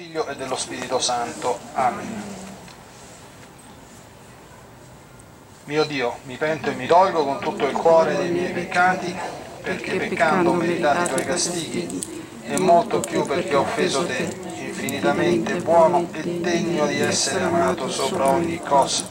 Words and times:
Figlio 0.00 0.26
e 0.28 0.34
dello 0.34 0.56
Spirito 0.56 0.98
Santo. 0.98 1.58
Amen. 1.74 2.22
Mio 5.64 5.84
Dio, 5.84 6.16
mi 6.22 6.36
pento 6.36 6.70
e 6.70 6.74
mi 6.74 6.86
dolgo 6.86 7.22
con 7.22 7.38
tutto 7.38 7.66
il 7.66 7.76
cuore 7.76 8.16
dei 8.16 8.30
miei 8.30 8.50
peccati, 8.50 9.14
perché 9.60 9.98
peccando 9.98 10.50
ho 10.50 10.54
meritato 10.54 11.02
i 11.02 11.08
tuoi 11.08 11.24
castighi, 11.26 12.30
e 12.44 12.58
molto 12.58 13.00
più 13.00 13.26
perché 13.26 13.54
ho 13.54 13.60
offeso 13.60 14.06
te, 14.06 14.34
infinitamente 14.56 15.56
buono 15.56 16.08
e 16.12 16.22
degno 16.40 16.86
di 16.86 16.98
essere 16.98 17.44
amato 17.44 17.90
sopra 17.90 18.28
ogni 18.28 18.58
cosa. 18.58 19.06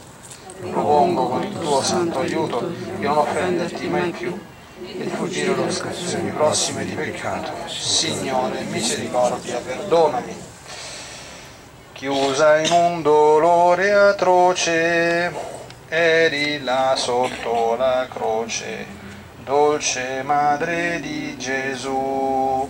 Propongo 0.58 1.28
con 1.28 1.42
il 1.44 1.56
tuo 1.56 1.80
santo 1.82 2.18
aiuto 2.18 2.66
di 2.66 3.06
non 3.06 3.18
offenderti 3.18 3.86
mai 3.86 4.10
più 4.10 4.36
e 4.84 5.04
di 5.04 5.10
fuggire 5.10 5.54
le 5.54 5.72
occasioni 5.72 6.30
prossime 6.30 6.84
di 6.84 6.94
peccato. 6.94 7.52
Signore, 7.68 8.62
misericordia, 8.62 9.60
perdonami. 9.60 10.49
Chiusa 12.00 12.56
in 12.60 12.72
un 12.72 13.02
dolore 13.02 13.92
atroce, 13.92 15.30
eri 15.86 16.62
là 16.62 16.94
sotto 16.96 17.76
la 17.76 18.06
croce, 18.10 18.86
dolce 19.44 20.22
Madre 20.24 20.98
di 21.02 21.36
Gesù. 21.36 22.66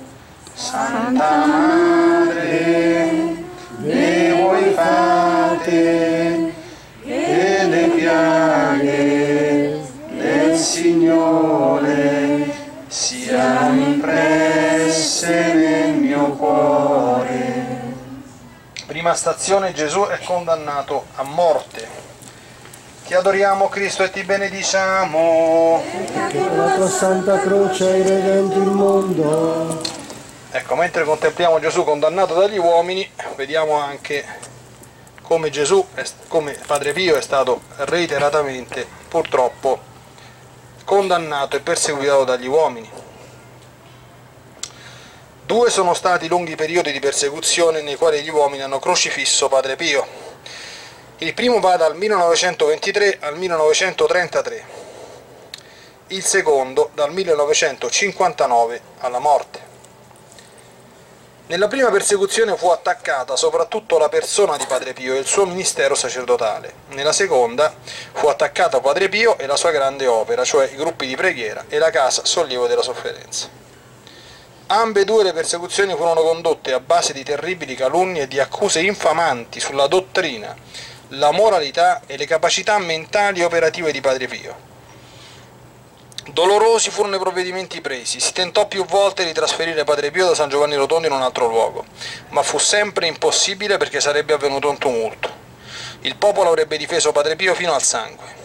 Santa 0.53 1.47
Madre, 1.47 3.37
dei 3.77 4.33
voi 4.33 4.73
fate 4.73 6.53
e 7.05 7.67
le 7.69 7.89
piaghe 7.95 9.81
del 10.09 10.57
Signore 10.57 12.53
siano 12.89 13.81
impresse 13.81 15.50
Prima 19.01 19.15
stazione 19.15 19.73
Gesù 19.73 20.05
è 20.05 20.19
condannato 20.23 21.07
a 21.15 21.23
morte. 21.23 21.89
Ti 23.07 23.15
adoriamo 23.15 23.71
Cristo 23.71 24.03
e 24.03 24.11
ti 24.11 24.23
benediciamo. 24.25 25.83
Che 26.29 26.39
con 26.39 26.59
la 26.59 26.75
tua 26.75 26.87
santa 26.87 27.41
croce 27.41 27.93
hai 27.93 28.03
redento 28.03 28.59
il 28.59 28.69
mondo. 28.69 29.81
Ecco, 30.51 30.75
mentre 30.75 31.05
contempliamo 31.05 31.59
Gesù 31.61 31.83
condannato 31.83 32.35
dagli 32.35 32.59
uomini, 32.59 33.11
vediamo 33.37 33.79
anche 33.79 34.23
come 35.23 35.49
Gesù, 35.49 35.83
come 36.29 36.59
Padre 36.67 36.93
Pio 36.93 37.17
è 37.17 37.23
stato 37.23 37.63
reiteratamente, 37.77 38.87
purtroppo, 39.09 39.81
condannato 40.85 41.57
e 41.57 41.61
perseguitato 41.61 42.25
dagli 42.25 42.49
uomini. 42.49 43.00
Due 45.51 45.69
sono 45.69 45.95
stati 45.95 46.27
i 46.27 46.29
lunghi 46.29 46.55
periodi 46.55 46.93
di 46.93 47.01
persecuzione 47.01 47.83
nei 47.83 47.97
quali 47.97 48.23
gli 48.23 48.31
uomini 48.31 48.63
hanno 48.63 48.79
crocifisso 48.79 49.49
Padre 49.49 49.75
Pio. 49.75 50.07
Il 51.19 51.35
primo 51.35 51.59
va 51.59 51.77
dal 51.77 51.97
1923 51.97 53.19
al 53.21 53.37
1933, 53.37 54.65
il 56.07 56.25
secondo 56.25 56.91
dal 56.95 57.13
1959 57.13 58.81
alla 58.99 59.19
morte. 59.19 59.59
Nella 61.49 61.67
prima 61.67 61.91
persecuzione 61.91 62.57
fu 62.57 62.69
attaccata 62.69 63.35
soprattutto 63.35 63.99
la 63.99 64.09
persona 64.09 64.57
di 64.57 64.67
Padre 64.67 64.93
Pio 64.93 65.17
e 65.17 65.19
il 65.19 65.27
suo 65.27 65.47
ministero 65.47 65.97
sacerdotale. 65.97 66.75
Nella 66.91 67.13
seconda 67.13 67.75
fu 68.13 68.29
attaccata 68.29 68.79
Padre 68.79 69.09
Pio 69.09 69.37
e 69.37 69.47
la 69.47 69.57
sua 69.57 69.73
grande 69.73 70.07
opera, 70.07 70.45
cioè 70.45 70.71
i 70.71 70.77
gruppi 70.77 71.09
di 71.09 71.17
preghiera 71.17 71.65
e 71.69 71.79
la 71.79 71.91
casa 71.91 72.25
sollievo 72.25 72.69
della 72.69 72.83
sofferenza. 72.83 73.70
Ambedue 74.73 75.25
le 75.25 75.33
persecuzioni 75.33 75.97
furono 75.97 76.23
condotte 76.23 76.73
a 76.73 76.79
base 76.79 77.13
di 77.13 77.25
terribili 77.25 77.75
calunnie 77.75 78.23
e 78.23 78.29
di 78.29 78.39
accuse 78.39 78.81
infamanti 78.81 79.59
sulla 79.59 79.89
dottrina, 79.89 80.55
la 81.09 81.33
moralità 81.33 82.03
e 82.07 82.17
le 82.17 82.25
capacità 82.25 82.79
mentali 82.79 83.41
e 83.41 83.45
operative 83.45 83.91
di 83.91 84.01
Padre 84.01 84.29
Pio. 84.29 84.57
Dolorosi 86.29 86.91
furono 86.91 87.17
i 87.17 87.19
provvedimenti 87.19 87.81
presi, 87.81 88.21
si 88.21 88.33
tentò 88.33 88.69
più 88.69 88.85
volte 88.85 89.25
di 89.25 89.33
trasferire 89.33 89.83
Padre 89.83 90.13
Pio 90.13 90.29
da 90.29 90.37
San 90.37 90.49
Giovanni 90.49 90.77
Rotondo 90.77 91.09
in 91.09 91.15
un 91.15 91.23
altro 91.23 91.49
luogo, 91.49 91.85
ma 92.29 92.45
fu 92.45 92.59
sempre 92.59 93.09
impossibile 93.09 93.77
perché 93.77 94.01
sarebbe 94.01 94.35
avvenuto 94.35 94.71
un 94.71 94.79
tumulto. 94.79 95.29
Il 96.03 96.15
popolo 96.15 96.51
avrebbe 96.51 96.77
difeso 96.77 97.11
Padre 97.11 97.35
Pio 97.35 97.57
fino 97.57 97.75
al 97.75 97.83
sangue. 97.83 98.40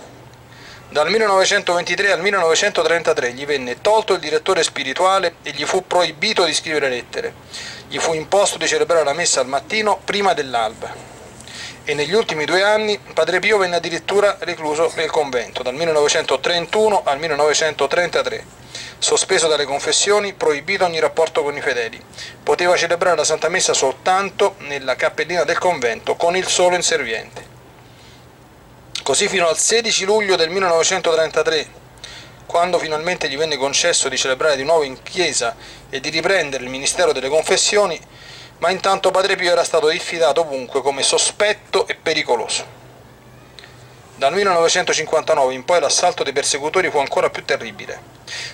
Dal 0.95 1.09
1923 1.09 2.13
al 2.13 2.21
1933 2.21 3.33
gli 3.33 3.45
venne 3.45 3.81
tolto 3.81 4.13
il 4.13 4.21
direttore 4.21 4.63
spirituale 4.63 5.35
e 5.43 5.51
gli 5.51 5.65
fu 5.65 5.85
proibito 5.85 6.45
di 6.45 6.53
scrivere 6.53 6.87
lettere. 6.87 7.33
Gli 7.89 7.99
fu 7.99 8.13
imposto 8.13 8.57
di 8.57 8.65
celebrare 8.65 9.03
la 9.03 9.11
messa 9.11 9.41
al 9.41 9.47
mattino 9.47 9.99
prima 10.05 10.33
dell'alba 10.33 10.89
e 11.83 11.93
negli 11.95 12.13
ultimi 12.13 12.45
due 12.45 12.63
anni 12.63 12.97
Padre 13.13 13.39
Pio 13.39 13.57
venne 13.57 13.75
addirittura 13.75 14.37
recluso 14.39 14.89
nel 14.95 15.11
convento, 15.11 15.63
dal 15.63 15.73
1931 15.73 17.01
al 17.03 17.19
1933. 17.19 18.45
Sospeso 18.97 19.49
dalle 19.49 19.65
confessioni, 19.65 20.31
proibito 20.31 20.85
ogni 20.85 21.01
rapporto 21.01 21.43
con 21.43 21.57
i 21.57 21.61
fedeli. 21.61 22.01
Poteva 22.41 22.77
celebrare 22.77 23.17
la 23.17 23.25
Santa 23.25 23.49
Messa 23.49 23.73
soltanto 23.73 24.55
nella 24.59 24.95
cappellina 24.95 25.43
del 25.43 25.57
convento 25.57 26.15
con 26.15 26.37
il 26.37 26.47
solo 26.47 26.75
inserviente. 26.75 27.54
Così 29.05 29.27
fino 29.27 29.47
al 29.47 29.55
16 29.55 30.03
luglio 30.03 30.35
del 30.35 30.49
1933, 30.49 31.67
quando 32.47 32.79
finalmente 32.79 33.29
gli 33.29 33.37
venne 33.37 33.55
concesso 33.55 34.09
di 34.09 34.17
celebrare 34.17 34.55
di 34.55 34.63
nuovo 34.63 34.81
in 34.81 35.03
chiesa 35.03 35.55
e 35.91 35.99
di 35.99 36.09
riprendere 36.09 36.63
il 36.63 36.71
ministero 36.71 37.11
delle 37.11 37.29
confessioni, 37.29 38.01
ma 38.57 38.71
intanto 38.71 39.11
Padre 39.11 39.35
Pio 39.35 39.51
era 39.51 39.63
stato 39.63 39.89
diffidato 39.89 40.41
ovunque 40.41 40.81
come 40.81 41.03
sospetto 41.03 41.85
e 41.85 41.93
pericoloso. 41.93 42.65
Dal 44.15 44.33
1959 44.33 45.53
in 45.53 45.65
poi 45.65 45.81
l'assalto 45.81 46.23
dei 46.23 46.33
persecutori 46.33 46.89
fu 46.89 46.97
ancora 46.97 47.29
più 47.29 47.45
terribile. 47.45 48.01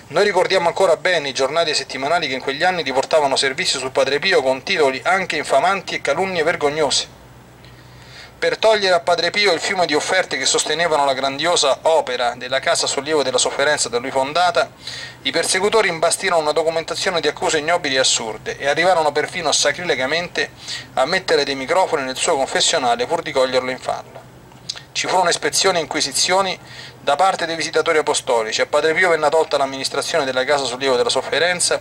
Noi 0.08 0.24
ricordiamo 0.24 0.68
ancora 0.68 0.98
bene 0.98 1.30
i 1.30 1.32
giornali 1.32 1.70
e 1.70 1.74
settimanali 1.74 2.28
che 2.28 2.34
in 2.34 2.42
quegli 2.42 2.62
anni 2.62 2.82
riportavano 2.82 3.36
servizi 3.36 3.78
sul 3.78 3.90
Padre 3.90 4.18
Pio 4.18 4.42
con 4.42 4.62
titoli 4.62 5.00
anche 5.02 5.36
infamanti 5.36 5.94
e 5.94 6.02
calunnie 6.02 6.42
vergognose. 6.42 7.21
Per 8.42 8.58
togliere 8.58 8.96
a 8.96 8.98
Padre 8.98 9.30
Pio 9.30 9.52
il 9.52 9.60
fiume 9.60 9.86
di 9.86 9.94
offerte 9.94 10.36
che 10.36 10.46
sostenevano 10.46 11.04
la 11.04 11.12
grandiosa 11.12 11.78
opera 11.82 12.34
della 12.36 12.58
Casa 12.58 12.88
Sollievo 12.88 13.22
della 13.22 13.38
Sofferenza 13.38 13.88
da 13.88 13.98
lui 13.98 14.10
fondata, 14.10 14.68
i 15.22 15.30
persecutori 15.30 15.86
imbastirono 15.86 16.42
una 16.42 16.50
documentazione 16.50 17.20
di 17.20 17.28
accuse 17.28 17.58
ignobili 17.58 17.94
e 17.94 18.00
assurde 18.00 18.58
e 18.58 18.66
arrivarono 18.66 19.12
perfino 19.12 19.52
sacrilegamente 19.52 20.50
a 20.94 21.04
mettere 21.04 21.44
dei 21.44 21.54
microfoni 21.54 22.02
nel 22.02 22.16
suo 22.16 22.34
confessionale 22.34 23.06
pur 23.06 23.22
di 23.22 23.30
coglierlo 23.30 23.70
in 23.70 23.78
fallo. 23.78 24.20
Ci 24.90 25.06
furono 25.06 25.28
ispezioni 25.28 25.78
e 25.78 25.82
inquisizioni 25.82 26.58
da 27.00 27.14
parte 27.14 27.46
dei 27.46 27.54
visitatori 27.54 27.98
apostolici, 27.98 28.60
a 28.60 28.66
Padre 28.66 28.92
Pio 28.92 29.10
venne 29.10 29.28
tolta 29.28 29.56
l'amministrazione 29.56 30.24
della 30.24 30.42
Casa 30.44 30.64
Sollievo 30.64 30.96
della 30.96 31.10
Sofferenza, 31.10 31.80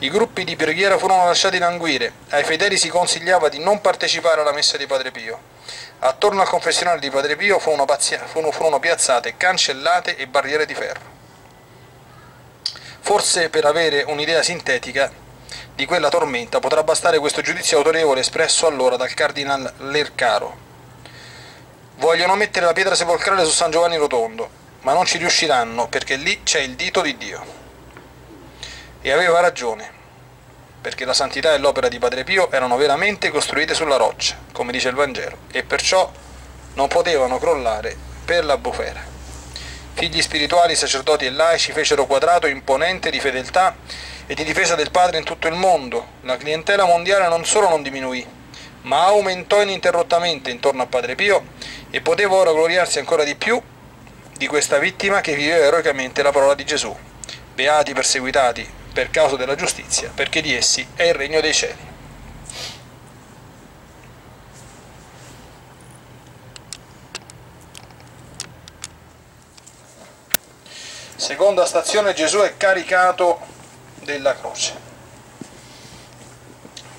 i 0.00 0.10
gruppi 0.10 0.44
di 0.44 0.56
preghiera 0.56 0.98
furono 0.98 1.24
lasciati 1.24 1.56
languire, 1.56 2.12
ai 2.28 2.44
fedeli 2.44 2.76
si 2.76 2.90
consigliava 2.90 3.48
di 3.48 3.60
non 3.60 3.80
partecipare 3.80 4.42
alla 4.42 4.52
messa 4.52 4.76
di 4.76 4.86
Padre 4.86 5.10
Pio. 5.10 5.51
Attorno 6.04 6.40
al 6.40 6.48
confessionale 6.48 6.98
di 6.98 7.10
Padre 7.10 7.36
Pio 7.36 7.60
furono, 7.60 7.86
furono 8.50 8.80
piazzate 8.80 9.36
cancellate 9.36 10.16
e 10.16 10.26
barriere 10.26 10.66
di 10.66 10.74
ferro. 10.74 11.00
Forse 12.98 13.48
per 13.50 13.66
avere 13.66 14.02
un'idea 14.02 14.42
sintetica 14.42 15.12
di 15.76 15.86
quella 15.86 16.08
tormenta 16.08 16.58
potrà 16.58 16.82
bastare 16.82 17.20
questo 17.20 17.40
giudizio 17.40 17.76
autorevole 17.76 18.18
espresso 18.18 18.66
allora 18.66 18.96
dal 18.96 19.14
cardinal 19.14 19.74
Lercaro. 19.76 20.58
Vogliono 21.98 22.34
mettere 22.34 22.66
la 22.66 22.72
pietra 22.72 22.96
sepolcrale 22.96 23.44
su 23.44 23.52
San 23.52 23.70
Giovanni 23.70 23.96
Rotondo, 23.96 24.50
ma 24.80 24.94
non 24.94 25.06
ci 25.06 25.18
riusciranno 25.18 25.86
perché 25.86 26.16
lì 26.16 26.42
c'è 26.42 26.58
il 26.58 26.74
dito 26.74 27.00
di 27.00 27.16
Dio. 27.16 27.44
E 29.00 29.12
aveva 29.12 29.38
ragione 29.38 30.00
perché 30.82 31.04
la 31.04 31.14
santità 31.14 31.54
e 31.54 31.58
l'opera 31.58 31.88
di 31.88 32.00
Padre 32.00 32.24
Pio 32.24 32.50
erano 32.50 32.76
veramente 32.76 33.30
costruite 33.30 33.72
sulla 33.72 33.96
roccia, 33.96 34.36
come 34.50 34.72
dice 34.72 34.88
il 34.88 34.96
Vangelo, 34.96 35.36
e 35.52 35.62
perciò 35.62 36.10
non 36.74 36.88
potevano 36.88 37.38
crollare 37.38 37.96
per 38.24 38.44
la 38.44 38.58
bufera. 38.58 39.00
Figli 39.94 40.20
spirituali, 40.20 40.74
sacerdoti 40.74 41.24
e 41.24 41.30
laici 41.30 41.70
fecero 41.70 42.06
quadrato 42.06 42.48
imponente 42.48 43.10
di 43.10 43.20
fedeltà 43.20 43.76
e 44.26 44.34
di 44.34 44.42
difesa 44.42 44.74
del 44.74 44.90
Padre 44.90 45.18
in 45.18 45.24
tutto 45.24 45.46
il 45.46 45.54
mondo. 45.54 46.04
La 46.22 46.36
clientela 46.36 46.84
mondiale 46.84 47.28
non 47.28 47.44
solo 47.44 47.68
non 47.68 47.82
diminuì, 47.82 48.26
ma 48.82 49.04
aumentò 49.04 49.62
ininterrottamente 49.62 50.50
intorno 50.50 50.82
a 50.82 50.86
Padre 50.86 51.14
Pio 51.14 51.44
e 51.90 52.00
poteva 52.00 52.34
ora 52.34 52.50
gloriarsi 52.50 52.98
ancora 52.98 53.22
di 53.22 53.36
più 53.36 53.60
di 54.36 54.46
questa 54.48 54.78
vittima 54.78 55.20
che 55.20 55.36
viveva 55.36 55.66
eroicamente 55.66 56.24
la 56.24 56.32
parola 56.32 56.54
di 56.54 56.64
Gesù. 56.64 56.92
Beati 57.54 57.92
perseguitati 57.92 58.80
per 58.92 59.10
causa 59.10 59.36
della 59.36 59.54
giustizia, 59.54 60.10
perché 60.14 60.40
di 60.42 60.54
essi 60.54 60.86
è 60.94 61.04
il 61.04 61.14
regno 61.14 61.40
dei 61.40 61.54
cieli. 61.54 61.90
Seconda 71.16 71.64
stazione, 71.64 72.12
Gesù 72.12 72.38
è 72.38 72.56
caricato 72.56 73.40
della 74.00 74.36
croce. 74.36 74.90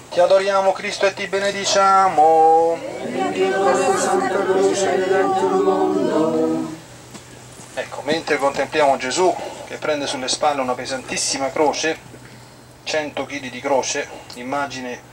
Ti 0.10 0.20
adoriamo 0.20 0.72
Cristo 0.72 1.06
e 1.06 1.14
ti 1.14 1.28
benediciamo. 1.28 2.80
Ecco, 7.76 8.02
mentre 8.04 8.38
contempliamo 8.38 8.98
Gesù 8.98 9.53
che 9.68 9.78
prende 9.78 10.08
sulle 10.08 10.28
spalle 10.28 10.62
una 10.62 10.74
pesantissima 10.74 11.52
croce, 11.52 11.98
100 12.84 13.26
kg 13.26 13.50
di 13.50 13.60
croce, 13.62 14.08
immagine 14.36 15.12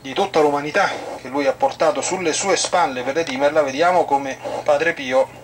di 0.00 0.12
tutta 0.12 0.40
l'umanità 0.40 0.90
che 1.16 1.28
lui 1.28 1.46
ha 1.46 1.52
portato 1.52 2.02
sulle 2.02 2.32
sue 2.32 2.56
spalle 2.56 3.02
per 3.02 3.14
redimerla, 3.14 3.62
vediamo 3.62 4.04
come 4.04 4.38
Padre 4.62 4.92
Pio 4.92 5.42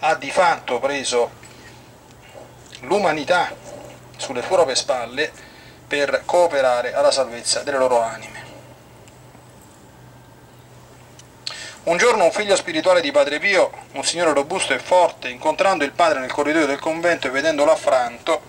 ha 0.00 0.14
di 0.14 0.30
fatto 0.30 0.78
preso 0.78 1.30
l'umanità 2.80 3.54
sulle 4.16 4.40
proprie 4.40 4.74
spalle 4.74 5.30
per 5.86 6.22
cooperare 6.24 6.94
alla 6.94 7.10
salvezza 7.10 7.62
delle 7.62 7.78
loro 7.78 8.00
anime. 8.00 8.33
Un 11.84 11.98
giorno 11.98 12.24
un 12.24 12.32
figlio 12.32 12.56
spirituale 12.56 13.02
di 13.02 13.10
Padre 13.10 13.38
Pio, 13.38 13.70
un 13.92 14.04
signore 14.04 14.32
robusto 14.32 14.72
e 14.72 14.78
forte, 14.78 15.28
incontrando 15.28 15.84
il 15.84 15.92
padre 15.92 16.18
nel 16.18 16.32
corridoio 16.32 16.64
del 16.64 16.78
convento 16.78 17.26
e 17.26 17.30
vedendolo 17.30 17.72
affranto 17.72 18.40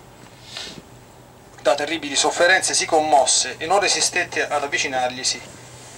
da 1.61 1.75
terribili 1.75 2.15
sofferenze, 2.15 2.73
si 2.73 2.85
commosse 2.85 3.55
e 3.57 3.65
non 3.65 3.81
resistette 3.81 4.47
ad 4.47 4.63
avvicinarglisi 4.63 5.41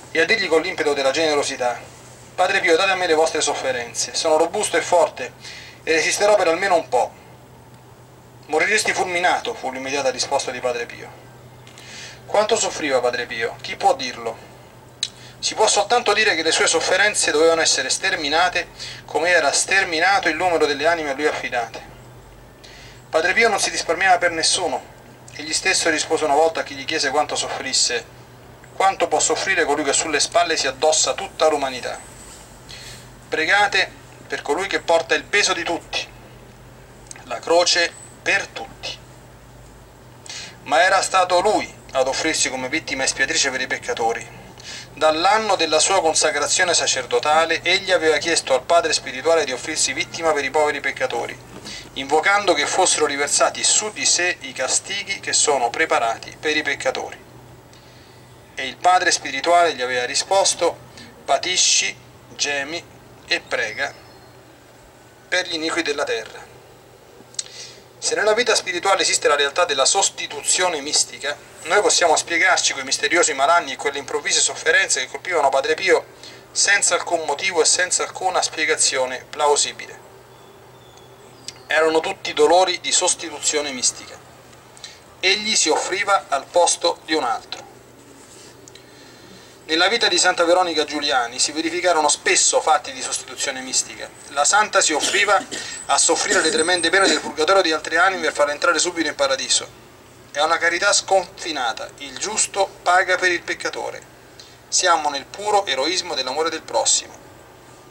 e 0.10 0.20
a 0.20 0.26
dirgli 0.26 0.48
con 0.48 0.64
l'impeto 0.64 0.96
della 0.96 1.12
generosità, 1.12 1.80
Padre 2.34 2.60
Pio, 2.60 2.76
date 2.76 2.90
a 2.90 2.96
me 2.96 3.06
le 3.06 3.14
vostre 3.14 3.42
sofferenze, 3.42 4.16
sono 4.16 4.38
robusto 4.38 4.76
e 4.78 4.82
forte 4.82 5.34
e 5.84 5.94
resisterò 5.94 6.36
per 6.36 6.48
almeno 6.48 6.76
un 6.76 6.90
po'. 6.90 7.12
Moriresti 8.48 8.94
fulminato, 8.94 9.54
fu 9.54 9.72
l'immediata 9.72 10.10
risposta 10.10 10.50
di 10.50 10.60
Padre 10.60 10.88
Pio. 10.88 11.08
Quanto 12.26 12.56
soffriva 12.56 13.00
Padre 13.00 13.28
Pio? 13.28 13.58
Chi 13.62 13.76
può 13.76 13.94
dirlo? 13.94 14.57
Si 15.48 15.56
può 15.56 15.66
soltanto 15.66 16.12
dire 16.12 16.36
che 16.36 16.44
le 16.44 16.52
sue 16.52 16.68
sofferenze 16.68 17.32
dovevano 17.32 17.62
essere 17.62 17.90
sterminate 17.90 18.68
come 19.06 19.30
era 19.30 19.50
sterminato 19.54 20.28
il 20.28 20.36
numero 20.36 20.66
delle 20.66 20.86
anime 20.86 21.12
a 21.12 21.14
lui 21.14 21.26
affidate. 21.26 21.82
Padre 23.10 23.32
Pio 23.32 23.48
non 23.48 23.58
si 23.58 23.70
risparmiava 23.70 24.18
per 24.18 24.32
nessuno. 24.32 24.84
Egli 25.36 25.54
stesso 25.54 25.90
rispose 25.90 26.26
una 26.26 26.34
volta 26.34 26.60
a 26.60 26.64
chi 26.64 26.76
gli 26.76 26.84
chiese 26.84 27.12
quanto 27.12 27.38
soffrisse, 27.38 28.06
quanto 28.76 29.08
può 29.08 29.22
soffrire 29.22 29.64
colui 29.64 29.86
che 29.86 29.94
sulle 29.94 30.20
spalle 30.20 30.58
si 30.58 30.68
addossa 30.68 31.14
tutta 31.14 31.48
l'umanità. 31.48 31.98
Pregate 33.30 33.90
per 34.28 34.42
colui 34.42 34.68
che 34.68 34.82
porta 34.82 35.16
il 35.16 35.24
peso 35.24 35.54
di 35.54 35.64
tutti, 35.64 36.06
la 37.24 37.40
croce 37.40 37.90
per 38.22 38.48
tutti. 38.48 38.98
Ma 40.64 40.84
era 40.84 41.02
stato 41.02 41.40
lui 41.40 41.74
ad 41.94 42.06
offrirsi 42.06 42.50
come 42.50 42.68
vittima 42.68 43.06
espiatrice 43.06 43.50
per 43.50 43.62
i 43.62 43.68
peccatori, 43.68 44.37
Dall'anno 44.98 45.56
della 45.56 45.78
sua 45.78 46.02
consacrazione 46.02 46.74
sacerdotale, 46.74 47.62
egli 47.62 47.92
aveva 47.92 48.18
chiesto 48.18 48.56
al 48.56 48.64
Padre 48.64 48.94
spirituale 48.94 49.46
di 49.46 49.52
offrirsi 49.52 49.94
vittima 49.94 50.34
per 50.34 50.44
i 50.44 50.50
poveri 50.50 50.80
peccatori, 50.80 51.38
invocando 51.94 52.54
che 52.54 52.66
fossero 52.66 53.06
riversati 53.06 53.64
su 53.64 53.92
di 53.92 54.08
sé 54.08 54.38
i 54.40 54.54
castighi 54.54 55.20
che 55.20 55.34
sono 55.34 55.70
preparati 55.70 56.36
per 56.40 56.58
i 56.58 56.64
peccatori. 56.64 57.16
E 58.56 58.66
il 58.66 58.78
Padre 58.78 59.12
spirituale 59.12 59.76
gli 59.76 59.84
aveva 59.84 60.04
risposto, 60.04 60.76
patisci, 61.24 61.96
gemi 62.36 62.84
e 63.28 63.40
prega 63.40 63.94
per 65.28 65.48
gli 65.48 65.54
iniqui 65.54 65.84
della 65.84 66.06
terra. 66.06 66.47
Se 68.00 68.14
nella 68.14 68.34
vita 68.34 68.54
spirituale 68.54 69.02
esiste 69.02 69.28
la 69.28 69.36
realtà 69.36 69.66
della 69.66 69.86
sostituzione 69.86 70.82
mistica, 70.82 71.36
noi 71.64 71.82
possiamo 71.82 72.16
spiegarci 72.16 72.74
quei 72.74 72.86
misteriosi 72.86 73.34
malanni 73.34 73.74
e 73.74 73.76
quelle 73.76 73.98
improvvise 73.98 74.40
sofferenze 74.40 75.02
che 75.02 75.10
colpivano 75.10 75.50
Padre 75.50 75.74
Pio 75.74 76.06
senza 76.52 76.94
alcun 76.94 77.24
motivo 77.26 77.62
e 77.62 77.66
senza 77.66 78.04
alcuna 78.04 78.42
spiegazione 78.42 79.26
plausibile. 79.28 80.06
Erano 81.66 82.00
tutti 82.00 82.34
dolori 82.34 82.80
di 82.80 82.92
sostituzione 82.92 83.72
mistica. 83.72 84.18
Egli 85.20 85.56
si 85.56 85.70
offriva 85.70 86.26
al 86.30 86.46
posto 86.46 87.00
di 87.04 87.16
un 87.16 87.24
altro. 87.24 87.67
Nella 89.68 89.90
vita 89.90 90.08
di 90.08 90.18
Santa 90.18 90.46
Veronica 90.46 90.86
Giuliani 90.86 91.40
si 91.40 91.52
verificarono 91.52 92.08
spesso 92.08 92.62
fatti 92.62 92.94
di 92.94 93.02
sostituzione 93.02 93.60
mistica. 93.60 94.10
La 94.30 94.46
santa 94.46 94.80
si 94.80 94.94
offriva 94.94 95.38
a 95.88 95.98
soffrire 95.98 96.40
le 96.40 96.52
tremende 96.52 96.90
pene 96.90 97.06
del 97.06 97.20
purgatorio 97.20 97.62
di 97.62 97.74
altre 97.74 97.98
anime 97.98 98.22
per 98.22 98.32
farle 98.32 98.54
entrare 98.54 98.80
subito 98.80 99.10
in 99.10 99.16
paradiso. 99.16 99.68
È 100.32 100.42
una 100.42 100.58
carità 100.58 100.94
sconfinata, 100.94 101.90
il 101.98 102.18
giusto 102.18 102.80
paga 102.82 103.18
per 103.18 103.30
il 103.30 103.42
peccatore. 103.42 104.02
Siamo 104.70 105.10
nel 105.10 105.26
puro 105.26 105.66
eroismo 105.66 106.16
dell'amore 106.16 106.50
del 106.50 106.62
prossimo. 106.62 107.14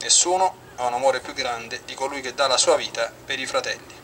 Nessuno 0.01 0.57
ha 0.77 0.87
un 0.87 0.95
amore 0.95 1.21
più 1.21 1.35
grande 1.35 1.83
di 1.85 1.93
colui 1.93 2.23
che 2.23 2.33
dà 2.33 2.47
la 2.47 2.57
sua 2.57 2.77
vita 2.77 3.13
per 3.27 3.39
i 3.39 3.45
fratelli. 3.45 3.95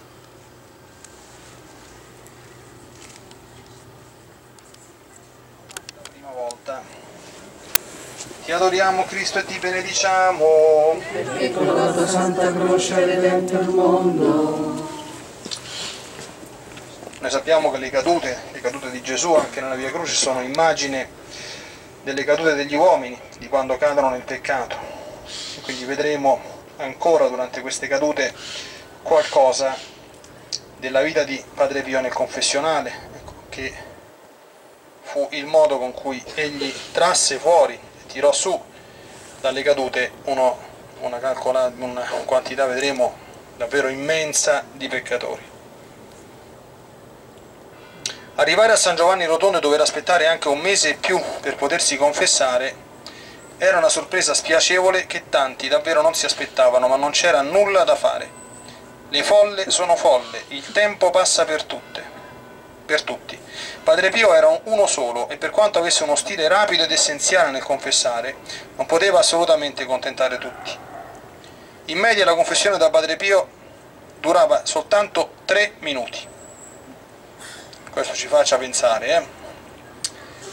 La 5.95 6.09
prima 6.11 6.31
volta 6.33 7.02
ti 8.45 8.51
adoriamo 8.51 9.05
Cristo 9.05 9.39
e 9.39 9.45
ti 9.45 9.59
benediciamo. 9.59 11.01
Perché 11.13 11.53
con 11.53 11.67
la 11.67 11.93
tua 11.93 12.07
Santa 12.07 12.53
Croce 12.53 12.95
hai 12.95 13.05
redento 13.05 13.55
il 13.55 13.69
mondo. 13.69 14.91
Noi 17.21 17.31
sappiamo 17.31 17.71
che 17.71 17.79
le 17.79 17.91
cadute, 17.91 18.37
le 18.51 18.61
cadute 18.61 18.91
di 18.91 19.01
Gesù 19.01 19.33
anche 19.35 19.61
nella 19.61 19.77
Via 19.77 19.93
Croce 19.93 20.15
sono 20.15 20.43
immagine 20.43 21.21
delle 22.03 22.25
cadute 22.25 22.55
degli 22.55 22.75
uomini, 22.75 23.17
di 23.39 23.49
quando 23.49 23.77
cadono 23.77 24.11
nel 24.11 24.23
peccato. 24.23 24.77
Quindi 25.63 25.85
vedremo 25.85 26.41
ancora 26.79 27.29
durante 27.29 27.61
queste 27.61 27.87
cadute 27.87 28.35
qualcosa 29.03 29.77
della 30.79 31.03
vita 31.03 31.23
di 31.23 31.41
Padre 31.55 31.83
Pio 31.83 32.01
nel 32.01 32.13
confessionale, 32.13 32.93
ecco, 33.15 33.35
che 33.49 33.73
fu 35.03 35.29
il 35.31 35.47
modo 35.47 35.79
con 35.79 35.93
cui 35.93 36.21
egli 36.35 36.75
trasse 36.91 37.39
fuori 37.39 37.79
tirò 38.13 38.31
su 38.31 38.61
dalle 39.41 39.63
cadute 39.63 40.13
uno, 40.25 40.59
una, 41.01 41.19
una 41.79 42.09
quantità, 42.27 42.67
vedremo, 42.67 43.17
davvero 43.57 43.89
immensa 43.89 44.65
di 44.71 44.87
peccatori. 44.87 45.51
Arrivare 48.35 48.73
a 48.73 48.77
San 48.77 48.97
Giovanni 48.97 49.25
Rotondo 49.25 49.59
e 49.59 49.61
dover 49.61 49.81
aspettare 49.81 50.27
anche 50.27 50.49
un 50.49 50.59
mese 50.59 50.91
e 50.91 50.95
più 50.95 51.21
per 51.41 51.57
potersi 51.57 51.97
confessare 51.97 52.91
era 53.57 53.79
una 53.79 53.89
sorpresa 53.89 54.35
spiacevole 54.35 55.07
che 55.07 55.29
tanti 55.29 55.69
davvero 55.69 56.03
non 56.03 56.15
si 56.15 56.27
aspettavano, 56.27 56.89
ma 56.89 56.97
non 56.97 57.11
c'era 57.13 57.43
nulla 57.43 57.85
da 57.85 57.95
fare. 57.95 58.41
Le 59.09 59.23
folle 59.23 59.71
sono 59.71 59.97
folle, 59.97 60.45
il 60.49 60.73
tempo 60.73 61.11
passa 61.11 61.45
per 61.45 61.65
tutte, 61.65 62.03
per 62.85 63.03
tutti. 63.03 63.39
Padre 63.83 64.11
Pio 64.11 64.35
era 64.35 64.61
uno 64.65 64.87
solo 64.87 65.29
e 65.29 65.37
per 65.37 65.51
quanto 65.51 65.79
avesse 65.79 66.03
uno 66.03 66.17
stile 66.17 66.49
rapido 66.49 66.83
ed 66.83 66.91
essenziale 66.91 67.51
nel 67.51 67.63
confessare, 67.63 68.37
non 68.77 68.87
poteva 68.87 69.21
assolutamente 69.21 69.85
contentare 69.85 70.39
tutti. 70.39 70.79
In 71.87 71.99
media 71.99 72.25
la 72.25 72.35
confessione 72.35 72.77
da 72.77 72.91
Padre 72.91 73.17
Pio 73.17 73.49
durava 74.21 74.65
soltanto 74.65 75.33
tre 75.45 75.75
minuti. 75.81 76.29
Questo 77.91 78.15
ci 78.15 78.29
faccia 78.29 78.57
pensare, 78.57 79.17
eh? 79.17 79.27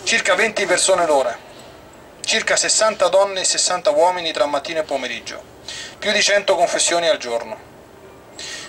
Circa 0.03 0.33
20 0.33 0.65
persone 0.65 1.05
l'ora, 1.05 1.37
circa 2.21 2.55
60 2.55 3.07
donne 3.09 3.41
e 3.41 3.45
60 3.45 3.91
uomini 3.91 4.31
tra 4.31 4.45
mattino 4.45 4.79
e 4.79 4.83
pomeriggio, 4.83 5.41
più 5.99 6.11
di 6.11 6.21
100 6.21 6.55
confessioni 6.55 7.07
al 7.07 7.17
giorno. 7.17 7.57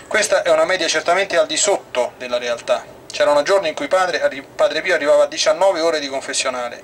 Questa 0.07 0.43
è 0.43 0.49
una 0.49 0.65
media 0.65 0.87
certamente 0.87 1.37
al 1.37 1.47
di 1.47 1.57
sotto 1.57 2.13
della 2.17 2.37
realtà, 2.37 2.85
C'erano 3.11 3.43
giorni 3.43 3.67
in 3.67 3.75
cui 3.75 3.87
padre, 3.87 4.43
padre 4.55 4.81
Pio 4.81 4.95
arrivava 4.95 5.23
a 5.23 5.27
19 5.27 5.81
ore 5.81 5.99
di 5.99 6.07
confessionale. 6.07 6.81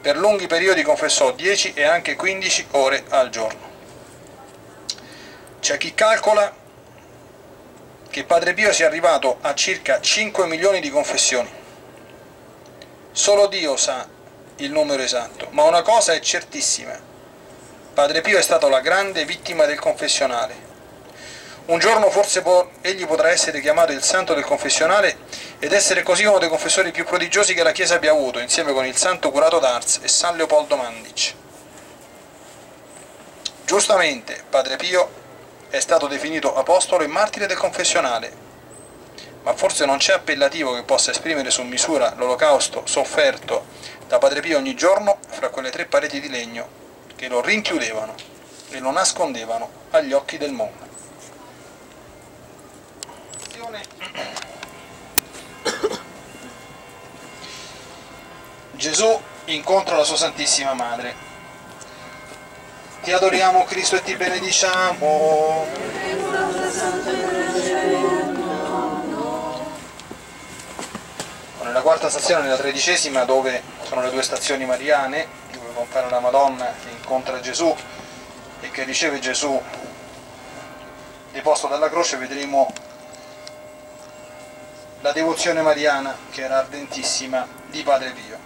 Per 0.00 0.16
lunghi 0.16 0.46
periodi 0.46 0.82
confessò 0.82 1.32
10 1.32 1.72
e 1.74 1.82
anche 1.82 2.14
15 2.14 2.66
ore 2.72 3.04
al 3.08 3.30
giorno. 3.30 3.74
C'è 5.58 5.78
chi 5.78 5.94
calcola 5.94 6.54
che 8.08 8.24
Padre 8.24 8.54
Pio 8.54 8.72
sia 8.72 8.86
arrivato 8.86 9.38
a 9.40 9.54
circa 9.54 10.00
5 10.00 10.46
milioni 10.46 10.80
di 10.80 10.90
confessioni. 10.90 11.50
Solo 13.10 13.46
Dio 13.46 13.76
sa 13.76 14.06
il 14.56 14.70
numero 14.70 15.02
esatto, 15.02 15.48
ma 15.50 15.64
una 15.64 15.82
cosa 15.82 16.12
è 16.12 16.20
certissima. 16.20 16.96
Padre 17.94 18.20
Pio 18.20 18.38
è 18.38 18.42
stato 18.42 18.68
la 18.68 18.80
grande 18.80 19.24
vittima 19.24 19.64
del 19.64 19.80
confessionale 19.80 20.65
un 21.66 21.80
giorno 21.80 22.10
forse 22.10 22.42
può, 22.42 22.68
egli 22.80 23.06
potrà 23.06 23.30
essere 23.30 23.60
chiamato 23.60 23.90
il 23.90 24.02
santo 24.02 24.34
del 24.34 24.44
confessionale 24.44 25.18
ed 25.58 25.72
essere 25.72 26.04
così 26.04 26.24
uno 26.24 26.38
dei 26.38 26.48
confessori 26.48 26.92
più 26.92 27.04
prodigiosi 27.04 27.54
che 27.54 27.64
la 27.64 27.72
Chiesa 27.72 27.96
abbia 27.96 28.12
avuto, 28.12 28.38
insieme 28.38 28.72
con 28.72 28.86
il 28.86 28.96
santo 28.96 29.32
curato 29.32 29.58
d'Ars 29.58 29.98
e 30.02 30.08
San 30.08 30.36
Leopoldo 30.36 30.76
Mandic. 30.76 31.34
Giustamente, 33.64 34.44
Padre 34.48 34.76
Pio 34.76 35.10
è 35.68 35.80
stato 35.80 36.06
definito 36.06 36.54
apostolo 36.54 37.02
e 37.02 37.08
martire 37.08 37.46
del 37.46 37.56
confessionale, 37.56 38.44
ma 39.42 39.52
forse 39.54 39.86
non 39.86 39.98
c'è 39.98 40.12
appellativo 40.12 40.72
che 40.72 40.84
possa 40.84 41.10
esprimere 41.10 41.50
su 41.50 41.62
misura 41.62 42.14
l'olocausto 42.16 42.82
sofferto 42.84 43.66
da 44.06 44.18
Padre 44.18 44.40
Pio 44.40 44.58
ogni 44.58 44.76
giorno 44.76 45.18
fra 45.28 45.48
quelle 45.48 45.70
tre 45.70 45.86
pareti 45.86 46.20
di 46.20 46.28
legno 46.28 46.68
che 47.16 47.26
lo 47.26 47.40
rinchiudevano 47.40 48.14
e 48.70 48.78
lo 48.78 48.92
nascondevano 48.92 49.68
agli 49.90 50.12
occhi 50.12 50.38
del 50.38 50.52
mondo. 50.52 50.85
Gesù 58.72 59.20
incontra 59.46 59.96
la 59.96 60.04
sua 60.04 60.16
Santissima 60.16 60.74
Madre. 60.74 61.14
Ti 63.02 63.12
adoriamo 63.12 63.64
Cristo 63.64 63.96
e 63.96 64.02
ti 64.02 64.14
benediciamo. 64.16 65.66
Nella 71.62 71.80
quarta 71.80 72.08
stazione, 72.08 72.42
nella 72.42 72.56
tredicesima, 72.56 73.24
dove 73.24 73.62
sono 73.82 74.02
le 74.02 74.10
due 74.10 74.22
stazioni 74.22 74.64
mariane, 74.66 75.26
dove 75.52 75.72
compare 75.74 76.08
la 76.10 76.20
Madonna 76.20 76.66
che 76.82 76.90
incontra 76.90 77.40
Gesù 77.40 77.74
e 78.60 78.70
che 78.70 78.84
riceve 78.84 79.18
Gesù 79.18 79.60
deposto 81.32 81.66
dalla 81.66 81.90
croce, 81.90 82.16
vedremo 82.16 82.72
la 85.06 85.12
devozione 85.12 85.62
mariana 85.62 86.16
che 86.32 86.42
era 86.42 86.58
ardentissima 86.58 87.46
di 87.66 87.84
Padre 87.84 88.10
Pio. 88.10 88.38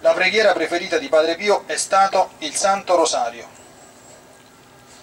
La 0.00 0.12
preghiera 0.12 0.52
preferita 0.52 0.98
di 0.98 1.08
Padre 1.08 1.36
Pio 1.36 1.62
è 1.66 1.76
stato 1.76 2.30
il 2.38 2.52
Santo 2.56 2.96
Rosario. 2.96 3.46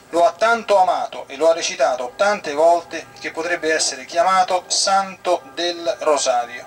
Lo 0.09 0.25
ha 0.25 0.33
tanto 0.33 0.77
amato 0.77 1.23
e 1.29 1.37
lo 1.37 1.49
ha 1.49 1.53
recitato 1.53 2.11
tante 2.17 2.51
volte 2.51 3.05
che 3.21 3.31
potrebbe 3.31 3.73
essere 3.73 4.03
chiamato 4.03 4.65
Santo 4.67 5.41
del 5.53 5.95
Rosario. 5.99 6.65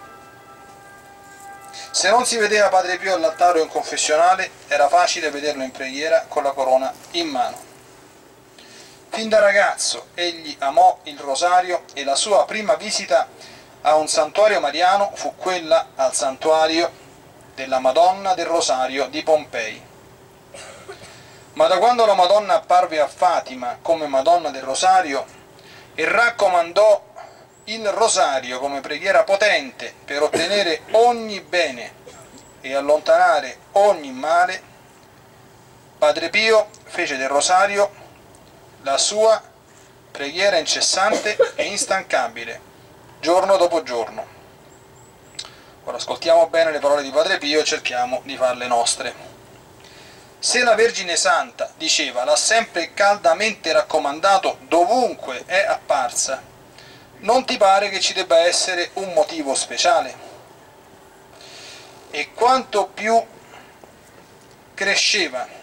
Se 1.90 2.08
non 2.08 2.24
si 2.24 2.38
vedeva 2.38 2.70
Padre 2.70 2.96
Pio 2.96 3.12
all'altare 3.12 3.60
o 3.60 3.62
in 3.62 3.68
confessionale, 3.68 4.52
era 4.68 4.88
facile 4.88 5.28
vederlo 5.28 5.64
in 5.64 5.70
preghiera 5.70 6.24
con 6.28 6.44
la 6.44 6.52
corona 6.52 6.90
in 7.10 7.28
mano. 7.28 7.67
Fin 9.10 9.28
da 9.28 9.40
ragazzo 9.40 10.08
egli 10.14 10.54
amò 10.60 11.00
il 11.04 11.18
rosario 11.18 11.82
e 11.92 12.04
la 12.04 12.14
sua 12.14 12.44
prima 12.44 12.74
visita 12.74 13.26
a 13.82 13.96
un 13.96 14.06
santuario 14.06 14.60
mariano 14.60 15.10
fu 15.14 15.34
quella 15.34 15.88
al 15.96 16.14
santuario 16.14 16.90
della 17.54 17.80
Madonna 17.80 18.34
del 18.34 18.46
Rosario 18.46 19.08
di 19.08 19.22
Pompei. 19.24 19.82
Ma 21.54 21.66
da 21.66 21.78
quando 21.78 22.06
la 22.06 22.14
Madonna 22.14 22.54
apparve 22.54 23.00
a 23.00 23.08
Fatima 23.08 23.78
come 23.82 24.06
Madonna 24.06 24.50
del 24.50 24.62
Rosario 24.62 25.24
e 25.96 26.08
raccomandò 26.08 27.02
il 27.64 27.88
Rosario 27.88 28.60
come 28.60 28.80
preghiera 28.80 29.24
potente 29.24 29.92
per 30.04 30.22
ottenere 30.22 30.82
ogni 30.92 31.40
bene 31.40 31.92
e 32.60 32.74
allontanare 32.74 33.58
ogni 33.72 34.12
male, 34.12 34.62
Padre 35.98 36.30
Pio 36.30 36.68
fece 36.84 37.16
del 37.16 37.28
Rosario 37.28 37.97
la 38.82 38.98
sua 38.98 39.42
preghiera 40.10 40.58
incessante 40.58 41.36
e 41.54 41.64
instancabile, 41.64 42.60
giorno 43.20 43.56
dopo 43.56 43.82
giorno. 43.82 44.36
Ora 45.84 45.96
ascoltiamo 45.96 46.48
bene 46.48 46.70
le 46.70 46.80
parole 46.80 47.02
di 47.02 47.10
Padre 47.10 47.38
Pio 47.38 47.60
e 47.60 47.64
cerchiamo 47.64 48.20
di 48.24 48.36
farle 48.36 48.66
nostre. 48.66 49.14
Se 50.38 50.62
la 50.62 50.74
Vergine 50.74 51.16
Santa, 51.16 51.72
diceva, 51.76 52.24
l'ha 52.24 52.36
sempre 52.36 52.92
caldamente 52.94 53.72
raccomandato 53.72 54.58
dovunque 54.68 55.42
è 55.46 55.64
apparsa, 55.64 56.42
non 57.20 57.44
ti 57.44 57.56
pare 57.56 57.88
che 57.88 57.98
ci 58.00 58.12
debba 58.12 58.38
essere 58.38 58.90
un 58.94 59.12
motivo 59.12 59.54
speciale? 59.54 60.26
E 62.10 62.32
quanto 62.32 62.86
più 62.86 63.20
cresceva 64.74 65.57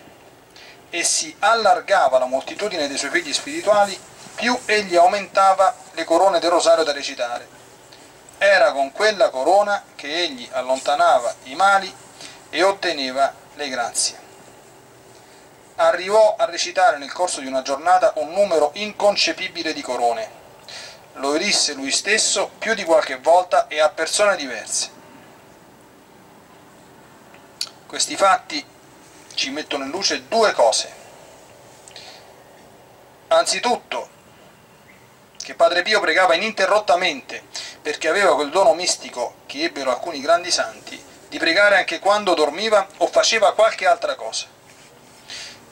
e 0.96 1.04
si 1.04 1.36
allargava 1.40 2.20
la 2.20 2.26
moltitudine 2.26 2.88
dei 2.88 2.98
suoi 2.98 3.12
figli 3.12 3.34
spirituali, 3.34 3.98
più 4.36 4.58
egli 4.66 4.96
aumentava 4.96 5.74
le 5.94 6.04
corone 6.04 6.40
del 6.40 6.50
rosario 6.50 6.84
da 6.84 6.92
recitare 6.92 7.56
era 8.38 8.72
con 8.72 8.92
quella 8.92 9.30
corona 9.30 9.84
che 9.96 10.14
egli 10.14 10.48
allontanava 10.52 11.34
i 11.44 11.56
mali 11.56 11.94
e 12.50 12.64
otteneva 12.64 13.34
le 13.54 13.70
grazie. 13.70 14.24
Arrivò 15.76 16.36
a 16.38 16.46
recitare 16.46 16.98
nel 16.98 17.12
corso 17.12 17.42
di 17.42 17.48
una 17.48 17.62
giornata 17.62 18.14
un 18.16 18.32
numero 18.32 18.72
inconcepibile 18.76 19.74
di 19.74 19.82
corone. 19.82 20.44
Lo 21.14 21.34
erisse 21.36 21.74
lui 21.74 21.92
stesso 21.92 22.52
più 22.58 22.74
di 22.74 22.84
qualche 22.84 23.18
volta 23.18 23.68
e 23.68 23.80
a 23.80 23.90
persone 23.90 24.36
diverse. 24.36 24.92
Questi 27.88 28.16
fatti 28.16 28.66
ci 29.36 29.52
mettono 29.52 29.84
in 29.84 29.92
luce 29.92 30.28
due 30.28 30.52
cose. 30.54 31.04
Anzitutto, 33.28 34.10
che 35.38 35.54
Padre 35.54 35.84
Pio 35.84 36.00
pregava 36.00 36.34
ininterrottamente 36.34 37.44
perché 37.82 38.10
aveva 38.10 38.34
quel 38.34 38.50
dono 38.50 38.74
mistico 38.74 39.36
che 39.46 39.64
ebbero 39.64 39.92
alcuni 39.92 40.20
grandi 40.20 40.50
santi 40.50 41.00
di 41.28 41.38
pregare 41.38 41.78
anche 41.78 42.00
quando 42.00 42.34
dormiva 42.34 42.88
o 42.98 43.08
faceva 43.08 43.54
qualche 43.54 43.86
altra 43.86 44.16
cosa. 44.16 44.48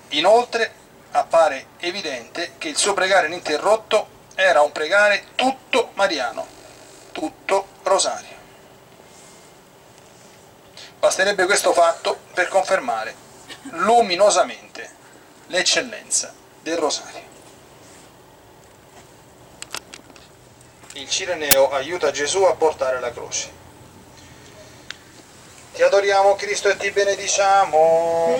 Inoltre 0.10 0.74
appare 1.12 1.68
evidente 1.80 2.54
che 2.60 2.70
il 2.70 2.78
suo 2.78 2.94
pregare 2.94 3.28
ininterrotto 3.28 4.10
era 4.36 4.62
un 4.62 4.72
pregare 4.72 5.28
tutto 5.36 5.90
mariano, 5.94 6.46
tutto 7.12 7.68
rosario. 7.84 8.42
Basterebbe 11.00 11.46
questo 11.46 11.74
fatto 11.74 12.20
per 12.34 12.48
confermare 12.48 13.23
luminosamente 13.72 14.90
l'eccellenza 15.48 16.34
del 16.62 16.78
rosario. 16.78 17.32
il 20.96 21.10
Cireneo 21.10 21.72
aiuta 21.72 22.12
Gesù 22.12 22.44
a 22.44 22.54
portare 22.54 23.00
la 23.00 23.12
croce. 23.12 23.62
Ti 25.74 25.82
adoriamo 25.82 26.36
Cristo 26.36 26.70
e 26.70 26.78
ti 26.78 26.92
benediciamo. 26.92 28.36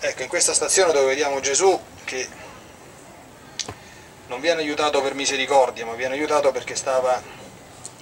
Ecco, 0.00 0.22
in 0.22 0.28
questa 0.28 0.54
stazione 0.54 0.92
dove 0.92 1.06
vediamo 1.06 1.40
Gesù 1.40 1.78
che 2.04 2.26
non 4.28 4.40
viene 4.40 4.62
aiutato 4.62 5.02
per 5.02 5.14
misericordia, 5.14 5.84
ma 5.84 5.92
viene 5.92 6.14
aiutato 6.14 6.52
perché 6.52 6.74
stava 6.74 7.20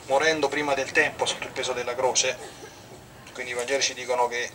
morendo 0.07 0.49
prima 0.49 0.75
del 0.75 0.93
tempo 0.93 1.27
sotto 1.27 1.45
il 1.45 1.53
peso 1.53 1.73
della 1.73 1.95
croce, 1.95 2.37
quindi 3.33 3.53
i 3.53 3.55
Vangeli 3.55 3.83
ci 3.83 3.95
dicono 3.95 4.29
che 4.29 4.51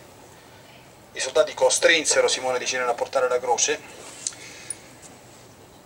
i 1.12 1.20
soldati 1.20 1.54
costrinsero 1.54 2.26
Simone 2.28 2.58
di 2.58 2.66
Cirene 2.66 2.90
a 2.90 2.94
portare 2.94 3.28
la 3.28 3.38
croce, 3.38 3.80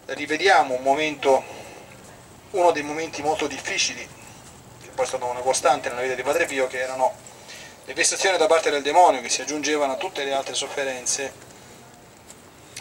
rivediamo 0.07 0.75
un 0.75 0.83
momento, 0.83 1.43
uno 2.51 2.71
dei 2.71 2.83
momenti 2.83 3.23
molto 3.23 3.47
difficili, 3.47 4.09
che 4.83 4.89
poi 4.95 5.05
è 5.05 5.09
stata 5.09 5.25
una 5.25 5.41
costante 5.41 5.89
nella 5.89 6.03
vita 6.03 6.15
di 6.15 6.23
Padre 6.23 6.47
Pio, 6.47 6.69
che 6.69 6.81
erano 6.81 7.15
le 7.85 7.95
vessazioni 7.95 8.37
da 8.37 8.47
parte 8.47 8.71
del 8.71 8.83
demonio 8.83 9.21
che 9.21 9.29
si 9.29 9.43
aggiungevano 9.43 9.93
a 9.93 9.97
tutte 9.97 10.25
le 10.25 10.33
altre 10.33 10.55
sofferenze 10.55 11.45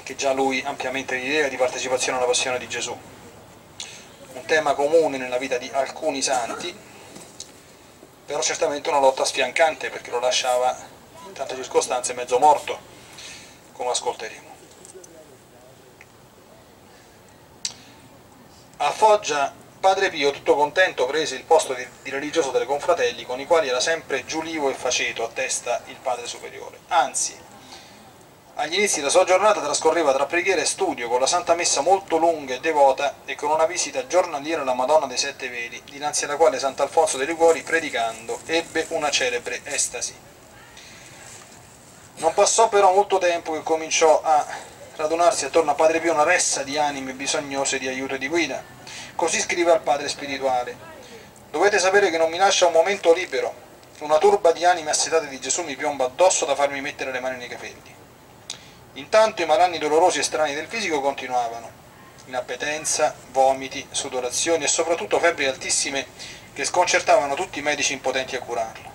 che 0.04 0.16
già 0.16 0.34
lui 0.34 0.62
ampiamente 0.64 1.16
rideva 1.16 1.48
di 1.48 1.58
partecipazione 1.58 2.18
alla 2.18 2.28
passione 2.28 2.60
di 2.60 2.68
Gesù. 2.68 2.96
Un 4.36 4.46
tema 4.46 4.74
comune 4.74 5.18
nella 5.18 5.38
vita 5.38 5.58
di 5.58 5.70
alcuni 5.74 6.22
santi, 6.22 6.78
però 8.26 8.42
certamente 8.42 8.90
una 8.90 9.00
lotta 9.00 9.24
sfiancante 9.24 9.90
perché 9.90 10.12
lo 10.12 10.20
lasciava 10.20 10.78
in 11.26 11.34
tante 11.34 11.56
circostanze 11.56 12.14
mezzo 12.14 12.38
morto, 12.38 12.78
come 13.72 13.92
ascolteremo. 13.92 14.54
A 18.78 18.92
Foggia 18.92 19.54
Padre 19.80 20.10
Pio, 20.10 20.32
tutto 20.32 20.56
contento, 20.56 21.06
prese 21.06 21.36
il 21.36 21.44
posto 21.44 21.74
di, 21.74 21.88
di, 22.02 22.10
religioso 22.10 22.52
delle 22.52 22.66
confratelli, 22.66 23.24
con 23.24 23.40
i 23.40 23.46
quali 23.46 23.70
era 23.70 23.80
sempre 23.80 24.26
giulivo 24.26 24.70
e 24.70 24.74
faceto 24.74 25.24
a 25.24 25.30
testa 25.30 25.82
il 25.86 25.96
Padre 26.02 26.28
Superiore. 26.28 26.80
Anzi, 26.88 27.38
agli 28.58 28.76
inizi 28.76 28.98
della 28.98 29.10
sua 29.10 29.26
giornata 29.26 29.60
trascorreva 29.60 30.14
tra 30.14 30.26
preghiera 30.26 30.62
e 30.62 30.66
studio, 30.66 31.10
con 31.10 31.20
la 31.20 31.28
Santa 31.28 31.56
Messa 31.56 31.82
molto 31.82 32.18
lunga 32.18 32.54
e 32.54 32.60
devota 32.62 33.16
e 33.26 33.36
con 33.36 33.50
una 33.50 33.66
visita 33.66 34.08
giornaliera 34.08 34.62
alla 34.62 34.74
Madonna 34.74 35.08
dei 35.08 35.18
Sette 35.18 35.50
Veli, 35.50 35.82
dinanzi 35.84 36.24
alla 36.24 36.38
quale 36.38 36.58
Sant'Alfonso 36.58 37.18
dei 37.18 37.28
Liguori, 37.28 37.64
predicando, 37.64 38.40
ebbe 38.46 38.86
una 38.90 39.10
celebre 39.12 39.60
estasi. 39.66 40.16
Non 42.18 42.34
passò 42.34 42.70
però 42.70 42.94
molto 42.94 43.18
tempo 43.18 43.52
che 43.52 43.62
cominciò 43.62 44.22
a 44.24 44.46
radunarsi 44.96 45.44
attorno 45.44 45.72
a 45.72 45.76
Padre 45.76 46.00
Pio 46.00 46.14
una 46.14 46.24
ressa 46.24 46.64
di 46.64 46.78
anime 46.78 47.12
bisognose 47.12 47.78
di 47.78 47.90
aiuto 47.90 48.16
e 48.16 48.18
di 48.18 48.30
guida. 48.30 48.64
Così 49.16 49.42
scrive 49.42 49.72
al 49.72 49.82
Padre 49.82 50.08
spirituale. 50.08 50.94
Dovete 51.52 51.78
sapere 51.78 52.10
che 52.10 52.18
non 52.18 52.30
mi 52.30 52.38
lascia 52.38 52.68
un 52.68 52.74
momento 52.74 53.12
libero 53.12 53.64
una 54.00 54.18
turba 54.18 54.52
di 54.52 54.66
anime 54.66 54.90
assetate 54.90 55.28
di 55.28 55.40
Gesù 55.40 55.64
mi 55.64 55.78
piomba 55.78 56.04
addosso 56.04 56.46
da 56.46 56.54
farmi 56.54 56.82
mettere 56.82 57.12
le 57.12 57.22
mani 57.22 57.38
nei 57.38 57.48
capelli. 57.48 57.95
Intanto 58.96 59.42
i 59.42 59.46
malanni 59.46 59.78
dolorosi 59.78 60.20
e 60.20 60.24
strani 60.24 60.54
del 60.54 60.68
fisico 60.68 61.02
continuavano. 61.02 61.70
Inappetenza, 62.28 63.14
vomiti, 63.32 63.86
sudorazioni 63.92 64.64
e 64.64 64.70
soprattutto 64.70 65.20
febbri 65.20 65.48
altissime 65.48 66.08
che 66.54 66.64
sconcertavano 66.64 67.36
tutti 67.36 67.60
i 67.60 67.62
medici 67.62 67.92
impotenti 67.92 68.38
a 68.38 68.40
curarlo. 68.40 68.94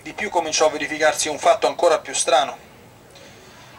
Di 0.00 0.14
più 0.14 0.30
cominciò 0.30 0.66
a 0.66 0.70
verificarsi 0.70 1.28
un 1.28 1.38
fatto 1.38 1.66
ancora 1.66 1.98
più 1.98 2.14
strano. 2.14 2.56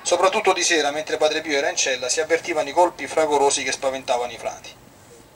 Soprattutto 0.04 0.54
di 0.54 0.64
sera, 0.64 0.92
mentre 0.92 1.18
Padre 1.18 1.42
Pio 1.42 1.58
era 1.58 1.70
in 1.70 1.76
cella, 1.76 2.08
si 2.08 2.22
avvertivano 2.22 2.70
i 2.70 2.74
colpi 2.74 3.08
fragorosi 3.08 3.64
che 3.64 3.72
spaventavano 3.72 4.32
i 4.32 4.38
frati. 4.38 4.72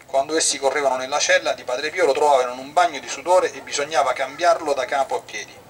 Quando 0.06 0.38
essi 0.38 0.60
correvano 0.60 0.98
nella 0.98 1.18
cella 1.18 1.54
di 1.54 1.64
Padre 1.64 1.90
Pio 1.90 2.06
lo 2.06 2.14
trovavano 2.14 2.54
in 2.54 2.60
un 2.60 2.74
bagno 2.74 3.00
di 3.00 3.10
sudore 3.10 3.52
e 3.52 3.62
bisognava 3.62 4.14
cambiarlo 4.14 4.74
da 4.74 4.86
capo 4.86 5.16
a 5.16 5.22
piedi. 5.22 5.68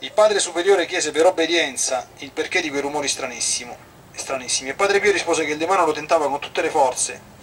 Il 0.00 0.12
padre 0.12 0.38
superiore 0.38 0.86
chiese 0.86 1.10
per 1.10 1.26
obbedienza 1.26 2.08
il 2.18 2.30
perché 2.30 2.60
di 2.60 2.70
quei 2.70 2.82
rumori 2.82 3.08
stranissimi. 3.08 3.76
E 4.68 4.74
Padre 4.74 5.00
Pio 5.00 5.12
rispose 5.12 5.44
che 5.44 5.52
il 5.52 5.58
demonio 5.58 5.86
lo 5.86 5.92
tentava 5.92 6.28
con 6.28 6.40
tutte 6.40 6.62
le 6.62 6.70
forze 6.70 7.36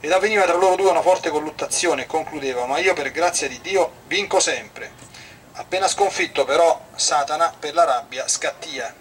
ed 0.00 0.10
avveniva 0.10 0.44
tra 0.44 0.54
loro 0.54 0.76
due 0.76 0.90
una 0.90 1.02
forte 1.02 1.30
colluttazione 1.30 2.02
e 2.02 2.06
concludeva 2.06 2.66
ma 2.66 2.78
io 2.78 2.92
per 2.94 3.12
grazia 3.12 3.46
di 3.48 3.60
Dio 3.60 3.92
vinco 4.06 4.40
sempre 4.40 5.10
Appena 5.54 5.86
sconfitto 5.86 6.46
però 6.46 6.86
Satana 6.94 7.54
per 7.58 7.74
la 7.74 7.84
rabbia 7.84 8.26
scattia, 8.26 8.94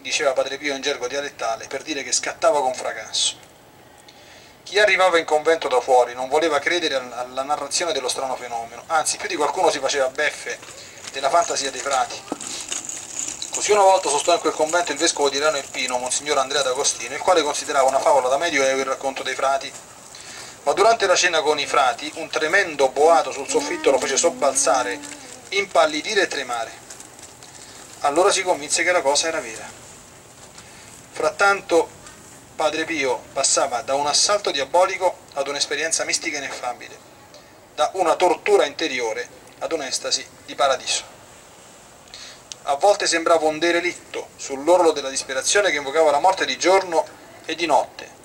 diceva 0.00 0.32
Padre 0.32 0.58
Pio 0.58 0.74
in 0.74 0.82
gergo 0.82 1.06
dialettale, 1.06 1.68
per 1.68 1.82
dire 1.82 2.02
che 2.02 2.10
scattava 2.10 2.60
con 2.60 2.74
fracasso. 2.74 3.36
Chi 4.64 4.80
arrivava 4.80 5.18
in 5.18 5.24
convento 5.24 5.68
da 5.68 5.80
fuori 5.80 6.12
non 6.12 6.28
voleva 6.28 6.58
credere 6.58 6.96
alla 6.96 7.44
narrazione 7.44 7.92
dello 7.92 8.08
strano 8.08 8.34
fenomeno, 8.34 8.82
anzi 8.86 9.16
più 9.16 9.28
di 9.28 9.36
qualcuno 9.36 9.70
si 9.70 9.78
faceva 9.78 10.08
beffe 10.08 10.58
della 11.12 11.30
fantasia 11.30 11.70
dei 11.70 11.80
frati. 11.80 12.20
Così 13.50 13.72
una 13.72 13.82
volta 13.82 14.08
sostò 14.08 14.32
in 14.32 14.40
quel 14.40 14.52
convento 14.52 14.92
il 14.92 14.98
vescovo 14.98 15.28
di 15.28 15.38
Rano 15.38 15.58
Irpino, 15.58 15.98
Monsignor 15.98 16.38
Andrea 16.38 16.62
D'Agostino, 16.62 17.14
il 17.14 17.20
quale 17.20 17.42
considerava 17.42 17.88
una 17.88 17.98
favola 17.98 18.28
da 18.28 18.38
medioevo 18.38 18.80
il 18.80 18.86
racconto 18.86 19.22
dei 19.22 19.34
frati. 19.34 19.70
Ma 20.62 20.72
durante 20.72 21.06
la 21.06 21.16
cena 21.16 21.40
con 21.40 21.58
i 21.58 21.66
frati 21.66 22.10
un 22.16 22.28
tremendo 22.28 22.88
boato 22.88 23.32
sul 23.32 23.48
soffitto 23.48 23.90
lo 23.90 23.98
fece 23.98 24.16
sobbalzare 24.16 24.98
impallidire 25.50 26.22
e 26.22 26.26
tremare. 26.28 26.70
Allora 28.00 28.30
si 28.30 28.42
convinse 28.42 28.82
che 28.82 28.92
la 28.92 29.02
cosa 29.02 29.28
era 29.28 29.40
vera. 29.40 29.68
Frattanto 31.12 31.88
Padre 32.54 32.84
Pio 32.84 33.22
passava 33.32 33.82
da 33.82 33.94
un 33.94 34.06
assalto 34.06 34.50
diabolico 34.50 35.16
ad 35.34 35.48
un'esperienza 35.48 36.04
mistica 36.04 36.38
ineffabile, 36.38 36.96
da 37.74 37.90
una 37.94 38.14
tortura 38.14 38.64
interiore 38.64 39.39
ad 39.60 39.72
un'estasi 39.72 40.26
di 40.44 40.54
paradiso. 40.54 41.04
A 42.64 42.74
volte 42.74 43.06
sembrava 43.06 43.46
un 43.46 43.58
derelitto 43.58 44.28
sull'orlo 44.36 44.92
della 44.92 45.08
disperazione 45.08 45.70
che 45.70 45.78
invocava 45.78 46.10
la 46.10 46.20
morte 46.20 46.44
di 46.44 46.58
giorno 46.58 47.06
e 47.46 47.54
di 47.54 47.64
notte, 47.64 48.18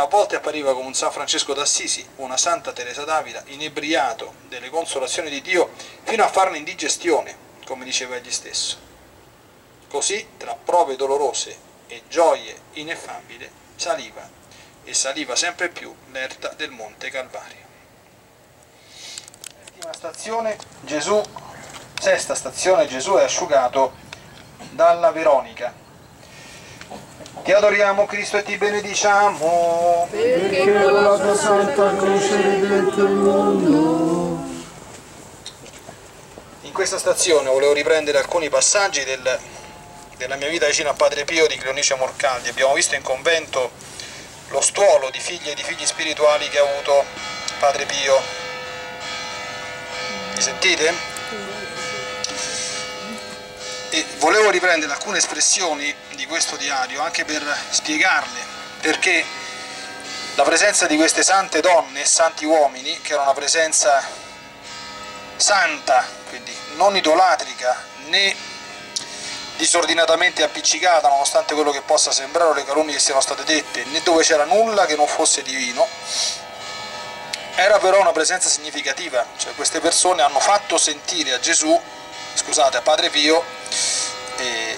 a 0.00 0.06
volte 0.06 0.36
appariva 0.36 0.74
come 0.74 0.86
un 0.86 0.94
San 0.94 1.10
Francesco 1.10 1.54
d'Assisi, 1.54 2.06
una 2.16 2.36
Santa 2.36 2.72
Teresa 2.72 3.04
d'Avila, 3.04 3.42
inebriato 3.46 4.34
delle 4.46 4.70
consolazioni 4.70 5.28
di 5.28 5.42
Dio, 5.42 5.70
fino 6.04 6.22
a 6.22 6.28
farne 6.28 6.58
indigestione, 6.58 7.36
come 7.66 7.84
diceva 7.84 8.14
egli 8.14 8.30
stesso. 8.30 8.76
Così, 9.88 10.28
tra 10.36 10.54
prove 10.54 10.94
dolorose 10.94 11.56
e 11.88 12.02
gioie 12.08 12.56
ineffabili, 12.74 13.50
saliva 13.74 14.28
e 14.84 14.94
saliva 14.94 15.34
sempre 15.34 15.68
più 15.68 15.92
l'erta 16.12 16.48
del 16.50 16.70
Monte 16.70 17.10
Calvario. 17.10 17.67
Settima 19.78 19.94
stazione, 19.94 20.56
Gesù, 20.80 21.22
sesta 22.00 22.34
stazione, 22.34 22.88
Gesù 22.88 23.14
è 23.14 23.22
asciugato 23.22 23.92
dalla 24.72 25.12
Veronica, 25.12 25.72
ti 27.44 27.52
adoriamo 27.52 28.04
Cristo 28.04 28.38
e 28.38 28.42
ti 28.42 28.56
benediciamo. 28.56 30.08
Perché 30.10 30.82
con 30.82 30.92
la 31.00 31.16
tua 31.16 31.36
santa 31.36 31.94
croce 31.94 32.36
redente 32.42 33.00
il 33.00 33.08
mondo. 33.08 34.42
In 36.62 36.72
questa 36.72 36.98
stazione 36.98 37.48
volevo 37.48 37.72
riprendere 37.72 38.18
alcuni 38.18 38.48
passaggi 38.48 39.04
del, 39.04 39.38
della 40.16 40.34
mia 40.34 40.48
vita 40.48 40.66
vicino 40.66 40.90
a 40.90 40.94
Padre 40.94 41.24
Pio 41.24 41.46
di 41.46 41.56
Cleonice 41.56 41.94
Morcaldi. 41.94 42.48
Abbiamo 42.48 42.74
visto 42.74 42.96
in 42.96 43.02
convento 43.02 43.70
lo 44.48 44.60
stuolo 44.60 45.08
di 45.10 45.20
figli 45.20 45.50
e 45.50 45.54
di 45.54 45.62
figli 45.62 45.86
spirituali 45.86 46.48
che 46.48 46.58
ha 46.58 46.68
avuto 46.68 47.04
Padre 47.60 47.86
Pio. 47.86 48.47
Mi 50.38 50.44
sentite? 50.44 50.94
E 53.90 54.04
volevo 54.18 54.50
riprendere 54.50 54.92
alcune 54.92 55.18
espressioni 55.18 55.92
di 56.14 56.26
questo 56.26 56.54
diario 56.54 57.02
anche 57.02 57.24
per 57.24 57.42
spiegarle 57.70 58.38
perché 58.80 59.24
la 60.36 60.44
presenza 60.44 60.86
di 60.86 60.94
queste 60.94 61.24
sante 61.24 61.60
donne 61.60 62.02
e 62.02 62.04
santi 62.04 62.44
uomini, 62.44 63.00
che 63.00 63.14
era 63.14 63.22
una 63.22 63.32
presenza 63.32 64.00
santa, 65.34 66.06
quindi 66.28 66.56
non 66.76 66.94
idolatrica 66.94 67.76
né 68.06 68.32
disordinatamente 69.56 70.44
appiccicata, 70.44 71.08
nonostante 71.08 71.54
quello 71.54 71.72
che 71.72 71.80
possa 71.80 72.12
sembrare 72.12 72.50
o 72.50 72.52
le 72.52 72.64
calunnie 72.64 72.94
che 72.94 73.00
siano 73.00 73.20
state 73.20 73.42
dette, 73.42 73.82
né 73.86 74.02
dove 74.04 74.22
c'era 74.22 74.44
nulla 74.44 74.86
che 74.86 74.94
non 74.94 75.08
fosse 75.08 75.42
divino, 75.42 75.84
era 77.60 77.80
però 77.80 78.00
una 78.00 78.12
presenza 78.12 78.48
significativa, 78.48 79.26
cioè 79.36 79.52
queste 79.56 79.80
persone 79.80 80.22
hanno 80.22 80.38
fatto 80.38 80.78
sentire 80.78 81.32
a 81.32 81.40
Gesù, 81.40 81.78
scusate, 82.34 82.76
a 82.76 82.82
Padre 82.82 83.10
Pio, 83.10 83.42
eh, 84.36 84.76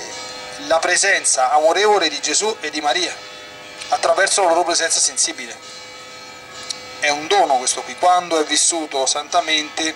la 0.66 0.78
presenza 0.78 1.52
amorevole 1.52 2.08
di 2.08 2.18
Gesù 2.22 2.56
e 2.58 2.70
di 2.70 2.80
Maria 2.80 3.14
attraverso 3.88 4.40
la 4.40 4.48
loro 4.48 4.64
presenza 4.64 4.98
sensibile. 4.98 5.54
È 7.00 7.10
un 7.10 7.26
dono 7.26 7.58
questo 7.58 7.82
qui, 7.82 7.96
quando 7.96 8.40
è 8.40 8.44
vissuto 8.44 9.04
santamente 9.04 9.94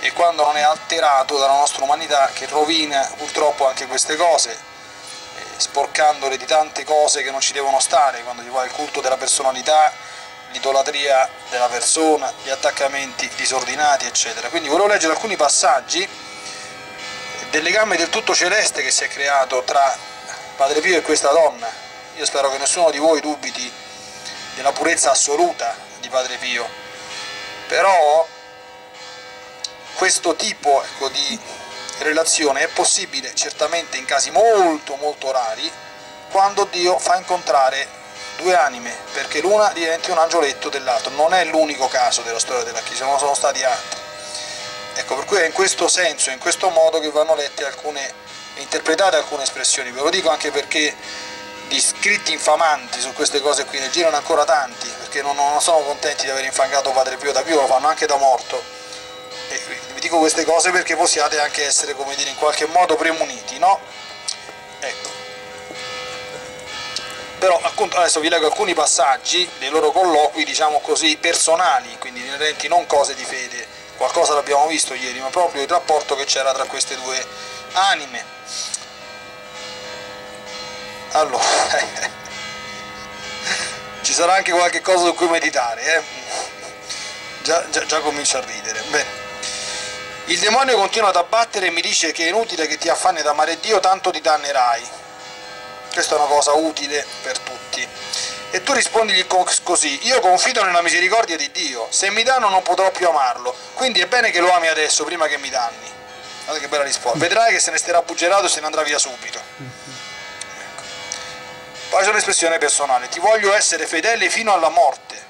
e 0.00 0.10
quando 0.14 0.44
non 0.44 0.56
è 0.56 0.62
alterato 0.62 1.36
dalla 1.36 1.56
nostra 1.56 1.84
umanità 1.84 2.30
che 2.32 2.46
rovina 2.46 3.06
purtroppo 3.18 3.68
anche 3.68 3.86
queste 3.86 4.16
cose, 4.16 4.52
eh, 4.52 5.42
sporcandole 5.58 6.38
di 6.38 6.46
tante 6.46 6.84
cose 6.84 7.22
che 7.22 7.30
non 7.30 7.42
ci 7.42 7.52
devono 7.52 7.80
stare, 7.80 8.22
quando 8.22 8.40
si 8.40 8.48
fa 8.50 8.64
il 8.64 8.72
culto 8.72 9.02
della 9.02 9.18
personalità, 9.18 10.16
l'idolatria 10.52 11.28
della 11.50 11.68
persona, 11.68 12.32
gli 12.42 12.50
attaccamenti 12.50 13.28
disordinati, 13.36 14.06
eccetera. 14.06 14.48
Quindi 14.48 14.68
volevo 14.68 14.88
leggere 14.88 15.12
alcuni 15.12 15.36
passaggi 15.36 16.08
del 17.50 17.62
legame 17.62 17.96
del 17.96 18.08
tutto 18.10 18.34
celeste 18.34 18.82
che 18.82 18.90
si 18.90 19.04
è 19.04 19.08
creato 19.08 19.62
tra 19.62 19.96
Padre 20.56 20.80
Pio 20.80 20.98
e 20.98 21.02
questa 21.02 21.30
donna. 21.30 21.68
Io 22.16 22.24
spero 22.24 22.50
che 22.50 22.58
nessuno 22.58 22.90
di 22.90 22.98
voi 22.98 23.20
dubiti 23.20 23.70
della 24.54 24.72
purezza 24.72 25.12
assoluta 25.12 25.76
di 26.00 26.08
Padre 26.08 26.36
Pio, 26.36 26.68
però 27.68 28.26
questo 29.94 30.34
tipo 30.34 30.82
ecco, 30.82 31.08
di 31.08 31.38
relazione 31.98 32.62
è 32.62 32.68
possibile 32.68 33.34
certamente 33.34 33.96
in 33.96 34.04
casi 34.04 34.30
molto 34.30 34.96
molto 34.96 35.30
rari 35.32 35.70
quando 36.30 36.64
Dio 36.70 36.98
fa 36.98 37.16
incontrare 37.16 37.97
due 38.38 38.54
anime, 38.54 38.96
perché 39.12 39.40
l'una 39.40 39.70
diventi 39.72 40.10
un 40.10 40.18
angioletto 40.18 40.68
dell'altro, 40.68 41.10
non 41.10 41.34
è 41.34 41.44
l'unico 41.44 41.88
caso 41.88 42.22
della 42.22 42.38
storia 42.38 42.62
della 42.62 42.80
Chiesa, 42.80 43.04
non 43.04 43.18
sono 43.18 43.34
stati 43.34 43.62
altri. 43.64 43.98
Ecco, 44.94 45.16
per 45.16 45.24
cui 45.26 45.38
è 45.38 45.46
in 45.46 45.52
questo 45.52 45.88
senso, 45.88 46.30
in 46.30 46.38
questo 46.38 46.70
modo 46.70 47.00
che 47.00 47.10
vanno 47.10 47.34
lette 47.34 47.64
alcune, 47.64 48.12
interpretate 48.56 49.16
alcune 49.16 49.42
espressioni. 49.42 49.90
Ve 49.90 50.00
lo 50.00 50.10
dico 50.10 50.30
anche 50.30 50.50
perché 50.50 50.94
di 51.66 51.80
scritti 51.80 52.32
infamanti 52.32 53.00
su 53.00 53.12
queste 53.12 53.40
cose 53.40 53.64
qui 53.64 53.78
ne 53.78 53.90
girano 53.90 54.16
ancora 54.16 54.44
tanti, 54.44 54.88
perché 54.98 55.20
non, 55.20 55.36
non 55.36 55.60
sono 55.60 55.78
contenti 55.80 56.24
di 56.24 56.30
aver 56.30 56.44
infangato 56.44 56.90
Padre 56.92 57.16
Pio 57.16 57.32
da 57.32 57.42
Pio, 57.42 57.60
lo 57.60 57.66
fanno 57.66 57.88
anche 57.88 58.06
da 58.06 58.16
morto. 58.16 58.62
E 59.50 59.60
vi 59.94 60.00
dico 60.00 60.18
queste 60.18 60.44
cose 60.44 60.70
perché 60.70 60.94
possiate 60.96 61.40
anche 61.40 61.64
essere, 61.66 61.94
come 61.94 62.14
dire, 62.14 62.30
in 62.30 62.36
qualche 62.36 62.66
modo 62.66 62.96
premuniti, 62.96 63.58
no? 63.58 63.80
Ecco. 64.80 65.17
Però 67.38 67.58
appunto 67.62 67.96
adesso 67.96 68.20
vi 68.20 68.28
leggo 68.28 68.46
alcuni 68.46 68.74
passaggi 68.74 69.48
dei 69.58 69.70
loro 69.70 69.92
colloqui, 69.92 70.44
diciamo 70.44 70.80
così, 70.80 71.16
personali, 71.16 71.96
quindi 71.98 72.20
inerenti 72.20 72.68
non 72.68 72.86
cose 72.86 73.14
di 73.14 73.24
fede 73.24 73.78
qualcosa 73.98 74.34
l'abbiamo 74.34 74.66
visto 74.68 74.94
ieri, 74.94 75.18
ma 75.18 75.28
proprio 75.28 75.62
il 75.62 75.68
rapporto 75.68 76.14
che 76.14 76.24
c'era 76.24 76.52
tra 76.52 76.64
queste 76.64 76.96
due 76.96 77.26
anime. 77.72 78.24
Allora, 81.12 81.42
ci 84.02 84.12
sarà 84.12 84.34
anche 84.34 84.52
qualche 84.52 84.80
cosa 84.80 85.04
su 85.04 85.14
cui 85.14 85.28
meditare, 85.28 85.96
eh? 85.96 86.02
già, 87.42 87.68
già, 87.70 87.84
già 87.84 87.98
comincio 87.98 88.38
a 88.38 88.40
ridere. 88.40 88.80
Bene. 88.82 89.26
Il 90.26 90.38
demonio 90.38 90.76
continua 90.76 91.08
ad 91.08 91.16
abbattere 91.16 91.66
e 91.66 91.70
mi 91.70 91.80
dice 91.80 92.12
che 92.12 92.26
è 92.26 92.28
inutile 92.28 92.66
che 92.66 92.78
ti 92.78 92.88
affanni 92.88 93.20
ad 93.20 93.26
amare 93.26 93.58
Dio, 93.58 93.80
tanto 93.80 94.10
ti 94.10 94.20
dannerai. 94.20 95.06
Questa 95.98 96.14
è 96.14 96.20
una 96.20 96.28
cosa 96.28 96.52
utile 96.52 97.04
per 97.22 97.36
tutti. 97.40 97.84
E 98.52 98.62
tu 98.62 98.72
rispondigli 98.72 99.26
così, 99.64 100.06
io 100.06 100.20
confido 100.20 100.62
nella 100.62 100.80
misericordia 100.80 101.36
di 101.36 101.50
Dio, 101.50 101.88
se 101.90 102.08
mi 102.10 102.22
danno 102.22 102.48
non 102.48 102.62
potrò 102.62 102.92
più 102.92 103.08
amarlo, 103.08 103.52
quindi 103.74 103.98
è 103.98 104.06
bene 104.06 104.30
che 104.30 104.38
lo 104.38 104.52
ami 104.52 104.68
adesso 104.68 105.02
prima 105.02 105.26
che 105.26 105.38
mi 105.38 105.48
danni. 105.50 105.90
Guarda 106.44 106.62
che 106.62 106.68
bella 106.68 106.84
risposta. 106.84 107.18
Vedrai 107.18 107.52
che 107.52 107.58
se 107.58 107.72
ne 107.72 107.78
starà 107.78 108.00
buggerato 108.02 108.44
e 108.46 108.48
se 108.48 108.60
ne 108.60 108.66
andrà 108.66 108.84
via 108.84 108.96
subito. 108.96 109.40
Ecco. 109.40 110.82
Poi 111.88 112.04
c'è 112.04 112.10
un'espressione 112.10 112.58
personale, 112.58 113.08
ti 113.08 113.18
voglio 113.18 113.52
essere 113.52 113.84
fedele 113.84 114.30
fino 114.30 114.52
alla 114.52 114.68
morte 114.68 115.20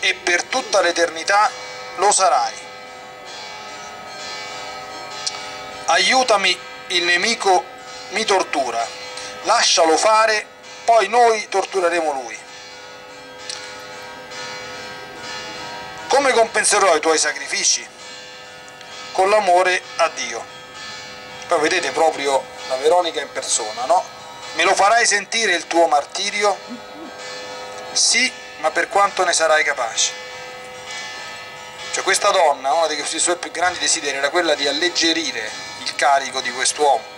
e 0.00 0.14
per 0.14 0.42
tutta 0.42 0.80
l'eternità 0.80 1.48
lo 1.94 2.10
sarai. 2.10 2.54
Aiutami, 5.84 6.58
il 6.88 7.04
nemico 7.04 7.64
mi 8.10 8.24
tortura, 8.24 9.00
lascialo 9.42 9.96
fare 9.96 10.46
poi 10.84 11.08
noi 11.08 11.48
tortureremo 11.48 12.12
lui. 12.12 12.38
Come 16.08 16.32
compenserò 16.32 16.94
i 16.94 17.00
tuoi 17.00 17.18
sacrifici? 17.18 17.86
Con 19.12 19.30
l'amore 19.30 19.80
a 19.96 20.10
Dio. 20.14 20.44
Poi 21.46 21.60
vedete 21.60 21.90
proprio 21.90 22.42
la 22.68 22.76
Veronica 22.76 23.20
in 23.20 23.30
persona, 23.32 23.84
no? 23.84 24.04
Me 24.54 24.64
lo 24.64 24.74
farai 24.74 25.06
sentire 25.06 25.54
il 25.54 25.66
tuo 25.66 25.86
martirio? 25.86 26.58
Sì, 27.92 28.30
ma 28.58 28.70
per 28.70 28.88
quanto 28.88 29.24
ne 29.24 29.32
sarai 29.32 29.64
capace. 29.64 30.20
Cioè 31.92 32.02
questa 32.02 32.30
donna, 32.30 32.72
uno 32.72 32.86
dei 32.86 33.02
suoi 33.04 33.36
più 33.36 33.50
grandi 33.50 33.78
desideri 33.78 34.16
era 34.16 34.30
quella 34.30 34.54
di 34.54 34.66
alleggerire 34.66 35.50
il 35.82 35.94
carico 35.94 36.40
di 36.40 36.50
quest'uomo 36.50 37.11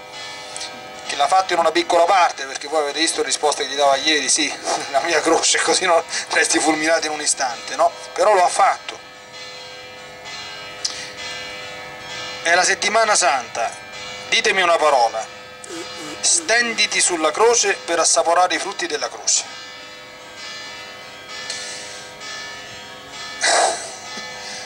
che 1.07 1.17
l'ha 1.17 1.27
fatto 1.27 1.53
in 1.53 1.59
una 1.59 1.71
piccola 1.71 2.05
parte, 2.05 2.45
perché 2.45 2.69
voi 2.69 2.83
avete 2.83 2.99
visto 2.99 3.21
la 3.21 3.27
risposta 3.27 3.63
che 3.63 3.69
gli 3.69 3.77
dava 3.77 3.97
ieri, 3.97 4.29
sì, 4.29 4.53
la 4.91 5.01
mia 5.01 5.21
croce, 5.21 5.61
così 5.61 5.85
non 5.85 6.03
resti 6.31 6.59
fulminato 6.59 7.07
in 7.07 7.13
un 7.13 7.21
istante, 7.21 7.77
no? 7.77 7.91
Però 8.13 8.35
lo 8.35 8.45
ha 8.45 8.49
fatto. 8.49 8.99
È 12.43 12.55
la 12.55 12.65
settimana 12.65 13.15
santa, 13.15 13.71
ditemi 14.29 14.63
una 14.63 14.77
parola, 14.77 15.27
stenditi 16.21 17.01
sulla 17.01 17.31
croce 17.31 17.75
per 17.85 17.99
assaporare 17.99 18.55
i 18.55 18.59
frutti 18.59 18.87
della 18.87 19.09
croce. 19.09 19.45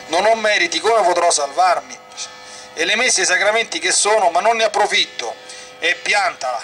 Non 0.09 0.25
ho 0.25 0.35
meriti, 0.37 0.81
come 0.81 1.03
potrò 1.03 1.31
salvarmi? 1.31 1.95
E 2.73 2.85
le 2.87 2.97
messe 2.97 3.21
ai 3.21 3.27
sacramenti 3.27 3.79
che 3.79 3.93
sono, 3.93 4.31
ma 4.31 4.41
non 4.41 4.57
ne 4.57 4.65
approfitto 4.65 5.35
e 5.79 5.95
piantala. 5.97 6.61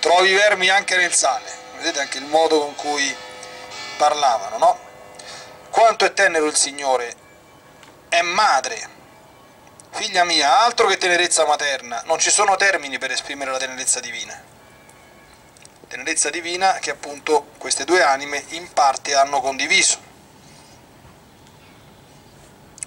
Trovi 0.00 0.32
vermi 0.32 0.68
anche 0.68 0.96
nel 0.96 1.12
sale. 1.12 1.50
Vedete 1.76 2.00
anche 2.00 2.18
il 2.18 2.26
modo 2.26 2.60
con 2.60 2.74
cui 2.74 3.14
parlavano, 3.96 4.58
no? 4.58 4.78
Quanto 5.70 6.04
è 6.04 6.12
tenero 6.12 6.46
il 6.46 6.56
Signore. 6.56 7.14
È 8.08 8.20
madre. 8.22 8.92
Figlia 9.90 10.24
mia, 10.24 10.60
altro 10.60 10.86
che 10.88 10.96
tenerezza 10.96 11.46
materna, 11.46 12.02
non 12.06 12.18
ci 12.18 12.30
sono 12.30 12.56
termini 12.56 12.98
per 12.98 13.12
esprimere 13.12 13.52
la 13.52 13.58
tenerezza 13.58 14.00
divina. 14.00 14.42
Tenerezza 15.86 16.30
divina 16.30 16.74
che 16.74 16.90
appunto 16.90 17.50
queste 17.58 17.84
due 17.84 18.02
anime 18.02 18.44
in 18.48 18.72
parte 18.72 19.14
hanno 19.14 19.40
condiviso. 19.40 20.12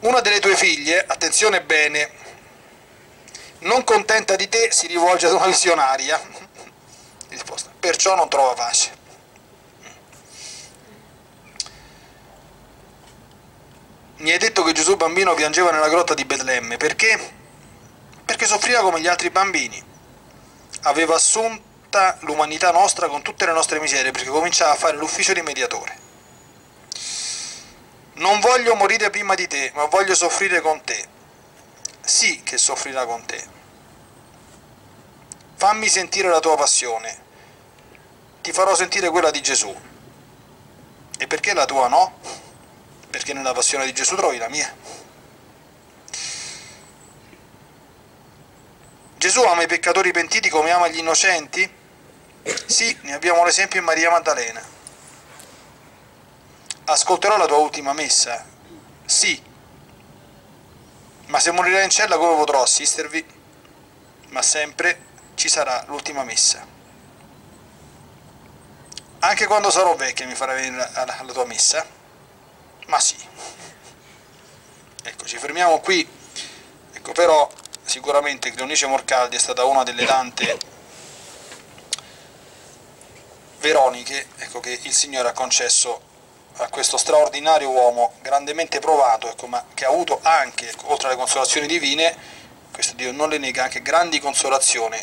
Una 0.02 0.20
delle 0.20 0.40
tue 0.40 0.56
figlie, 0.56 1.04
attenzione 1.08 1.62
bene, 1.62 2.12
non 3.60 3.84
contenta 3.84 4.36
di 4.36 4.48
te 4.48 4.72
si 4.72 4.88
rivolge 4.88 5.26
ad 5.26 5.34
una 5.34 5.48
visionaria, 5.48 6.22
risposta, 7.30 7.72
perciò 7.80 8.16
non 8.16 8.30
trova 8.30 8.54
pace. 8.54 8.96
Mi 14.18 14.32
hai 14.32 14.38
detto 14.38 14.64
che 14.64 14.74
Gesù 14.74 14.96
bambino 14.96 15.34
piangeva 15.36 15.72
nella 15.72 15.90
grotta 15.90 16.14
di 16.14 16.26
Betlemme, 16.26 16.78
perché? 16.78 17.36
Perché 18.26 18.46
soffriva 18.46 18.82
come 18.82 19.00
gli 19.00 19.08
altri 19.08 19.30
bambini. 19.30 19.84
Aveva 20.82 21.16
assunta 21.16 22.18
l'umanità 22.22 22.72
nostra 22.72 23.08
con 23.08 23.22
tutte 23.22 23.46
le 23.46 23.54
nostre 23.54 23.80
miserie, 23.80 24.12
perché 24.12 24.30
cominciava 24.30 24.72
a 24.72 24.76
fare 24.76 24.98
l'ufficio 24.98 25.34
di 25.34 25.42
mediatore. 25.42 26.06
Non 28.14 28.40
voglio 28.40 28.74
morire 28.74 29.12
prima 29.12 29.36
di 29.36 29.48
te, 29.48 29.72
ma 29.76 29.86
voglio 29.86 30.16
soffrire 30.16 30.62
con 30.62 30.82
te 30.84 31.16
sì 32.08 32.42
che 32.42 32.58
soffrirà 32.58 33.06
con 33.06 33.26
te. 33.26 33.56
Fammi 35.56 35.88
sentire 35.90 36.30
la 36.30 36.40
tua 36.40 36.56
passione, 36.56 37.26
ti 38.42 38.52
farò 38.52 38.76
sentire 38.76 39.10
quella 39.10 39.30
di 39.30 39.42
Gesù. 39.42 39.76
E 41.20 41.28
perché 41.28 41.54
la 41.54 41.66
tua 41.66 41.88
no? 41.88 42.20
Perché 43.10 43.34
nella 43.34 43.54
passione 43.54 43.86
di 43.86 43.94
Gesù 43.94 44.16
trovi 44.16 44.38
la 44.38 44.48
mia. 44.48 44.74
Gesù 49.18 49.42
ama 49.42 49.64
i 49.64 49.68
peccatori 49.68 50.12
pentiti 50.12 50.48
come 50.48 50.72
ama 50.72 50.88
gli 50.88 51.00
innocenti? 51.00 51.70
Sì, 52.68 52.98
ne 53.02 53.14
abbiamo 53.14 53.44
l'esempio 53.44 53.80
in 53.80 53.86
Maria 53.86 54.12
Maddalena. 54.12 54.64
Ascolterò 56.86 57.36
la 57.36 57.48
tua 57.48 57.58
ultima 57.58 57.92
messa? 57.92 58.46
Sì, 59.04 59.44
ma 61.28 61.40
se 61.40 61.52
morirai 61.52 61.84
in 61.84 61.90
cella 61.90 62.18
come 62.18 62.36
potrò 62.36 62.62
assistervi? 62.62 63.26
Ma 64.30 64.42
sempre 64.42 65.06
ci 65.36 65.50
sarà 65.50 65.84
l'ultima 65.88 66.24
messa. 66.24 66.66
Anche 69.20 69.46
quando 69.46 69.70
sarò 69.70 69.96
vecchia 69.96 70.26
mi 70.26 70.36
farai 70.36 70.62
venire 70.62 70.90
alla 70.94 71.34
tua 71.34 71.46
messa? 71.46 71.86
Ma 72.88 73.00
sì. 73.00 73.18
Ecco, 75.04 75.26
ci 75.26 75.38
fermiamo 75.38 75.80
qui. 75.80 76.08
Ecco, 76.94 77.12
però 77.12 77.50
sicuramente 77.84 78.52
Cleonice 78.52 78.88
Morcaldi 78.88 79.36
è 79.36 79.40
stata 79.40 79.64
una 79.64 79.84
delle 79.84 80.06
tante 80.06 80.76
Veroniche 83.60 84.28
ecco, 84.38 84.60
che 84.60 84.80
il 84.84 84.94
Signore 84.94 85.30
ha 85.30 85.34
concesso 85.34 86.02
a 86.58 86.70
questo 86.70 86.98
straordinario 86.98 87.70
uomo 87.70 88.14
grandemente 88.22 88.80
provato, 88.80 89.30
ecco, 89.30 89.48
ma 89.48 89.64
che 89.74 89.86
ha 89.86 89.90
avuto 89.90 90.20
anche, 90.22 90.70
ecco, 90.70 90.92
oltre 90.92 91.08
alle 91.08 91.18
consolazioni 91.18 91.68
divine, 91.68 92.16
questo 92.72 92.96
Dio 92.96 93.12
non 93.12 93.30
le 93.30 93.38
nega 93.38 93.64
anche 93.64 93.82
grandi 93.82 94.20
consolazioni 94.20 94.98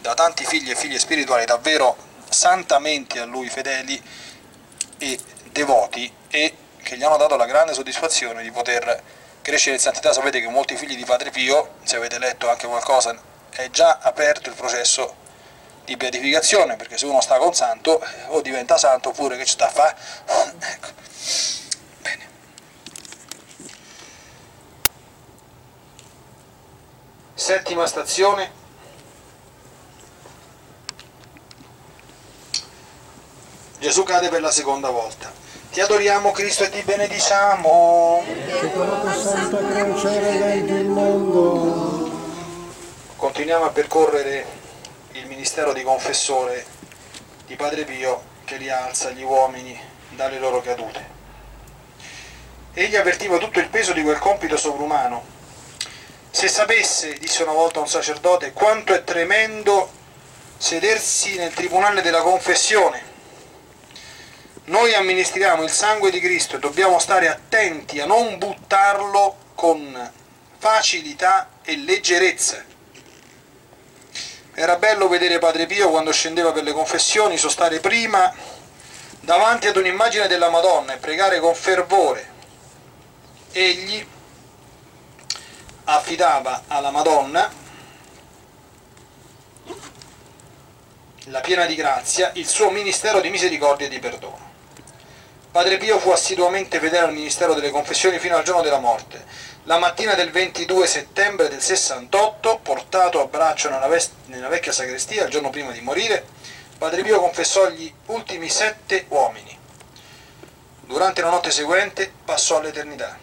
da 0.00 0.14
tanti 0.14 0.44
figli 0.44 0.70
e 0.70 0.74
figlie 0.74 0.98
spirituali 0.98 1.44
davvero 1.44 1.96
santamente 2.28 3.18
a 3.18 3.24
lui 3.24 3.48
fedeli 3.48 4.02
e 4.98 5.18
devoti 5.50 6.10
e 6.28 6.54
che 6.82 6.96
gli 6.96 7.02
hanno 7.02 7.16
dato 7.16 7.36
la 7.36 7.46
grande 7.46 7.74
soddisfazione 7.74 8.42
di 8.42 8.50
poter 8.50 9.02
crescere 9.42 9.76
in 9.76 9.80
santità. 9.80 10.12
Sapete 10.12 10.40
che 10.40 10.48
molti 10.48 10.76
figli 10.76 10.96
di 10.96 11.04
Padre 11.04 11.30
Pio, 11.30 11.74
se 11.82 11.96
avete 11.96 12.18
letto 12.18 12.48
anche 12.48 12.66
qualcosa, 12.66 13.18
è 13.50 13.68
già 13.70 13.98
aperto 14.00 14.48
il 14.48 14.54
processo 14.54 15.19
di 15.84 15.96
beatificazione, 15.96 16.76
perché 16.76 16.96
se 16.96 17.06
uno 17.06 17.20
sta 17.20 17.38
con 17.38 17.54
santo 17.54 18.00
o 18.28 18.40
diventa 18.40 18.76
santo 18.78 19.10
oppure 19.10 19.36
che 19.36 19.44
ci 19.44 19.52
sta 19.52 19.66
a 19.66 19.70
fare. 19.70 19.96
ecco. 20.58 20.88
Bene. 22.02 22.28
Settima 27.34 27.86
stazione. 27.86 28.58
Gesù 33.78 34.02
cade 34.02 34.28
per 34.28 34.42
la 34.42 34.50
seconda 34.50 34.90
volta. 34.90 35.32
Ti 35.70 35.80
adoriamo 35.80 36.32
Cristo 36.32 36.64
e 36.64 36.68
ti 36.68 36.82
benediciamo. 36.82 38.22
Santa 39.14 39.58
croce 39.58 40.62
mondo. 40.82 42.10
Continuiamo 43.16 43.64
a 43.64 43.70
percorrere 43.70 44.59
ministero 45.40 45.72
di 45.72 45.82
confessore 45.82 46.66
di 47.46 47.56
Padre 47.56 47.84
Pio 47.84 48.22
che 48.44 48.58
rialza 48.58 49.08
gli 49.08 49.22
uomini 49.22 49.80
dalle 50.10 50.38
loro 50.38 50.60
cadute. 50.60 51.02
Egli 52.74 52.94
avvertiva 52.94 53.38
tutto 53.38 53.58
il 53.58 53.70
peso 53.70 53.94
di 53.94 54.02
quel 54.02 54.18
compito 54.18 54.58
sovrumano. 54.58 55.24
Se 56.30 56.46
sapesse, 56.46 57.14
disse 57.14 57.42
una 57.42 57.52
volta 57.52 57.80
un 57.80 57.88
sacerdote, 57.88 58.52
quanto 58.52 58.92
è 58.92 59.02
tremendo 59.02 59.90
sedersi 60.58 61.36
nel 61.36 61.54
tribunale 61.54 62.02
della 62.02 62.20
confessione. 62.20 63.02
Noi 64.64 64.92
amministriamo 64.92 65.62
il 65.62 65.70
sangue 65.70 66.10
di 66.10 66.20
Cristo 66.20 66.56
e 66.56 66.58
dobbiamo 66.58 66.98
stare 66.98 67.28
attenti 67.28 67.98
a 67.98 68.04
non 68.04 68.36
buttarlo 68.36 69.36
con 69.54 70.12
facilità 70.58 71.48
e 71.64 71.78
leggerezza. 71.78 72.69
Era 74.60 74.76
bello 74.76 75.08
vedere 75.08 75.38
Padre 75.38 75.64
Pio 75.64 75.88
quando 75.88 76.12
scendeva 76.12 76.52
per 76.52 76.64
le 76.64 76.72
confessioni, 76.72 77.38
sostare 77.38 77.80
prima 77.80 78.30
davanti 79.20 79.68
ad 79.68 79.76
un'immagine 79.78 80.28
della 80.28 80.50
Madonna 80.50 80.92
e 80.92 80.98
pregare 80.98 81.40
con 81.40 81.54
fervore. 81.54 82.30
Egli 83.52 84.06
affidava 85.84 86.64
alla 86.66 86.90
Madonna 86.90 87.50
la 91.24 91.40
piena 91.40 91.64
di 91.64 91.74
grazia, 91.74 92.30
il 92.34 92.46
suo 92.46 92.68
ministero 92.68 93.22
di 93.22 93.30
misericordia 93.30 93.86
e 93.86 93.88
di 93.88 93.98
perdono. 93.98 94.49
Padre 95.50 95.78
Pio 95.78 95.98
fu 95.98 96.10
assiduamente 96.10 96.78
fedele 96.78 97.06
al 97.06 97.12
ministero 97.12 97.54
delle 97.54 97.70
confessioni 97.70 98.20
fino 98.20 98.36
al 98.36 98.44
giorno 98.44 98.62
della 98.62 98.78
morte. 98.78 99.24
La 99.64 99.78
mattina 99.78 100.14
del 100.14 100.30
22 100.30 100.86
settembre 100.86 101.48
del 101.48 101.60
68, 101.60 102.60
portato 102.62 103.20
a 103.20 103.26
braccio 103.26 103.68
nella, 103.68 103.88
vest- 103.88 104.12
nella 104.26 104.46
vecchia 104.46 104.70
sagrestia, 104.70 105.24
il 105.24 105.30
giorno 105.30 105.50
prima 105.50 105.72
di 105.72 105.80
morire, 105.80 106.24
Padre 106.78 107.02
Pio 107.02 107.18
confessò 107.18 107.68
gli 107.68 107.92
ultimi 108.06 108.48
sette 108.48 109.06
uomini. 109.08 109.58
Durante 110.82 111.20
la 111.20 111.30
notte 111.30 111.50
seguente 111.50 112.12
passò 112.24 112.58
all'eternità. 112.58 113.18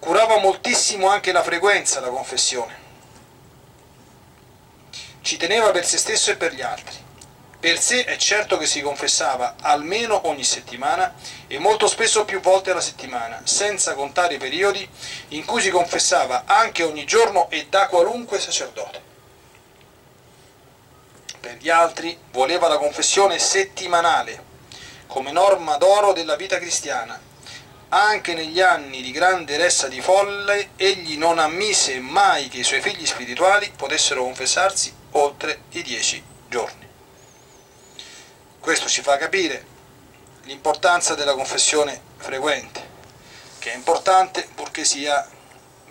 Curava 0.00 0.38
moltissimo 0.40 1.08
anche 1.08 1.30
la 1.30 1.44
frequenza 1.44 2.00
la 2.00 2.08
confessione. 2.08 2.82
Ci 5.20 5.36
teneva 5.36 5.70
per 5.70 5.86
se 5.86 5.96
stesso 5.96 6.32
e 6.32 6.36
per 6.36 6.52
gli 6.52 6.60
altri. 6.60 7.03
Per 7.64 7.80
sé 7.80 8.04
è 8.04 8.18
certo 8.18 8.58
che 8.58 8.66
si 8.66 8.82
confessava 8.82 9.54
almeno 9.58 10.28
ogni 10.28 10.44
settimana 10.44 11.14
e 11.46 11.58
molto 11.58 11.86
spesso 11.86 12.26
più 12.26 12.38
volte 12.40 12.72
alla 12.72 12.82
settimana, 12.82 13.40
senza 13.44 13.94
contare 13.94 14.34
i 14.34 14.38
periodi 14.38 14.86
in 15.28 15.46
cui 15.46 15.62
si 15.62 15.70
confessava 15.70 16.42
anche 16.44 16.82
ogni 16.82 17.06
giorno 17.06 17.48
e 17.48 17.68
da 17.70 17.86
qualunque 17.86 18.38
sacerdote. 18.38 19.00
Per 21.40 21.56
gli 21.56 21.70
altri 21.70 22.18
voleva 22.32 22.68
la 22.68 22.76
confessione 22.76 23.38
settimanale, 23.38 24.44
come 25.06 25.32
norma 25.32 25.78
d'oro 25.78 26.12
della 26.12 26.36
vita 26.36 26.58
cristiana. 26.58 27.18
Anche 27.88 28.34
negli 28.34 28.60
anni 28.60 29.00
di 29.00 29.10
grande 29.10 29.56
ressa 29.56 29.88
di 29.88 30.02
folle, 30.02 30.72
egli 30.76 31.16
non 31.16 31.38
ammise 31.38 31.98
mai 31.98 32.48
che 32.48 32.58
i 32.58 32.62
suoi 32.62 32.82
figli 32.82 33.06
spirituali 33.06 33.72
potessero 33.74 34.22
confessarsi 34.22 34.94
oltre 35.12 35.62
i 35.70 35.82
dieci 35.82 36.22
giorni. 36.46 36.83
Questo 38.64 38.88
ci 38.88 39.02
fa 39.02 39.18
capire 39.18 39.62
l'importanza 40.44 41.14
della 41.14 41.34
confessione 41.34 42.00
frequente, 42.16 42.82
che 43.58 43.70
è 43.70 43.74
importante 43.74 44.48
purché 44.54 44.86
sia 44.86 45.28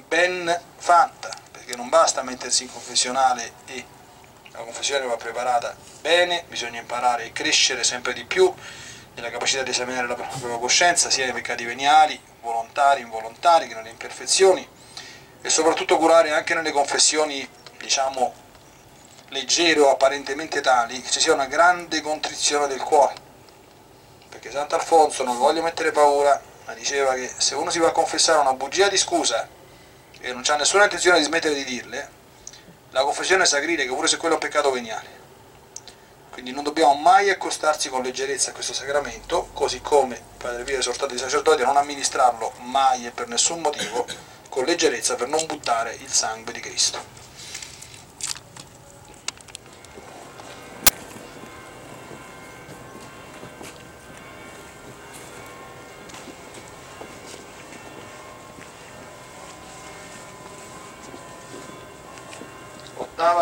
ben 0.08 0.60
fatta, 0.78 1.30
perché 1.52 1.76
non 1.76 1.90
basta 1.90 2.24
mettersi 2.24 2.64
in 2.64 2.72
confessionale 2.72 3.54
e 3.68 3.86
la 4.54 4.64
confessione 4.64 5.06
va 5.06 5.18
preparata 5.18 5.76
bene, 6.02 6.46
bisogna 6.48 6.80
imparare 6.80 7.26
e 7.26 7.32
crescere 7.32 7.84
sempre 7.84 8.12
di 8.14 8.26
più 8.26 8.52
nella 9.14 9.30
capacità 9.30 9.62
di 9.62 9.70
esaminare 9.70 10.08
la 10.08 10.16
propria 10.16 10.58
coscienza, 10.58 11.12
sia 11.12 11.26
nei 11.26 11.34
peccati 11.34 11.66
veniali, 11.66 12.20
volontari, 12.42 13.02
involontari, 13.02 13.68
che 13.68 13.76
nelle 13.76 13.92
imperfezioni, 13.92 14.68
e 15.44 15.50
soprattutto 15.52 16.00
curare 16.00 16.32
anche 16.32 16.56
nelle 16.56 16.72
confessioni, 16.72 17.48
diciamo, 17.78 18.34
leggere 19.34 19.82
o 19.82 19.90
apparentemente 19.90 20.62
tali, 20.62 21.02
che 21.02 21.10
ci 21.10 21.20
sia 21.20 21.34
una 21.34 21.48
grande 21.48 22.00
contrizione 22.02 22.68
del 22.68 22.82
cuore. 22.82 23.16
Perché 24.30 24.52
Sant'Alfonso, 24.52 25.24
non 25.24 25.38
voglio 25.38 25.62
mettere 25.62 25.92
paura, 25.92 26.42
ma 26.66 26.74
diceva 26.74 27.14
che 27.16 27.30
se 27.36 27.56
uno 27.56 27.70
si 27.70 27.80
va 27.80 27.90
a 27.90 27.92
confessare 27.92 28.40
una 28.40 28.54
bugia 28.54 28.88
di 28.88 28.98
scusa 28.98 29.46
e 30.20 30.32
non 30.32 30.44
ha 30.48 30.56
nessuna 30.56 30.84
intenzione 30.84 31.18
di 31.18 31.26
smettere 31.26 31.54
di 31.56 31.66
dirle, 31.66 32.22
la 32.92 33.02
confessione 33.02 33.44
è 33.44 33.48
sacrilega, 33.48 33.94
pure 33.94 34.08
se 34.08 34.18
quello 34.18 34.36
è 34.36 34.38
un 34.38 34.48
peccato 34.48 34.72
veniale. 34.72 35.22
Quindi 36.32 36.52
non 36.52 36.64
dobbiamo 36.64 36.94
mai 36.94 37.30
accostarsi 37.30 37.90
con 37.90 38.02
leggerezza 38.02 38.52
a 38.52 38.54
questo 38.54 38.74
sacramento, 38.74 39.50
così 39.54 39.82
come 39.82 40.22
Padre 40.38 40.64
Pio 40.64 40.78
ha 40.78 40.80
esortato 40.80 41.14
i 41.14 41.18
sacerdoti 41.18 41.62
a 41.62 41.66
non 41.66 41.78
amministrarlo 41.78 42.54
mai 42.62 43.06
e 43.06 43.12
per 43.12 43.28
nessun 43.28 43.62
motivo 43.62 44.06
con 44.50 44.64
leggerezza 44.64 45.16
per 45.16 45.28
non 45.28 45.46
buttare 45.46 45.94
il 45.94 46.12
sangue 46.12 46.54
di 46.54 46.60
Cristo. 46.60 47.23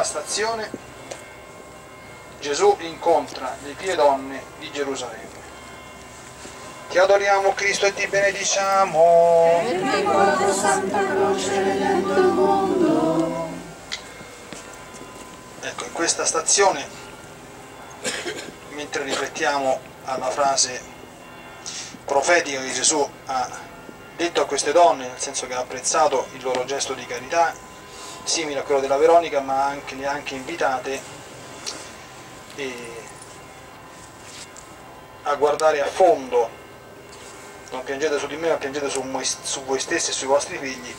Ottava 0.01 0.03
stazione, 0.03 0.69
Gesù 2.39 2.75
incontra 2.79 3.55
le 3.61 3.73
pie 3.73 3.93
donne 3.93 4.41
di 4.57 4.71
Gerusalemme. 4.71 5.39
Ti 6.89 6.97
adoriamo 6.97 7.53
Cristo 7.53 7.85
e 7.85 7.93
ti 7.93 8.07
benediciamo. 8.07 9.61
Perché 9.63 10.03
con 10.03 10.53
santa 10.53 11.05
croce 11.05 11.63
redento 11.63 12.19
il 12.19 12.27
mondo. 12.27 13.49
Ecco, 15.61 15.83
in 15.83 15.91
questa 15.91 16.25
stazione, 16.25 16.83
mentre 18.69 19.03
riflettiamo 19.03 19.79
alla 20.05 20.31
frase 20.31 20.81
profetica 22.05 22.59
che 22.59 22.71
Gesù 22.71 23.07
ha 23.27 23.49
detto 24.15 24.41
a 24.41 24.45
queste 24.45 24.71
donne, 24.71 25.07
nel 25.07 25.19
senso 25.19 25.45
che 25.45 25.53
ha 25.53 25.59
apprezzato 25.59 26.27
il 26.33 26.41
loro 26.41 26.65
gesto 26.65 26.93
di 26.93 27.05
carità, 27.05 27.69
simile 28.23 28.59
a 28.59 28.63
quello 28.63 28.79
della 28.79 28.97
Veronica, 28.97 29.39
ma 29.39 29.65
anche, 29.65 29.95
le 29.95 30.05
anche 30.05 30.35
invitate 30.35 31.01
a 35.23 35.35
guardare 35.35 35.81
a 35.81 35.85
fondo. 35.85 36.59
Non 37.71 37.83
piangete 37.83 38.19
su 38.19 38.27
di 38.27 38.35
me, 38.35 38.49
ma 38.49 38.55
piangete 38.55 38.89
su, 38.89 39.03
su 39.43 39.63
voi 39.63 39.79
stessi 39.79 40.09
e 40.09 40.13
sui 40.13 40.27
vostri 40.27 40.57
figli, 40.57 40.93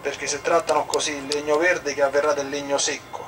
perché 0.00 0.26
se 0.26 0.42
trattano 0.42 0.84
così 0.84 1.12
il 1.12 1.26
legno 1.26 1.56
verde 1.56 1.94
che 1.94 2.02
avverrà 2.02 2.32
del 2.34 2.48
legno 2.48 2.78
secco. 2.78 3.24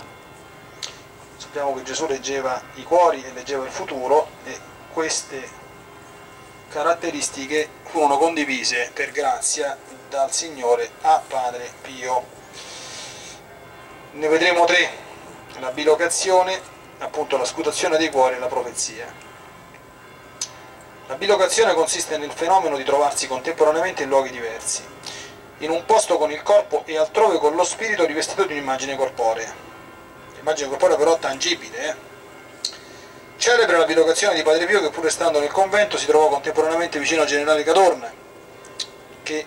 Sappiamo 1.36 1.74
che 1.74 1.82
Gesù 1.82 2.06
leggeva 2.06 2.60
i 2.74 2.82
cuori 2.82 3.24
e 3.24 3.32
leggeva 3.32 3.64
il 3.64 3.70
futuro 3.70 4.28
e 4.44 4.58
queste 4.92 5.62
caratteristiche 6.68 7.68
furono 7.84 8.18
condivise 8.18 8.90
per 8.92 9.12
grazia 9.12 9.78
dal 10.08 10.32
Signore 10.32 10.90
a 11.02 11.22
Padre 11.26 11.72
Pio. 11.80 12.33
Ne 14.14 14.28
vedremo 14.28 14.64
tre, 14.64 14.90
la 15.58 15.70
bilocazione, 15.70 16.60
appunto 16.98 17.36
la 17.36 17.44
scutazione 17.44 17.96
dei 17.96 18.10
cuori 18.10 18.36
e 18.36 18.38
la 18.38 18.46
profezia. 18.46 19.12
La 21.08 21.16
bilocazione 21.16 21.74
consiste 21.74 22.16
nel 22.16 22.30
fenomeno 22.30 22.76
di 22.76 22.84
trovarsi 22.84 23.26
contemporaneamente 23.26 24.04
in 24.04 24.10
luoghi 24.10 24.30
diversi, 24.30 24.84
in 25.58 25.70
un 25.70 25.84
posto 25.84 26.16
con 26.16 26.30
il 26.30 26.44
corpo 26.44 26.84
e 26.86 26.96
altrove 26.96 27.38
con 27.38 27.56
lo 27.56 27.64
spirito 27.64 28.06
rivestito 28.06 28.44
di 28.44 28.52
un'immagine 28.52 28.96
corporea. 28.96 29.52
L'immagine 30.36 30.68
corporea 30.68 30.96
però 30.96 31.18
tangibile, 31.18 31.88
eh? 31.88 31.94
Celebre 33.36 33.78
la 33.78 33.84
bilocazione 33.84 34.36
di 34.36 34.42
Padre 34.42 34.64
Pio 34.66 34.80
che 34.80 34.90
pur 34.90 35.10
stando 35.10 35.40
nel 35.40 35.50
convento 35.50 35.98
si 35.98 36.06
trovò 36.06 36.28
contemporaneamente 36.28 37.00
vicino 37.00 37.22
al 37.22 37.26
generale 37.26 37.64
Cadorna, 37.64 38.12
che 39.24 39.46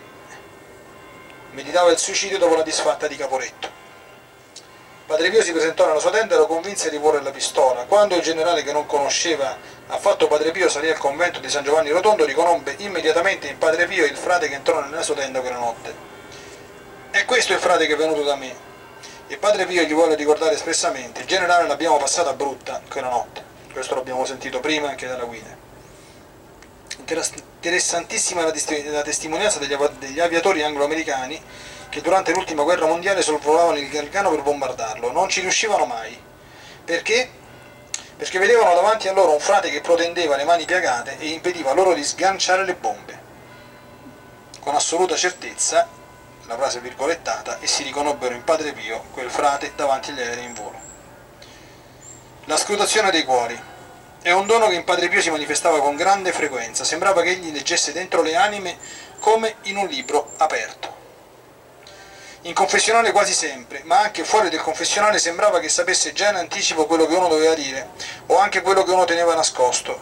meditava 1.51 1.89
il 1.89 1.97
suicidio 1.97 2.37
dopo 2.37 2.57
la 2.57 2.63
disfatta 2.63 3.07
di 3.07 3.15
Caporetto. 3.15 3.76
Padre 5.07 5.29
Pio 5.29 5.41
si 5.41 5.53
presentò 5.53 5.87
nella 5.87 6.01
sua 6.01 6.09
tenda 6.09 6.35
e 6.35 6.37
lo 6.37 6.47
convinse 6.47 6.89
di 6.89 6.99
porre 6.99 7.21
la 7.21 7.31
pistola. 7.31 7.85
Quando 7.85 8.17
il 8.17 8.21
generale 8.21 8.61
che 8.61 8.73
non 8.73 8.85
conosceva 8.85 9.55
affatto 9.87 10.27
Padre 10.27 10.51
Pio 10.51 10.67
salì 10.67 10.89
al 10.89 10.97
convento 10.97 11.39
di 11.39 11.49
San 11.49 11.63
Giovanni 11.63 11.91
Rotondo, 11.91 12.25
riconobbe 12.25 12.75
immediatamente 12.79 13.47
in 13.47 13.57
Padre 13.57 13.85
Pio 13.87 14.03
il 14.03 14.17
frate 14.17 14.49
che 14.49 14.55
entrò 14.55 14.81
nella 14.81 15.03
sua 15.03 15.15
tenda 15.15 15.39
quella 15.39 15.59
notte. 15.59 15.95
È 17.09 17.23
questo 17.23 17.53
il 17.53 17.59
frate 17.59 17.87
che 17.87 17.93
è 17.93 17.95
venuto 17.95 18.21
da 18.23 18.35
me. 18.35 18.53
E 19.27 19.37
Padre 19.37 19.65
Pio 19.65 19.83
gli 19.83 19.93
vuole 19.93 20.15
ricordare 20.15 20.55
espressamente, 20.55 21.21
il 21.21 21.25
generale 21.25 21.65
l'abbiamo 21.67 21.95
passata 21.95 22.33
brutta 22.33 22.81
quella 22.89 23.07
notte. 23.07 23.41
Questo 23.71 23.95
l'abbiamo 23.95 24.25
sentito 24.25 24.59
prima 24.59 24.89
anche 24.89 25.07
dalla 25.07 25.23
guida. 25.23 25.55
Interes- 26.97 27.31
Interessantissima 27.55 28.43
la, 28.43 28.53
la 28.91 29.01
testimonianza 29.03 29.57
degli, 29.57 29.75
degli 29.99 30.19
aviatori 30.19 30.63
anglo-americani 30.63 31.41
che 31.89 32.01
durante 32.01 32.33
l'ultima 32.33 32.63
guerra 32.63 32.85
mondiale 32.85 33.21
sorvolavano 33.21 33.77
il 33.77 33.89
Gargano 33.89 34.29
per 34.29 34.41
bombardarlo. 34.41 35.11
Non 35.11 35.29
ci 35.29 35.41
riuscivano 35.41 35.85
mai. 35.85 36.19
Perché? 36.83 37.29
Perché 38.17 38.39
vedevano 38.39 38.73
davanti 38.73 39.07
a 39.07 39.13
loro 39.13 39.33
un 39.33 39.39
frate 39.39 39.69
che 39.69 39.81
protendeva 39.81 40.35
le 40.35 40.43
mani 40.43 40.65
piagate 40.65 41.17
e 41.19 41.27
impediva 41.29 41.73
loro 41.73 41.93
di 41.93 42.03
sganciare 42.03 42.65
le 42.65 42.75
bombe. 42.75 43.19
Con 44.59 44.75
assoluta 44.75 45.15
certezza, 45.15 45.87
la 46.45 46.55
frase 46.55 46.79
virgolettata, 46.79 47.59
e 47.59 47.67
si 47.67 47.83
riconobbero 47.83 48.33
in 48.33 48.43
Padre 48.43 48.71
Pio 48.71 49.03
quel 49.11 49.29
frate 49.29 49.73
davanti 49.75 50.11
agli 50.11 50.21
aerei 50.21 50.45
in 50.45 50.53
volo. 50.53 50.79
La 52.45 52.57
scrutazione 52.57 53.11
dei 53.11 53.23
cuori. 53.23 53.75
È 54.21 54.31
un 54.31 54.47
dono 54.47 54.67
che 54.67 54.75
in 54.75 54.83
Padre 54.83 55.09
Pio 55.09 55.21
si 55.21 55.29
manifestava 55.29 55.79
con 55.79 55.95
grande 55.95 56.31
frequenza, 56.31 56.83
sembrava 56.83 57.21
che 57.21 57.29
egli 57.29 57.51
leggesse 57.51 57.91
dentro 57.91 58.21
le 58.21 58.35
anime 58.35 58.77
come 59.19 59.55
in 59.63 59.77
un 59.77 59.87
libro 59.87 60.31
aperto. 60.37 60.95
In 62.47 62.53
confessionale 62.53 63.11
quasi 63.11 63.33
sempre, 63.33 63.81
ma 63.83 63.99
anche 63.99 64.23
fuori 64.23 64.47
del 64.47 64.61
confessionale 64.61 65.19
sembrava 65.19 65.59
che 65.59 65.67
sapesse 65.67 66.13
già 66.13 66.29
in 66.29 66.37
anticipo 66.37 66.85
quello 66.85 67.05
che 67.05 67.13
uno 67.13 67.27
doveva 67.27 67.53
dire, 67.53 67.89
o 68.27 68.37
anche 68.37 68.61
quello 68.61 68.83
che 68.83 68.91
uno 68.91 69.03
teneva 69.03 69.35
nascosto. 69.35 69.99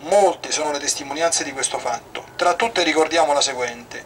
Molte 0.00 0.52
sono 0.52 0.72
le 0.72 0.78
testimonianze 0.78 1.42
di 1.42 1.52
questo 1.52 1.78
fatto. 1.78 2.26
Tra 2.36 2.52
tutte 2.52 2.82
ricordiamo 2.82 3.32
la 3.32 3.40
seguente. 3.40 4.04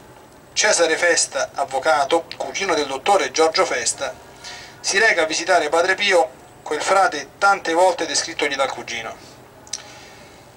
Cesare 0.53 0.97
Festa, 0.97 1.51
avvocato, 1.55 2.27
cugino 2.37 2.75
del 2.75 2.87
dottore 2.87 3.33
Giorgio 3.33 3.65
Festa, 3.65 4.15
si 4.79 4.97
reca 5.01 5.23
a 5.23 5.27
visitare 5.27 5.69
Padre 5.69 5.97
Pio, 5.97 6.31
quel 6.63 6.81
frate 6.81 7.31
tante 7.39 7.73
volte 7.73 8.07
descrittogli 8.07 8.55
dal 8.55 8.71
cugino. 8.71 9.13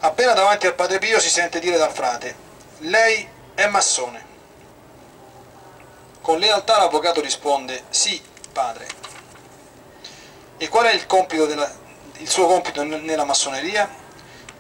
Appena 0.02 0.34
davanti 0.34 0.68
al 0.68 0.76
Padre 0.76 1.00
Pio 1.00 1.20
si 1.20 1.30
sente 1.30 1.58
dire 1.58 1.78
dal 1.78 1.92
frate, 1.92 2.36
lei 2.82 3.28
è 3.56 3.66
massone. 3.66 4.29
Con 6.30 6.38
lealtà 6.38 6.78
l'avvocato 6.78 7.22
risponde, 7.22 7.86
sì, 7.90 8.22
padre. 8.54 8.86
E 10.58 10.68
qual 10.68 10.86
è 10.86 10.94
il, 10.94 11.08
compito 11.08 11.48
della, 11.48 11.68
il 12.18 12.30
suo 12.30 12.46
compito 12.46 12.84
nella 12.84 13.24
massoneria? 13.24 13.90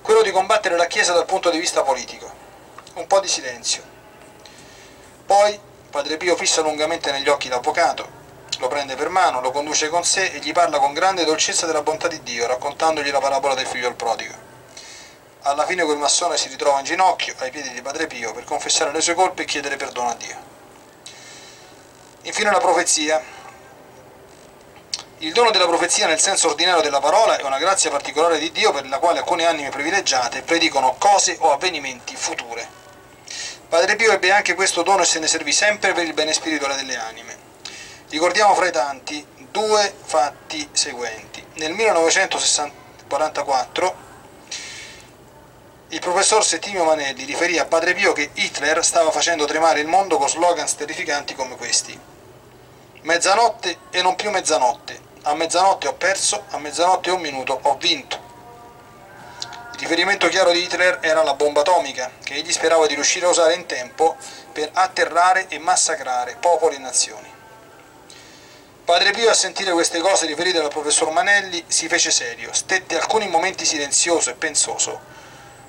Quello 0.02 0.24
di 0.24 0.32
combattere 0.32 0.78
la 0.78 0.88
Chiesa 0.88 1.14
dal 1.14 1.28
punto 1.28 1.52
di 1.52 1.60
vista 1.60 1.84
politico. 1.84 2.28
Un 2.96 3.06
po' 3.06 3.20
di 3.20 3.28
silenzio. 3.28 3.84
Poi 5.28 5.60
Padre 5.92 6.18
Pio 6.18 6.36
fissa 6.36 6.62
lungamente 6.62 7.12
negli 7.12 7.30
occhi 7.30 7.50
l'avvocato, 7.50 8.10
lo 8.58 8.68
prende 8.68 8.96
per 8.96 9.10
mano, 9.10 9.40
lo 9.40 9.52
conduce 9.52 9.90
con 9.90 10.04
sé 10.04 10.32
e 10.32 10.40
gli 10.40 10.52
parla 10.52 10.80
con 10.80 10.94
grande 10.94 11.24
dolcezza 11.24 11.68
della 11.68 11.84
bontà 11.84 12.08
di 12.08 12.24
Dio, 12.24 12.48
raccontandogli 12.48 13.12
la 13.12 13.20
parabola 13.20 13.54
del 13.54 13.68
figlio 13.68 13.90
del 13.90 13.96
prodigo. 13.96 14.34
Alla 15.42 15.68
fine 15.68 15.84
quel 15.84 15.98
massone 15.98 16.36
si 16.36 16.50
ritrova 16.50 16.80
in 16.80 16.86
ginocchio 16.86 17.36
ai 17.38 17.52
piedi 17.52 17.70
di 17.70 17.84
Padre 17.84 18.08
Pio 18.08 18.34
per 18.34 18.44
confessare 18.44 18.92
le 18.92 19.02
sue 19.02 19.14
colpe 19.14 19.44
e 19.44 19.46
chiedere 19.46 19.76
perdono 19.76 20.10
a 20.10 20.16
Dio. 20.16 20.49
Infine 22.30 22.52
la 22.52 22.60
profezia. 22.60 23.20
Il 25.18 25.34
dono 25.34 25.50
della 25.50 25.66
profezia 25.66 26.06
nel 26.06 26.20
senso 26.20 26.50
ordinario 26.50 26.84
della 26.84 27.00
parola 27.00 27.38
è 27.38 27.44
una 27.44 27.58
grazia 27.58 27.90
particolare 27.90 28.38
di 28.38 28.52
Dio 28.52 28.72
per 28.72 28.88
la 28.88 29.00
quale 29.00 29.18
alcune 29.18 29.48
anime 29.48 29.70
privilegiate 29.70 30.44
predicono 30.44 30.94
cose 31.00 31.38
o 31.40 31.52
avvenimenti 31.52 32.16
future. 32.16 32.68
Padre 33.68 33.96
Pio 33.96 34.12
ebbe 34.12 34.32
anche 34.32 34.54
questo 34.54 34.84
dono 34.84 35.02
e 35.02 35.06
se 35.06 35.18
ne 35.18 35.26
servì 35.26 35.52
sempre 35.52 35.94
per 35.94 36.04
il 36.04 36.14
bene 36.14 36.32
spirituale 36.32 36.76
delle 36.76 36.98
anime. 36.98 37.36
Ricordiamo 38.10 38.54
fra 38.54 38.68
i 38.68 38.72
tanti 38.72 39.26
due 39.50 39.92
fatti 40.04 40.70
seguenti. 40.72 41.44
Nel 41.56 41.72
1944 41.72 43.96
il 45.88 46.00
professor 46.00 46.46
Settimio 46.46 46.84
Manelli 46.84 47.24
riferì 47.24 47.58
a 47.58 47.66
Padre 47.66 47.96
Pio 47.96 48.14
che 48.14 48.30
Hitler 48.34 48.86
stava 48.86 49.10
facendo 49.10 49.46
tremare 49.46 49.80
il 49.80 49.88
mondo 49.88 50.18
con 50.18 50.30
slogan 50.30 50.68
terrificanti 50.78 51.34
come 51.34 51.56
questi. 51.56 52.09
Mezzanotte 53.02 53.78
e 53.92 54.02
non 54.02 54.16
più 54.16 54.30
mezzanotte. 54.30 55.08
A 55.24 55.34
mezzanotte 55.34 55.88
ho 55.88 55.94
perso, 55.94 56.44
a 56.50 56.58
mezzanotte 56.58 57.10
e 57.10 57.14
un 57.14 57.22
minuto 57.22 57.58
ho 57.62 57.78
vinto. 57.78 58.28
Il 59.74 59.80
riferimento 59.80 60.28
chiaro 60.28 60.52
di 60.52 60.64
Hitler 60.64 61.00
era 61.02 61.24
la 61.24 61.34
bomba 61.34 61.62
atomica, 61.62 62.12
che 62.22 62.36
egli 62.36 62.52
sperava 62.52 62.88
di 62.88 62.96
riuscire 62.96 63.26
a 63.26 63.30
usare 63.30 63.54
in 63.54 63.66
tempo 63.66 64.18
per 64.52 64.72
atterrare 64.74 65.48
e 65.48 65.60
massacrare 65.60 66.36
popoli 66.36 66.76
e 66.76 66.80
nazioni. 66.80 67.32
Padre 68.84 69.12
Pio 69.12 69.30
a 69.30 69.34
sentire 69.34 69.72
queste 69.72 70.02
cose 70.02 70.26
riferite 70.26 70.60
dal 70.60 70.70
professor 70.70 71.12
Manelli 71.12 71.64
si 71.68 71.88
fece 71.88 72.12
serio, 72.12 72.52
stette 72.52 72.98
alcuni 72.98 73.30
momenti 73.30 73.64
silenzioso 73.64 74.32
e 74.32 74.34
pensoso, 74.34 75.00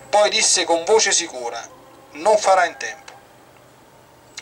poi 0.09 0.31
disse 0.31 0.65
con 0.65 0.83
voce 0.85 1.13
sicura, 1.13 1.63
non 2.13 2.37
farà 2.39 2.65
in 2.65 2.77
tempo. 2.77 3.13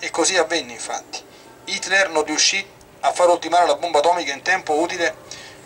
E 0.00 0.10
così 0.10 0.38
avvenne 0.38 0.72
infatti. 0.72 1.22
Hitler 1.64 2.08
non 2.08 2.24
riuscì 2.24 2.76
a 3.00 3.12
far 3.12 3.28
ultimare 3.28 3.66
la 3.66 3.76
bomba 3.76 3.98
atomica 3.98 4.32
in 4.32 4.42
tempo 4.42 4.74
utile 4.74 5.14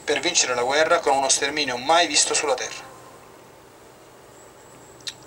per 0.05 0.21
vincere 0.21 0.55
la 0.55 0.63
guerra 0.63 1.01
con 1.01 1.17
uno 1.17 1.29
sterminio 1.29 1.77
mai 1.77 2.07
visto 2.07 2.35
sulla 2.35 2.55
Terra. 2.55 2.91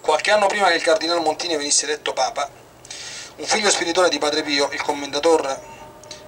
Qualche 0.02 0.32
anno 0.32 0.48
prima 0.48 0.68
che 0.68 0.76
il 0.76 0.84
cardinale 0.84 1.20
Montini 1.20 1.56
venisse 1.56 1.86
eletto 1.86 2.14
Papa, 2.14 2.48
un 3.38 3.46
figlio 3.46 3.70
spirituale 3.70 4.10
di 4.10 4.20
Padre 4.20 4.44
Pio, 4.44 4.70
il 4.72 4.82
commendator 4.82 5.60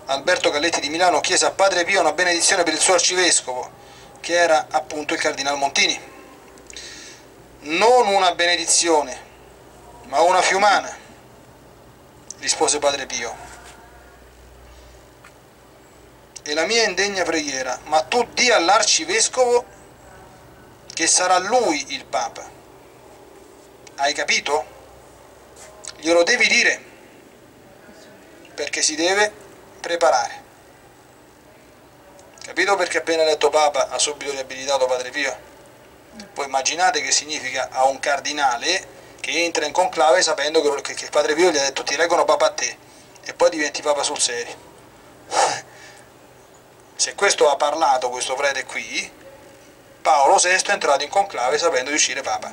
Alberto 0.05 0.49
Galletti 0.49 0.79
di 0.79 0.89
Milano, 0.89 1.19
chiese 1.19 1.45
a 1.45 1.51
Padre 1.51 1.83
Pio 1.83 1.99
una 1.99 2.13
benedizione 2.13 2.63
per 2.63 2.73
il 2.73 2.79
suo 2.79 2.93
arcivescovo, 2.93 3.69
che 4.19 4.33
era 4.33 4.67
appunto 4.71 5.13
il 5.13 5.19
cardinale 5.19 5.57
Montini. 5.57 5.99
Non 7.59 8.07
una 8.07 8.33
benedizione, 8.33 9.25
ma 10.05 10.21
una 10.21 10.41
fiumana, 10.41 10.95
rispose 12.39 12.79
Padre 12.79 13.05
Pio. 13.05 13.46
E 16.47 16.53
la 16.53 16.65
mia 16.65 16.83
indegna 16.83 17.25
preghiera, 17.25 17.77
ma 17.87 18.03
tu 18.03 18.25
di 18.31 18.49
all'arcivescovo 18.49 19.65
che 20.93 21.05
sarà 21.05 21.39
lui 21.39 21.87
il 21.89 22.05
Papa. 22.05 22.49
Hai 23.95 24.13
capito? 24.13 24.65
Glielo 25.97 26.23
devi 26.23 26.47
dire, 26.47 26.81
perché 28.55 28.81
si 28.81 28.95
deve 28.95 29.29
preparare. 29.81 30.43
Capito 32.45 32.77
perché 32.77 32.99
appena 32.99 33.23
eletto 33.23 33.49
Papa 33.49 33.89
ha 33.89 33.99
subito 33.99 34.31
riabilitato 34.31 34.85
Padre 34.85 35.09
Pio? 35.09 35.37
Poi 36.31 36.45
immaginate 36.45 37.01
che 37.01 37.11
significa 37.11 37.67
a 37.71 37.83
un 37.87 37.99
cardinale 37.99 38.87
che 39.19 39.43
entra 39.43 39.65
in 39.65 39.73
conclave 39.73 40.21
sapendo 40.21 40.61
che, 40.61 40.93
che 40.93 41.09
Padre 41.09 41.35
Pio 41.35 41.51
gli 41.51 41.57
ha 41.57 41.63
detto 41.63 41.83
ti 41.83 41.97
reggono 41.97 42.23
Papa 42.23 42.45
a 42.45 42.51
te 42.51 42.77
e 43.25 43.33
poi 43.33 43.49
diventi 43.49 43.81
Papa 43.81 44.01
sul 44.01 44.21
serio. 44.21 45.75
Se 46.97 47.13
questo 47.13 47.49
ha 47.49 47.55
parlato, 47.55 48.09
questo 48.09 48.33
prete 48.33 48.65
qui, 48.65 49.09
Paolo 50.01 50.37
VI 50.37 50.49
è 50.49 50.71
entrato 50.71 51.03
in 51.03 51.09
conclave 51.09 51.59
sapendo 51.59 51.91
di 51.91 51.95
uscire 51.95 52.21
Papa 52.21 52.51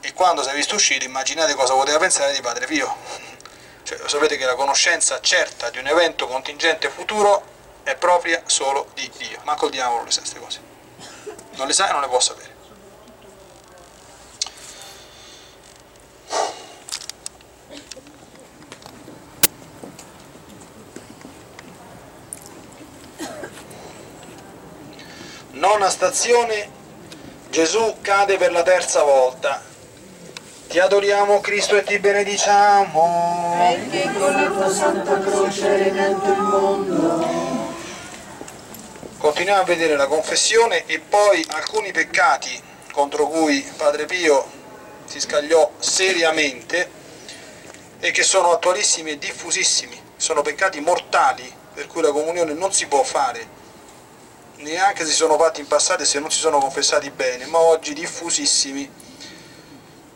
e 0.00 0.12
quando 0.12 0.42
si 0.42 0.50
è 0.50 0.52
visto 0.52 0.74
uscire 0.74 1.06
immaginate 1.06 1.54
cosa 1.54 1.72
poteva 1.72 1.96
pensare 1.96 2.34
di 2.34 2.42
Padre 2.42 2.66
Pio. 2.66 2.94
Cioè, 3.82 3.98
sapete 4.06 4.36
che 4.36 4.44
la 4.44 4.54
conoscenza 4.54 5.18
certa 5.22 5.70
di 5.70 5.78
un 5.78 5.86
evento 5.86 6.26
contingente 6.26 6.90
futuro 6.90 7.42
è 7.82 7.96
propria 7.96 8.42
solo 8.44 8.90
di 8.92 9.10
Dio. 9.16 9.40
Manco 9.44 9.64
il 9.66 9.70
diavolo 9.70 10.04
le 10.04 10.10
sa 10.10 10.20
queste 10.20 10.38
cose. 10.38 10.60
Non 11.52 11.66
le 11.66 11.72
sa 11.72 11.88
e 11.88 11.92
non 11.92 12.02
le 12.02 12.08
può 12.08 12.20
sapere. 12.20 12.52
Nona 25.64 25.88
stazione, 25.88 26.68
Gesù 27.48 27.96
cade 28.02 28.36
per 28.36 28.52
la 28.52 28.62
terza 28.62 29.02
volta. 29.02 29.62
Ti 30.68 30.78
adoriamo 30.78 31.40
Cristo 31.40 31.74
e 31.74 31.82
ti 31.84 31.98
benediciamo. 31.98 33.56
Perché 33.56 34.12
con 34.12 34.30
la 34.34 34.50
tua 34.50 34.70
santa 34.70 35.18
croce 35.20 35.66
hai 35.66 35.82
redento 35.84 36.30
il 36.30 36.40
mondo. 36.42 37.26
Continuiamo 39.16 39.62
a 39.62 39.64
vedere 39.64 39.96
la 39.96 40.06
confessione 40.06 40.84
e 40.84 41.00
poi 41.00 41.42
alcuni 41.48 41.92
peccati 41.92 42.62
contro 42.92 43.26
cui 43.28 43.66
Padre 43.78 44.04
Pio 44.04 44.44
si 45.06 45.18
scagliò 45.18 45.70
seriamente 45.78 46.90
e 48.00 48.10
che 48.10 48.22
sono 48.22 48.52
attualissimi 48.52 49.12
e 49.12 49.18
diffusissimi. 49.18 49.98
Sono 50.16 50.42
peccati 50.42 50.78
mortali 50.80 51.50
per 51.72 51.86
cui 51.86 52.02
la 52.02 52.12
comunione 52.12 52.52
non 52.52 52.70
si 52.70 52.86
può 52.86 53.02
fare, 53.02 53.63
neanche 54.64 55.04
se 55.04 55.12
sono 55.12 55.38
fatti 55.38 55.60
in 55.60 55.68
passato 55.68 56.02
e 56.02 56.06
se 56.06 56.18
non 56.18 56.30
si 56.30 56.38
sono 56.38 56.58
confessati 56.58 57.10
bene, 57.10 57.46
ma 57.46 57.58
oggi 57.58 57.92
diffusissimi 57.92 58.90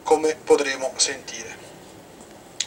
come 0.02 0.34
potremo 0.34 0.92
sentire. 0.96 1.56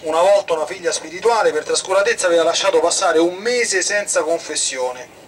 Una 0.01 0.21
volta 0.21 0.53
una 0.53 0.65
figlia 0.65 0.91
spirituale 0.91 1.51
per 1.51 1.63
trascuratezza 1.63 2.27
aveva 2.27 2.43
lasciato 2.43 2.79
passare 2.79 3.19
un 3.19 3.35
mese 3.35 3.81
senza 3.81 4.21
confessione. 4.21 5.19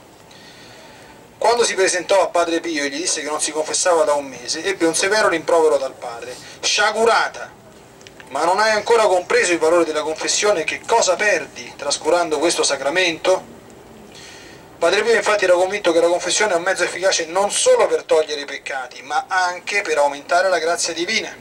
Quando 1.37 1.63
si 1.63 1.73
presentò 1.73 2.21
a 2.21 2.27
padre 2.27 2.59
Pio 2.59 2.83
e 2.83 2.89
gli 2.89 2.97
disse 2.97 3.21
che 3.21 3.29
non 3.29 3.41
si 3.41 3.51
confessava 3.51 4.03
da 4.03 4.13
un 4.13 4.25
mese, 4.25 4.63
ebbe 4.63 4.85
un 4.85 4.95
severo 4.95 5.27
rimprovero 5.27 5.77
dal 5.77 5.93
padre. 5.93 6.35
Sciagurata! 6.61 7.51
Ma 8.29 8.45
non 8.45 8.59
hai 8.59 8.71
ancora 8.71 9.05
compreso 9.05 9.53
i 9.53 9.57
valori 9.57 9.85
della 9.85 10.01
confessione 10.01 10.63
che 10.63 10.81
cosa 10.87 11.15
perdi 11.15 11.73
trascurando 11.75 12.39
questo 12.39 12.63
sacramento? 12.63 13.52
Padre 14.83 15.01
Pio 15.01 15.13
infatti 15.13 15.45
era 15.45 15.53
convinto 15.53 15.93
che 15.93 16.01
la 16.01 16.09
confessione 16.09 16.51
è 16.51 16.55
un 16.57 16.61
mezzo 16.61 16.83
efficace 16.83 17.25
non 17.27 17.49
solo 17.49 17.87
per 17.87 18.03
togliere 18.03 18.41
i 18.41 18.45
peccati, 18.45 19.01
ma 19.01 19.27
anche 19.29 19.81
per 19.81 19.97
aumentare 19.97 20.49
la 20.49 20.59
grazia 20.59 20.91
divina 20.91 21.33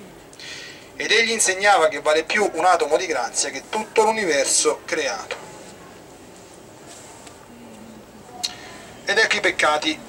ed 0.95 1.11
egli 1.11 1.33
insegnava 1.33 1.89
che 1.89 2.01
vale 2.01 2.23
più 2.23 2.49
un 2.55 2.65
atomo 2.65 2.97
di 2.97 3.05
grazia 3.07 3.51
che 3.51 3.65
tutto 3.69 4.05
l'universo 4.05 4.83
creato. 4.85 5.35
Ed 9.07 9.19
ecco 9.19 9.35
i 9.35 9.41
peccati 9.41 10.01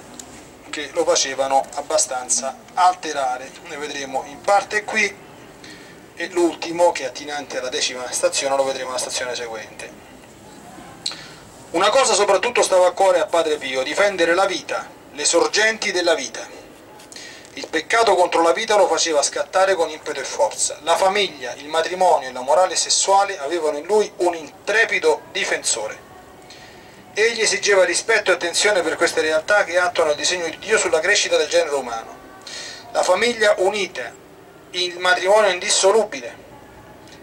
che 0.70 0.92
lo 0.94 1.04
facevano 1.04 1.66
abbastanza 1.74 2.56
alterare, 2.76 3.50
ne 3.64 3.78
vedremo 3.78 4.24
in 4.28 4.42
parte 4.42 4.84
qui 4.84 5.12
e 6.14 6.28
l'ultimo 6.28 6.92
che 6.92 7.02
è 7.02 7.08
attinente 7.08 7.58
alla 7.58 7.70
decima 7.70 8.06
stazione 8.12 8.56
lo 8.56 8.64
vedremo 8.64 8.90
alla 8.90 9.00
stazione 9.00 9.34
seguente. 9.34 10.03
Una 11.74 11.90
cosa 11.90 12.14
soprattutto 12.14 12.62
stava 12.62 12.86
a 12.86 12.92
cuore 12.92 13.20
a 13.20 13.26
Padre 13.26 13.58
Pio, 13.58 13.82
difendere 13.82 14.36
la 14.36 14.46
vita, 14.46 14.88
le 15.12 15.26
sorgenti 15.26 15.92
della 15.92 16.14
vita. 16.14 16.48
Il 17.54 17.68
peccato 17.68 18.14
contro 18.14 18.44
la 18.44 18.54
vita 18.54 18.76
lo 18.76 18.86
faceva 18.88 19.24
scattare 19.24 19.74
con 19.74 19.90
impeto 19.90 20.20
e 20.20 20.24
forza. 20.24 20.78
La 20.84 20.96
famiglia, 20.96 21.52
il 21.56 21.68
matrimonio 21.68 22.30
e 22.30 22.32
la 22.32 22.42
morale 22.42 22.76
sessuale 22.76 23.40
avevano 23.40 23.80
in 23.80 23.88
lui 23.88 24.12
un 24.18 24.36
intrepido 24.36 25.22
difensore. 25.32 25.98
Egli 27.16 27.42
esigeva 27.42 27.84
rispetto 27.86 28.30
e 28.30 28.36
attenzione 28.36 28.84
per 28.84 28.96
queste 28.96 29.22
realtà 29.22 29.64
che 29.64 29.80
attuano 29.80 30.12
il 30.12 30.18
disegno 30.18 30.46
di 30.46 30.60
Dio 30.60 30.78
sulla 30.78 31.00
crescita 31.00 31.38
del 31.38 31.50
genere 31.50 31.74
umano. 31.74 32.16
La 32.92 33.02
famiglia 33.02 33.56
unita, 33.58 34.14
il 34.70 35.00
matrimonio 35.00 35.50
indissolubile, 35.50 36.38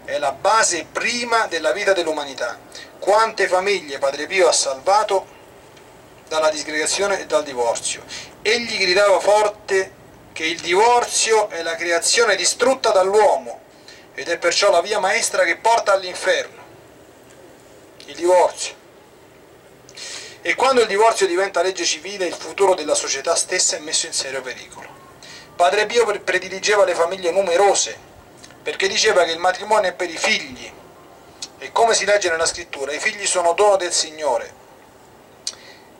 è 0.03 0.17
la 0.17 0.33
base 0.33 0.85
prima 0.91 1.47
della 1.47 1.71
vita 1.71 1.93
dell'umanità. 1.93 2.59
Quante 3.01 3.47
famiglie 3.47 3.97
Padre 3.97 4.27
Pio 4.27 4.47
ha 4.47 4.51
salvato 4.51 5.25
dalla 6.27 6.51
disgregazione 6.51 7.19
e 7.19 7.25
dal 7.25 7.43
divorzio. 7.43 8.03
Egli 8.43 8.77
gridava 8.77 9.19
forte 9.19 9.91
che 10.33 10.45
il 10.45 10.59
divorzio 10.59 11.49
è 11.49 11.63
la 11.63 11.75
creazione 11.75 12.35
distrutta 12.35 12.91
dall'uomo 12.91 13.59
ed 14.13 14.27
è 14.27 14.37
perciò 14.37 14.69
la 14.69 14.81
via 14.81 14.99
maestra 14.99 15.45
che 15.45 15.57
porta 15.57 15.93
all'inferno. 15.93 16.61
Il 18.05 18.13
divorzio. 18.13 18.75
E 20.43 20.53
quando 20.53 20.81
il 20.81 20.87
divorzio 20.87 21.25
diventa 21.25 21.63
legge 21.63 21.85
civile, 21.85 22.27
il 22.27 22.35
futuro 22.35 22.75
della 22.75 22.93
società 22.93 23.33
stessa 23.33 23.77
è 23.77 23.79
messo 23.79 24.05
in 24.05 24.13
serio 24.13 24.43
pericolo. 24.43 24.87
Padre 25.55 25.87
Pio 25.87 26.05
prediligeva 26.21 26.85
le 26.85 26.93
famiglie 26.93 27.31
numerose, 27.31 27.97
perché 28.61 28.87
diceva 28.87 29.23
che 29.23 29.31
il 29.31 29.39
matrimonio 29.39 29.89
è 29.89 29.93
per 29.93 30.11
i 30.11 30.17
figli. 30.17 30.71
E 31.61 31.71
come 31.71 31.93
si 31.93 32.05
legge 32.05 32.29
nella 32.29 32.47
scrittura, 32.47 32.91
i 32.91 32.99
figli 32.99 33.27
sono 33.27 33.53
dono 33.53 33.75
del 33.75 33.93
Signore. 33.93 34.51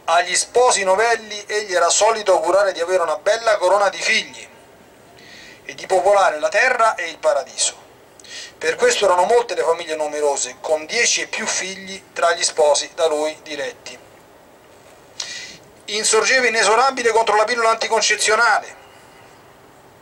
Agli 0.06 0.36
sposi 0.36 0.84
novelli 0.84 1.44
egli 1.46 1.74
era 1.74 1.90
solito 1.90 2.34
augurare 2.34 2.72
di 2.72 2.82
avere 2.82 3.04
una 3.04 3.18
bella 3.18 3.58
corona 3.58 3.90
di 3.90 4.02
figli 4.02 4.50
e 5.64 5.76
di 5.76 5.86
popolare 5.86 6.40
la 6.40 6.50
terra 6.50 6.96
e 6.96 7.10
il 7.10 7.20
paradiso. 7.20 7.76
Per 8.58 8.76
questo 8.76 9.06
erano 9.06 9.26
molte 9.26 9.54
le 9.54 9.62
famiglie 9.62 9.96
numerose, 9.96 10.58
con 10.60 10.88
dieci 10.88 11.22
e 11.22 11.28
più 11.28 11.46
figli 11.46 12.06
tra 12.12 12.34
gli 12.34 12.44
sposi 12.44 12.90
da 12.96 13.06
lui 13.06 13.38
diretti 13.44 14.00
insorgeva 15.98 16.48
inesorabile 16.48 17.12
contro 17.12 17.36
la 17.36 17.44
pillola 17.44 17.72
anticoncezionale, 17.72 18.76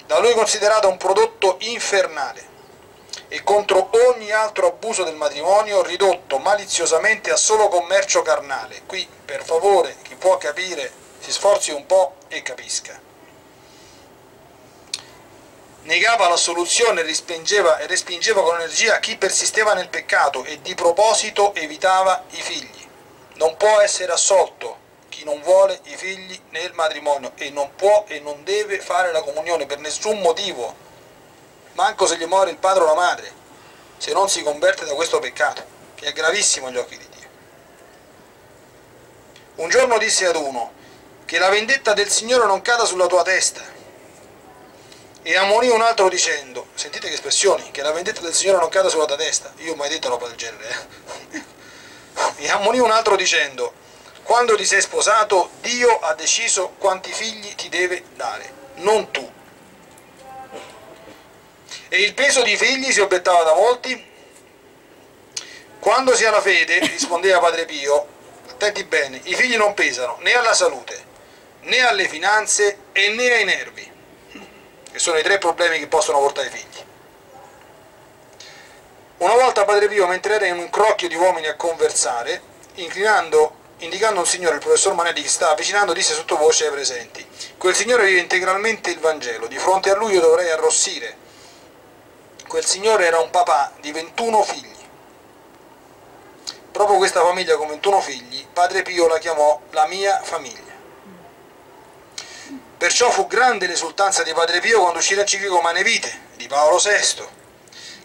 da 0.06 0.20
lui 0.20 0.34
considerata 0.34 0.88
un 0.88 0.98
prodotto 0.98 1.58
infernale, 1.60 2.49
e 3.32 3.44
contro 3.44 3.90
ogni 4.08 4.32
altro 4.32 4.68
abuso 4.68 5.04
del 5.04 5.16
matrimonio 5.16 5.84
ridotto 5.84 6.40
maliziosamente 6.40 7.30
a 7.30 7.36
solo 7.36 7.68
commercio 7.68 8.24
carnale. 8.24 8.82
Qui, 8.88 9.08
per 9.24 9.44
favore, 9.44 9.96
chi 10.02 10.16
può 10.16 10.38
capire, 10.38 10.92
si 11.20 11.32
sforzi 11.32 11.72
un 11.72 11.86
po' 11.86 12.16
e 12.28 12.42
capisca. 12.42 13.00
Negava 15.84 16.28
la 16.28 16.36
soluzione 16.36 17.02
e 17.02 17.04
respingeva, 17.04 17.78
e 17.78 17.88
respingeva 17.88 18.42
con 18.42 18.56
energia 18.56 19.00
chi 19.00 19.16
persisteva 19.16 19.74
nel 19.74 19.90
peccato 19.90 20.44
e 20.44 20.62
di 20.62 20.74
proposito 20.74 21.54
evitava 21.54 22.24
i 22.32 22.42
figli. 22.42 22.88
Non 23.36 23.56
può 23.58 23.80
essere 23.80 24.12
assolto 24.12 24.88
chi 25.08 25.24
non 25.24 25.42
vuole 25.42 25.80
i 25.84 25.96
figli 25.96 26.40
nel 26.50 26.74
matrimonio 26.74 27.34
e 27.36 27.50
non 27.52 27.76
può 27.76 28.06
e 28.08 28.20
non 28.20 28.44
deve 28.44 28.80
fare 28.80 29.12
la 29.12 29.22
comunione 29.22 29.66
per 29.66 29.80
nessun 29.80 30.20
motivo, 30.20 30.88
manco 31.80 32.06
se 32.06 32.18
gli 32.18 32.26
muore 32.26 32.52
il 32.52 32.58
padre 32.58 32.84
o 32.84 32.88
la 32.88 32.94
madre, 32.94 33.32
se 33.98 34.12
non 34.12 34.28
si 34.28 34.44
converte 34.44 34.84
da 34.84 34.94
questo 34.96 35.20
peccato, 35.20 35.64
che 35.96 36.08
è 36.08 36.12
gravissimo 36.12 36.68
agli 36.68 36.76
occhi 36.76 36.98
di 36.98 37.08
Dio. 37.10 37.28
Un 39.56 39.70
giorno 39.70 39.98
disse 39.98 40.26
ad 40.26 40.36
uno, 40.36 40.74
che 41.24 41.40
la 41.40 41.48
vendetta 41.48 41.94
del 41.94 42.10
Signore 42.10 42.46
non 42.48 42.62
cada 42.62 42.84
sulla 42.84 43.08
tua 43.08 43.24
testa. 43.24 43.62
E 45.22 45.38
ammonì 45.38 45.70
un 45.70 45.82
altro 45.82 46.10
dicendo, 46.10 46.68
sentite 46.74 47.08
che 47.08 47.14
espressioni, 47.14 47.72
che 47.72 47.82
la 47.82 47.92
vendetta 47.92 48.20
del 48.20 48.34
Signore 48.34 48.60
non 48.60 48.70
cada 48.70 48.90
sulla 48.90 49.06
tua 49.06 49.16
testa. 49.16 49.54
Io 49.58 49.72
ho 49.72 49.76
mai 49.76 49.90
detto 49.90 50.10
roba 50.10 50.28
del 50.28 50.36
genere. 50.36 50.70
Eh? 51.32 51.44
E 52.36 52.50
ammonì 52.50 52.80
un 52.80 52.92
altro 52.92 53.16
dicendo, 53.16 53.72
quando 54.24 54.58
ti 54.58 54.66
sei 54.66 54.82
sposato, 54.82 55.52
Dio 55.62 56.00
ha 56.00 56.14
deciso 56.14 56.74
quanti 56.78 57.14
figli 57.14 57.56
ti 57.56 57.70
deve 57.70 58.04
dare, 58.16 58.54
non 58.76 59.10
tu. 59.12 59.39
E 61.90 62.02
il 62.02 62.14
peso 62.14 62.44
di 62.44 62.56
figli 62.56 62.92
si 62.92 63.00
obiettava 63.00 63.42
da 63.42 63.56
molti? 63.56 64.08
Quando 65.80 66.16
si 66.16 66.24
ha 66.24 66.30
la 66.30 66.42
fede, 66.42 66.80
rispondeva 66.86 67.40
Padre 67.40 67.66
Pio, 67.66 68.08
attenti 68.50 68.84
bene, 68.84 69.20
i 69.24 69.34
figli 69.34 69.58
non 69.58 69.74
pesano 69.74 70.18
né 70.20 70.34
alla 70.34 70.54
salute, 70.54 71.04
né 71.62 71.80
alle 71.80 72.08
finanze 72.08 72.78
e 72.92 73.10
né 73.10 73.32
ai 73.32 73.44
nervi, 73.44 73.92
che 74.92 75.00
sono 75.00 75.18
i 75.18 75.24
tre 75.24 75.40
problemi 75.40 75.80
che 75.80 75.88
possono 75.88 76.20
portare 76.20 76.48
i 76.48 76.52
figli. 76.52 76.86
Una 79.18 79.34
volta 79.34 79.66
Padre 79.66 79.88
Pio, 79.88 80.06
mentre 80.06 80.36
era 80.36 80.46
in 80.46 80.60
un 80.60 80.70
crocchio 80.70 81.08
di 81.08 81.16
uomini 81.16 81.48
a 81.48 81.56
conversare, 81.56 82.42
inclinando 82.76 83.56
indicando 83.80 84.20
un 84.20 84.26
signore, 84.26 84.56
il 84.56 84.62
professor 84.62 84.94
Manetti, 84.94 85.22
che 85.22 85.30
stava 85.30 85.54
avvicinando, 85.54 85.94
disse 85.94 86.14
sottovoce 86.14 86.66
ai 86.66 86.72
presenti: 86.72 87.26
Quel 87.58 87.76
signore 87.76 88.06
vive 88.06 88.20
integralmente 88.20 88.92
il 88.92 89.00
Vangelo, 89.00 89.48
di 89.48 89.58
fronte 89.58 89.90
a 89.90 89.96
lui 89.96 90.14
io 90.14 90.22
dovrei 90.22 90.50
arrossire. 90.50 91.19
Quel 92.50 92.66
signore 92.66 93.06
era 93.06 93.20
un 93.20 93.30
papà 93.30 93.74
di 93.80 93.92
21 93.92 94.42
figli. 94.42 94.76
Proprio 96.72 96.98
questa 96.98 97.22
famiglia 97.22 97.56
con 97.58 97.68
21 97.68 98.02
figli, 98.02 98.44
Padre 98.52 98.82
Pio 98.82 99.08
la 99.08 99.20
chiamò 99.20 99.62
la 99.70 99.86
mia 99.86 100.20
famiglia. 100.24 100.74
Perciò 102.76 103.12
fu 103.12 103.28
grande 103.28 103.68
l'esultanza 103.68 104.24
di 104.24 104.34
Padre 104.34 104.62
Pio 104.62 104.80
quando 104.80 104.98
uscì 104.98 105.14
l'enciclico 105.14 105.62
Manevite 105.62 106.22
di 106.38 106.48
Paolo 106.48 106.78
VI 106.78 107.28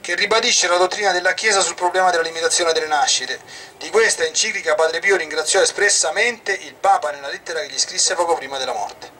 che 0.02 0.14
ribadisce 0.14 0.68
la 0.68 0.76
dottrina 0.76 1.12
della 1.12 1.32
Chiesa 1.32 1.62
sul 1.62 1.74
problema 1.74 2.10
della 2.10 2.22
limitazione 2.22 2.74
delle 2.74 2.86
nascite. 2.86 3.40
Di 3.78 3.88
questa 3.88 4.24
enciclica 4.24 4.74
Padre 4.74 5.00
Pio 5.00 5.16
ringraziò 5.16 5.62
espressamente 5.62 6.52
il 6.52 6.74
Papa 6.74 7.10
nella 7.12 7.28
lettera 7.28 7.60
che 7.60 7.70
gli 7.70 7.78
scrisse 7.78 8.14
poco 8.14 8.34
prima 8.34 8.58
della 8.58 8.74
morte. 8.74 9.10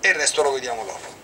E 0.00 0.08
il 0.08 0.14
resto 0.16 0.42
lo 0.42 0.50
vediamo 0.50 0.84
dopo. 0.84 1.15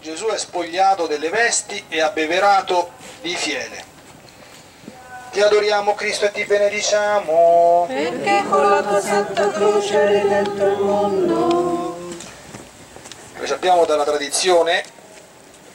Gesù 0.00 0.26
è 0.26 0.38
spogliato 0.38 1.06
delle 1.06 1.28
vesti 1.28 1.84
e 1.88 2.00
abbeverato 2.00 2.92
di 3.20 3.34
fiele. 3.36 3.84
Ti 5.30 5.40
adoriamo 5.40 5.94
Cristo 5.94 6.24
e 6.24 6.32
ti 6.32 6.44
benediciamo. 6.44 7.84
Perché 7.86 8.44
con 8.48 8.70
la 8.70 8.82
tua 8.82 9.00
santa 9.00 9.50
croce 9.50 9.96
hai 9.96 10.12
redento 10.14 10.64
il 10.64 10.78
mondo. 10.78 11.96
Noi 13.36 13.46
sappiamo 13.46 13.84
dalla 13.84 14.04
tradizione 14.04 14.82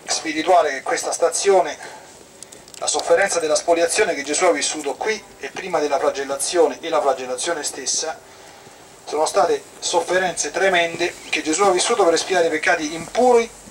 spirituale 0.05 0.71
che 0.71 0.81
questa 0.81 1.11
stazione, 1.11 1.77
la 2.79 2.87
sofferenza 2.87 3.39
della 3.39 3.55
spoliazione 3.55 4.15
che 4.15 4.23
Gesù 4.23 4.45
ha 4.45 4.51
vissuto 4.51 4.95
qui 4.95 5.23
e 5.39 5.49
prima 5.49 5.79
della 5.79 5.99
flagellazione 5.99 6.79
e 6.81 6.89
la 6.89 6.99
flagellazione 6.99 7.63
stessa, 7.63 8.19
sono 9.05 9.25
state 9.25 9.63
sofferenze 9.79 10.51
tremende 10.51 11.13
che 11.29 11.41
Gesù 11.41 11.63
ha 11.63 11.71
vissuto 11.71 12.03
per 12.03 12.15
espiare 12.15 12.47
i 12.47 12.49
peccati 12.49 12.93
impuri 12.95 13.61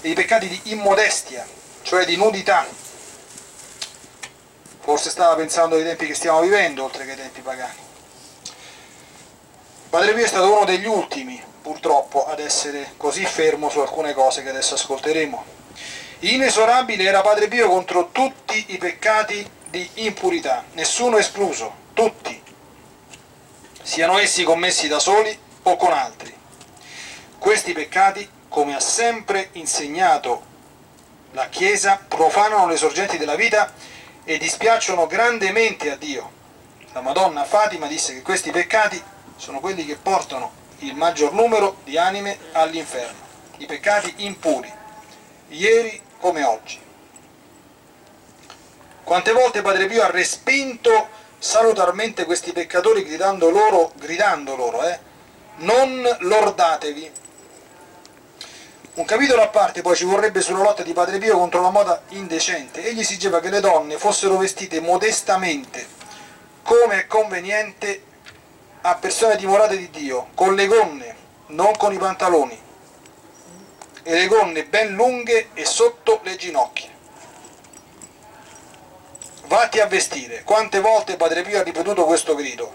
e 0.00 0.08
i 0.08 0.14
peccati 0.14 0.48
di 0.48 0.60
immodestia, 0.64 1.46
cioè 1.82 2.04
di 2.04 2.16
nudità, 2.16 2.66
forse 4.80 5.10
stava 5.10 5.34
pensando 5.36 5.76
ai 5.76 5.82
tempi 5.82 6.06
che 6.06 6.14
stiamo 6.14 6.40
vivendo, 6.40 6.84
oltre 6.84 7.04
che 7.04 7.12
ai 7.12 7.16
tempi 7.16 7.40
pagani. 7.40 7.88
Padre 9.90 10.14
Pio 10.14 10.24
è 10.24 10.28
stato 10.28 10.52
uno 10.52 10.64
degli 10.64 10.86
ultimi, 10.86 11.42
purtroppo, 11.62 12.26
ad 12.26 12.38
essere 12.38 12.94
così 12.96 13.24
fermo 13.24 13.68
su 13.68 13.80
alcune 13.80 14.12
cose 14.14 14.42
che 14.42 14.50
adesso 14.50 14.74
ascolteremo. 14.74 15.44
Inesorabile 16.20 17.04
era 17.04 17.22
Padre 17.22 17.48
Pio 17.48 17.68
contro 17.68 18.10
tutti 18.12 18.66
i 18.68 18.78
peccati 18.78 19.48
di 19.68 19.88
impurità, 19.94 20.64
nessuno 20.72 21.16
escluso, 21.18 21.72
tutti, 21.92 22.40
siano 23.82 24.18
essi 24.18 24.44
commessi 24.44 24.88
da 24.88 24.98
soli 24.98 25.36
o 25.62 25.76
con 25.76 25.92
altri. 25.92 26.32
Questi 27.38 27.72
peccati, 27.72 28.28
come 28.50 28.74
ha 28.74 28.80
sempre 28.80 29.50
insegnato 29.52 30.48
la 31.30 31.48
Chiesa, 31.48 32.04
profanano 32.06 32.66
le 32.66 32.76
sorgenti 32.76 33.16
della 33.16 33.36
vita 33.36 33.72
e 34.24 34.38
dispiacciono 34.38 35.06
grandemente 35.06 35.90
a 35.90 35.96
Dio. 35.96 36.38
La 36.92 37.00
Madonna 37.00 37.44
Fatima 37.44 37.86
disse 37.86 38.12
che 38.12 38.22
questi 38.22 38.50
peccati 38.50 39.00
sono 39.36 39.60
quelli 39.60 39.86
che 39.86 39.96
portano 39.96 40.52
il 40.78 40.96
maggior 40.96 41.32
numero 41.32 41.76
di 41.84 41.96
anime 41.96 42.38
all'inferno, 42.52 43.18
i 43.58 43.66
peccati 43.66 44.12
impuri, 44.18 44.72
ieri 45.50 46.02
come 46.18 46.42
oggi. 46.42 46.80
Quante 49.04 49.32
volte 49.32 49.62
Padre 49.62 49.86
Pio 49.86 50.02
ha 50.02 50.10
respinto 50.10 51.08
salutarmente 51.38 52.24
questi 52.24 52.52
peccatori 52.52 53.04
gridando 53.04 53.48
loro, 53.48 53.92
gridando 53.94 54.56
loro, 54.56 54.82
eh, 54.82 54.98
non 55.58 56.16
lordatevi, 56.18 57.10
un 59.00 59.06
capitolo 59.06 59.40
a 59.40 59.48
parte 59.48 59.80
poi 59.80 59.96
ci 59.96 60.04
vorrebbe 60.04 60.42
sulla 60.42 60.62
lotta 60.62 60.82
di 60.82 60.92
Padre 60.92 61.16
Pio 61.16 61.38
contro 61.38 61.62
la 61.62 61.70
moda 61.70 62.02
indecente. 62.10 62.84
Egli 62.84 63.00
esigeva 63.00 63.40
che 63.40 63.48
le 63.48 63.60
donne 63.60 63.96
fossero 63.96 64.36
vestite 64.36 64.78
modestamente, 64.80 65.86
come 66.62 67.00
è 67.00 67.06
conveniente 67.06 68.02
a 68.82 68.94
persone 68.96 69.36
dimorate 69.36 69.78
di 69.78 69.88
Dio, 69.88 70.28
con 70.34 70.54
le 70.54 70.66
gonne, 70.66 71.16
non 71.46 71.74
con 71.76 71.94
i 71.94 71.96
pantaloni. 71.96 72.68
e 74.02 74.14
le 74.14 74.26
gonne 74.26 74.64
ben 74.64 74.92
lunghe 74.94 75.48
e 75.54 75.64
sotto 75.64 76.20
le 76.22 76.36
ginocchia. 76.36 76.88
Vatti 79.46 79.80
a 79.80 79.86
vestire. 79.86 80.42
Quante 80.42 80.80
volte 80.80 81.16
Padre 81.16 81.42
Pio 81.42 81.58
ha 81.58 81.62
ripetuto 81.62 82.04
questo 82.04 82.34
grido? 82.34 82.74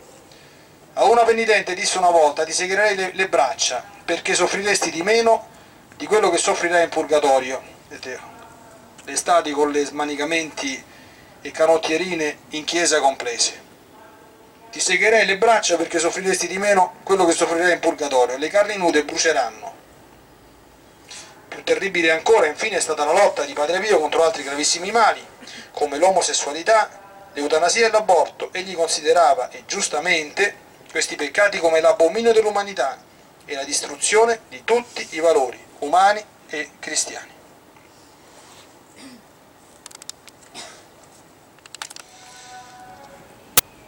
A 0.94 1.04
una 1.04 1.24
penitente 1.24 1.76
disse 1.76 2.00
una 2.00 2.10
volta 2.10 2.44
ti 2.44 2.52
segherei 2.52 2.96
le, 2.96 3.12
le 3.14 3.28
braccia 3.28 3.84
perché 4.04 4.34
soffriresti 4.34 4.90
di 4.90 5.04
meno 5.04 5.54
di 5.98 6.08
quello 6.08 6.30
che 6.30 6.38
soffrirai 6.38 6.84
in 6.84 6.90
purgatorio. 6.90 7.62
Le 7.88 9.14
estati 9.14 9.52
con 9.52 9.72
le 9.72 9.86
smanicamenti 9.86 10.84
e 11.42 11.52
canottierine 11.52 12.38
in 12.50 12.66
chiesa 12.66 13.00
comprese. 13.00 13.64
Ti 14.72 14.80
segherei 14.80 15.26
le 15.26 15.38
braccia 15.38 15.78
perché 15.78 16.00
soffriresti 16.00 16.48
di 16.48 16.58
meno 16.58 16.96
quello 17.04 17.24
che 17.26 17.32
soffrirai 17.32 17.74
in 17.74 17.80
purgatorio. 17.80 18.38
Le 18.38 18.50
carni 18.50 18.76
nude 18.76 19.06
bruceranno. 19.06 19.74
Più 21.48 21.64
terribile 21.64 22.12
ancora, 22.12 22.48
infine, 22.48 22.78
è 22.78 22.82
stata 22.82 23.06
la 23.06 23.14
lotta 23.14 23.46
di 23.46 23.54
Padre 23.54 23.80
Pio 23.80 24.00
contro 24.00 24.24
altri 24.24 24.44
gravissimi 24.44 24.92
mali, 24.92 25.26
come 25.72 25.98
l'omosessualità, 25.98 26.90
l'eutanasia 27.32 27.88
e 27.88 27.92
l'aborto. 27.92 28.50
Egli 28.52 28.76
considerava, 28.76 29.50
e 29.50 29.64
giustamente, 29.66 30.64
questi 30.92 31.16
peccati 31.16 31.60
come 31.60 31.80
l'abominio 31.80 32.34
dell'umanità 32.34 33.02
e 33.46 33.56
la 33.56 33.64
distruzione 33.64 34.42
di 34.50 34.64
tutti 34.66 35.08
i 35.12 35.20
valori 35.20 35.65
umani 35.80 36.24
e 36.48 36.72
cristiani. 36.80 37.34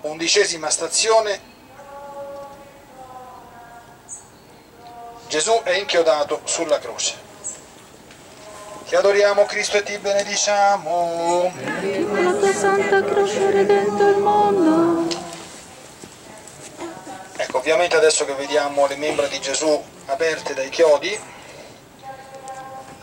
Undicesima 0.01 0.69
stazione. 0.69 1.55
Gesù 5.27 5.61
è 5.63 5.71
inchiodato 5.71 6.41
sulla 6.45 6.79
croce. 6.79 7.25
Ti 8.87 8.95
adoriamo 8.95 9.45
Cristo 9.45 9.75
e 9.77 9.83
ti 9.83 9.97
benediciamo. 9.97 11.51
La 12.13 12.33
tua 12.33 12.53
santa 12.53 13.03
croce 13.03 13.51
redento 13.51 14.07
il 14.07 14.17
mondo. 14.17 15.25
Ecco, 17.35 17.57
ovviamente 17.57 17.97
adesso 17.97 18.23
che 18.23 18.33
vediamo 18.33 18.87
le 18.87 18.95
membra 18.95 19.27
di 19.27 19.39
Gesù 19.41 19.83
aperte 20.05 20.53
dai 20.53 20.69
chiodi, 20.69 21.19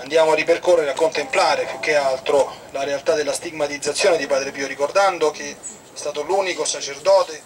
andiamo 0.04 0.32
a 0.32 0.34
ripercorrere, 0.34 0.90
a 0.90 0.94
contemplare 0.94 1.64
più 1.64 1.80
che 1.80 1.96
altro 1.96 2.54
la 2.72 2.84
realtà 2.84 3.14
della 3.14 3.32
stigmatizzazione 3.32 4.18
di 4.18 4.26
Padre 4.26 4.50
Pio, 4.50 4.66
ricordando 4.66 5.30
che 5.30 5.50
è 5.50 5.56
stato 5.94 6.22
l'unico 6.22 6.66
sacerdote 6.66 7.42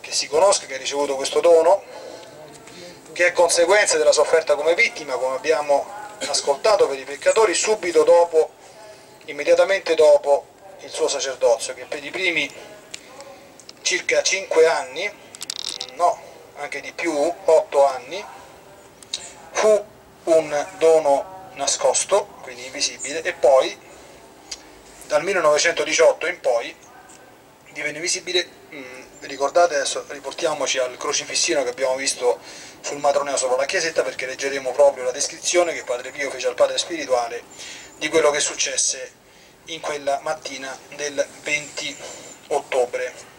che 0.00 0.12
si 0.12 0.28
conosca, 0.28 0.66
che 0.66 0.74
ha 0.74 0.78
ricevuto 0.78 1.16
questo 1.16 1.40
dono, 1.40 1.82
che 3.12 3.28
è 3.28 3.32
conseguenza 3.32 3.96
della 3.96 4.12
sofferta 4.12 4.56
come 4.56 4.74
vittima, 4.74 5.14
come 5.14 5.36
abbiamo 5.36 5.86
ascoltato 6.28 6.86
per 6.86 6.98
i 6.98 7.04
peccatori, 7.04 7.54
subito 7.54 8.04
dopo, 8.04 8.50
immediatamente 9.24 9.94
dopo 9.94 10.44
il 10.80 10.90
suo 10.90 11.08
sacerdozio, 11.08 11.72
che 11.72 11.86
per 11.86 12.04
i 12.04 12.10
primi 12.10 12.52
circa 13.80 14.22
5 14.22 14.66
anni, 14.66 15.10
no, 15.94 16.20
anche 16.56 16.82
di 16.82 16.92
più, 16.92 17.32
8 17.42 17.86
anni, 17.86 18.22
fu 19.52 19.84
un 20.24 20.66
dono 20.76 21.33
nascosto, 21.54 22.26
quindi 22.42 22.66
invisibile, 22.66 23.22
e 23.22 23.32
poi 23.32 23.76
dal 25.06 25.22
1918 25.22 26.26
in 26.26 26.40
poi 26.40 26.74
divenne 27.72 28.00
visibile, 28.00 28.48
mh, 28.70 29.26
ricordate 29.26 29.74
adesso, 29.74 30.04
riportiamoci 30.08 30.78
al 30.78 30.96
crocifissino 30.96 31.62
che 31.62 31.70
abbiamo 31.70 31.96
visto 31.96 32.38
sul 32.80 32.98
matroneo 32.98 33.36
sopra 33.36 33.56
la 33.56 33.64
chiesetta 33.64 34.02
perché 34.02 34.26
leggeremo 34.26 34.72
proprio 34.72 35.04
la 35.04 35.10
descrizione 35.10 35.72
che 35.72 35.84
Padre 35.84 36.10
Pio 36.10 36.30
fece 36.30 36.48
al 36.48 36.54
padre 36.54 36.76
spirituale 36.78 37.42
di 37.96 38.08
quello 38.08 38.30
che 38.30 38.40
successe 38.40 39.12
in 39.66 39.80
quella 39.80 40.20
mattina 40.22 40.76
del 40.94 41.26
20 41.42 41.96
ottobre. 42.48 43.32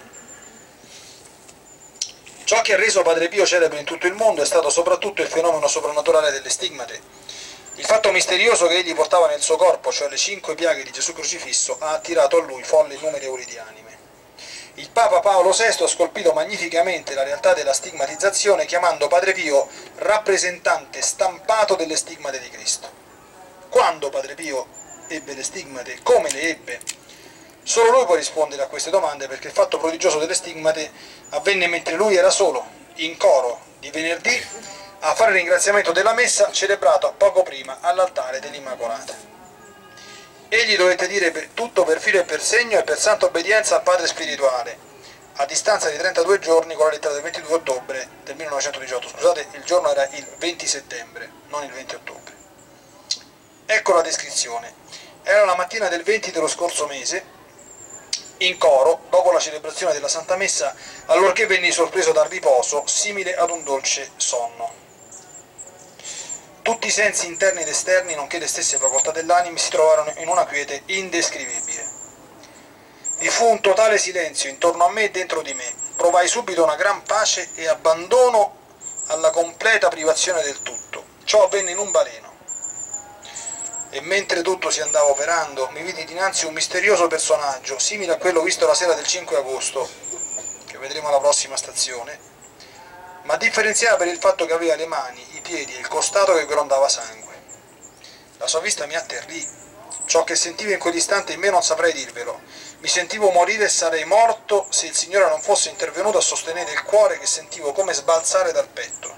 Ciò 2.44 2.62
che 2.62 2.74
ha 2.74 2.78
reso 2.78 3.02
Padre 3.02 3.28
Pio 3.28 3.46
celebre 3.46 3.80
in 3.80 3.86
tutto 3.86 4.08
il 4.08 4.14
mondo 4.14 4.42
è 4.42 4.46
stato 4.46 4.70
soprattutto 4.70 5.22
il 5.22 5.28
fenomeno 5.28 5.68
soprannaturale 5.68 6.32
delle 6.32 6.50
stigmate. 6.50 7.00
Il 7.78 7.86
fatto 7.86 8.12
misterioso 8.12 8.68
che 8.68 8.78
egli 8.78 8.96
portava 8.96 9.28
nel 9.28 9.42
suo 9.42 9.58
corpo, 9.58 9.92
cioè 9.92 10.08
le 10.08 10.16
cinque 10.16 10.56
piaghe 10.56 10.84
di 10.84 10.92
Gesù 10.92 11.12
crocifisso, 11.12 11.76
ha 11.80 11.92
attirato 11.92 12.38
a 12.38 12.42
lui 12.42 12.64
folli 12.64 12.96
innumerevoli 12.96 13.44
di 13.44 13.58
anime. 13.58 13.98
Il 14.76 14.90
Papa 14.92 15.20
Paolo 15.20 15.52
VI 15.52 15.84
ha 15.84 15.88
scolpito 15.88 16.32
magnificamente 16.32 17.14
la 17.14 17.24
realtà 17.24 17.54
della 17.54 17.74
stigmatizzazione 17.74 18.66
chiamando 18.66 19.10
Padre 19.10 19.34
Pio 19.34 19.68
rappresentante 19.96 21.02
stampato 21.02 21.76
delle 21.76 21.98
stigmate 21.98 22.40
di 22.40 22.50
Cristo. 22.50 22.90
Quando 23.68 24.10
Padre 24.10 24.36
Pio 24.36 24.68
ebbe 25.10 25.34
le 25.34 25.44
stigmate? 25.44 26.00
Come 26.02 26.30
le 26.32 26.42
ebbe? 26.42 26.80
Solo 27.64 27.92
lui 27.92 28.06
può 28.06 28.16
rispondere 28.16 28.64
a 28.64 28.68
queste 28.68 28.90
domande 28.90 29.28
perché 29.28 29.48
il 29.48 29.54
fatto 29.54 29.78
prodigioso 29.78 30.20
delle 30.20 30.34
stigmate 30.34 30.92
avvenne 31.32 31.68
mentre 31.68 31.96
lui 31.96 32.16
era 32.16 32.30
solo, 32.30 32.66
in 32.96 33.18
coro, 33.18 33.60
di 33.80 33.90
venerdì, 33.90 34.42
a 35.08 35.14
fare 35.14 35.34
il 35.34 35.38
ringraziamento 35.38 35.92
della 35.92 36.16
messa 36.16 36.52
celebrato 36.52 37.14
poco 37.16 37.44
prima 37.44 37.78
all'altare 37.82 38.40
dell'Immacolata. 38.40 39.14
Egli 40.50 40.76
dovette 40.76 41.06
dire 41.06 41.54
tutto 41.54 41.84
per 41.84 42.00
filo 42.00 42.22
e 42.22 42.24
per 42.24 42.42
segno 42.42 42.80
e 42.80 42.84
per 42.84 42.98
santa 42.98 43.28
obbedienza 43.28 43.76
al 43.76 43.84
Padre 43.84 44.08
spirituale, 44.08 44.76
a 45.36 45.46
distanza 45.46 45.92
di 45.92 45.98
32 45.98 46.40
giorni 46.40 46.74
con 46.74 46.88
la 46.88 46.94
lettera 46.94 47.14
del 47.14 47.22
22 47.22 47.54
ottobre 47.54 48.10
del 48.24 48.36
1918. 48.36 49.08
Scusate, 49.10 49.48
il 49.52 49.64
giorno 49.64 49.92
era 49.92 50.08
il 50.08 50.26
20 50.40 50.66
settembre, 50.66 51.30
non 51.50 51.64
il 51.64 51.72
20 51.72 51.96
ottobre. 51.96 52.34
Ecco 53.68 53.94
la 53.94 54.02
descrizione. 54.02 54.74
Era 55.22 55.46
la 55.46 55.56
mattina 55.56 55.88
del 55.88 56.02
20 56.02 56.32
dello 56.32 56.48
scorso 56.48 56.88
mese, 56.88 57.24
in 58.38 58.58
coro, 58.58 59.02
dopo 59.12 59.32
la 59.32 59.40
celebrazione 59.40 59.94
della 59.94 60.08
Santa 60.08 60.36
Messa, 60.36 60.76
allorché 61.06 61.46
venni 61.46 61.72
sorpreso 61.72 62.12
dal 62.12 62.28
riposo, 62.28 62.88
simile 62.88 63.36
ad 63.36 63.52
un 63.52 63.64
dolce 63.64 64.10
sonno. 64.18 64.85
Tutti 66.66 66.88
i 66.88 66.90
sensi 66.90 67.28
interni 67.28 67.62
ed 67.62 67.68
esterni, 67.68 68.16
nonché 68.16 68.40
le 68.40 68.48
stesse 68.48 68.80
facoltà 68.80 69.12
dell'anima, 69.12 69.56
si 69.56 69.70
trovarono 69.70 70.12
in 70.18 70.28
una 70.28 70.48
quiete 70.48 70.82
indescrivibile. 70.88 71.88
Vi 73.20 73.30
fu 73.30 73.46
un 73.46 73.62
totale 73.62 74.00
silenzio 74.00 74.50
intorno 74.50 74.84
a 74.84 74.90
me 74.90 75.04
e 75.04 75.12
dentro 75.12 75.44
di 75.44 75.54
me. 75.54 75.72
Provai 75.96 76.28
subito 76.28 76.64
una 76.64 76.76
gran 76.76 77.04
pace 77.04 77.52
e 77.54 77.68
abbandono 77.68 78.58
alla 79.10 79.30
completa 79.30 79.90
privazione 79.90 80.42
del 80.42 80.60
tutto. 80.64 81.04
Ciò 81.24 81.44
avvenne 81.44 81.70
in 81.70 81.78
un 81.78 81.92
baleno. 81.92 82.34
E 83.92 84.02
mentre 84.02 84.42
tutto 84.42 84.72
si 84.72 84.82
andava 84.82 85.12
operando, 85.12 85.70
mi 85.70 85.84
vidi 85.84 86.04
dinanzi 86.04 86.48
un 86.48 86.54
misterioso 86.54 87.06
personaggio, 87.06 87.78
simile 87.78 88.14
a 88.14 88.18
quello 88.18 88.42
visto 88.42 88.66
la 88.66 88.74
sera 88.74 88.96
del 88.96 89.06
5 89.06 89.38
agosto, 89.38 89.88
che 90.66 90.80
vedremo 90.80 91.10
alla 91.10 91.20
prossima 91.20 91.58
stazione, 91.58 92.34
ma 93.26 93.38
differenziava 93.38 93.98
per 93.98 94.08
il 94.08 94.20
fatto 94.20 94.46
che 94.46 94.54
aveva 94.54 94.76
le 94.76 94.86
mani, 94.86 95.24
i 95.36 95.42
piedi 95.42 95.76
e 95.76 95.80
il 95.80 95.88
costato 95.88 96.34
che 96.36 96.46
grondava 96.46 96.88
sangue. 96.88 97.34
La 98.38 98.48
sua 98.48 98.60
vista 98.60 98.86
mi 98.86 98.96
atterrì. 98.96 99.64
Ciò 100.06 100.24
che 100.24 100.36
sentivo 100.36 100.72
in 100.72 100.78
quell'istante 100.78 101.34
in 101.34 101.40
me 101.40 101.50
non 101.50 101.64
saprei 101.64 101.92
dirvelo. 101.92 102.40
Mi 102.80 102.88
sentivo 102.88 103.32
morire 103.32 103.66
e 103.66 103.70
sarei 103.70 104.06
morto 104.06 104.68
se 104.70 104.86
il 104.86 104.96
Signore 104.96 105.28
non 105.30 105.42
fosse 105.42 105.70
intervenuto 105.70 106.20
a 106.20 106.22
sostenere 106.22 106.72
il 106.72 106.84
cuore 106.84 107.18
che 107.18 107.26
sentivo 107.26 107.72
come 107.72 107.94
sbalzare 107.94 108.52
dal 108.52 108.68
petto. 108.68 109.16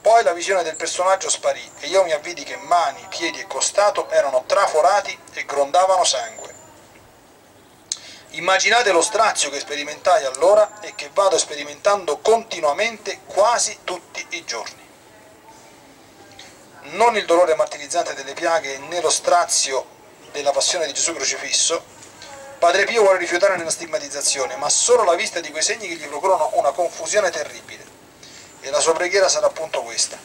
Poi 0.00 0.22
la 0.22 0.32
visione 0.32 0.62
del 0.62 0.76
personaggio 0.76 1.28
sparì 1.28 1.68
e 1.80 1.88
io 1.88 2.04
mi 2.04 2.12
avvidi 2.12 2.44
che 2.44 2.56
mani, 2.56 3.04
piedi 3.08 3.40
e 3.40 3.46
costato 3.48 4.08
erano 4.10 4.44
traforati 4.46 5.18
e 5.32 5.44
grondavano 5.44 6.04
sangue. 6.04 6.47
Immaginate 8.30 8.92
lo 8.92 9.02
strazio 9.02 9.50
che 9.50 9.58
sperimentai 9.58 10.24
allora 10.24 10.80
e 10.80 10.94
che 10.94 11.10
vado 11.12 11.38
sperimentando 11.38 12.18
continuamente 12.18 13.20
quasi 13.26 13.78
tutti 13.84 14.24
i 14.30 14.44
giorni. 14.44 14.86
Non 16.90 17.16
il 17.16 17.24
dolore 17.24 17.54
martirizzante 17.54 18.14
delle 18.14 18.34
piaghe 18.34 18.78
né 18.78 19.00
lo 19.00 19.10
strazio 19.10 19.96
della 20.32 20.52
passione 20.52 20.86
di 20.86 20.92
Gesù 20.92 21.14
crocifisso, 21.14 21.96
Padre 22.58 22.86
Pio 22.86 23.02
vuole 23.02 23.18
rifiutare 23.18 23.56
nella 23.56 23.70
stigmatizzazione, 23.70 24.56
ma 24.56 24.68
solo 24.68 25.04
la 25.04 25.14
vista 25.14 25.38
di 25.38 25.52
quei 25.52 25.62
segni 25.62 25.86
che 25.86 25.94
gli 25.94 26.08
procurano 26.08 26.50
una 26.54 26.72
confusione 26.72 27.30
terribile. 27.30 27.84
E 28.60 28.70
la 28.70 28.80
sua 28.80 28.94
preghiera 28.94 29.28
sarà 29.28 29.46
appunto 29.46 29.82
questa. 29.82 30.18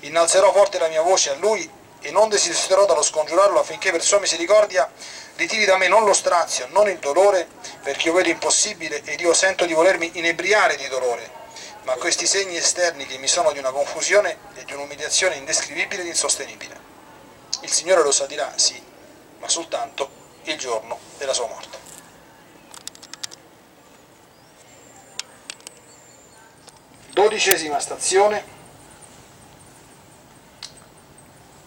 Innalzerò 0.00 0.52
forte 0.52 0.78
la 0.78 0.86
mia 0.86 1.02
voce 1.02 1.30
a 1.30 1.34
lui 1.34 1.68
e 2.00 2.10
non 2.12 2.28
desisterò 2.28 2.86
dallo 2.86 3.02
scongiurarlo 3.02 3.58
affinché 3.58 3.90
per 3.90 4.00
sua 4.00 4.20
misericordia 4.20 4.88
ritiri 5.36 5.64
da 5.64 5.76
me 5.76 5.88
non 5.88 6.04
lo 6.04 6.12
strazio, 6.12 6.66
non 6.70 6.88
il 6.88 6.98
dolore, 6.98 7.46
perché 7.82 8.08
io 8.08 8.14
vedo 8.14 8.28
impossibile 8.28 9.02
ed 9.04 9.20
io 9.20 9.32
sento 9.32 9.64
di 9.64 9.74
volermi 9.74 10.10
inebriare 10.14 10.76
di 10.76 10.88
dolore, 10.88 11.30
ma 11.82 11.94
questi 11.94 12.26
segni 12.26 12.56
esterni 12.56 13.06
che 13.06 13.18
mi 13.18 13.28
sono 13.28 13.52
di 13.52 13.58
una 13.58 13.70
confusione 13.70 14.38
e 14.54 14.64
di 14.64 14.72
un'umiliazione 14.72 15.36
indescrivibile 15.36 16.02
ed 16.02 16.08
insostenibile. 16.08 16.80
Il 17.62 17.70
Signore 17.70 18.02
lo 18.02 18.12
sa 18.12 18.26
dirà, 18.26 18.52
sì, 18.56 18.80
ma 19.38 19.48
soltanto 19.48 20.10
il 20.44 20.58
giorno 20.58 20.98
della 21.18 21.32
sua 21.32 21.46
morte. 21.46 21.84
Dodicesima 27.10 27.80
stazione. 27.80 28.54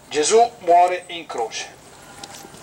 Gesù 0.08 0.52
muore 0.60 1.06
in 1.08 1.26
croce. 1.26 1.79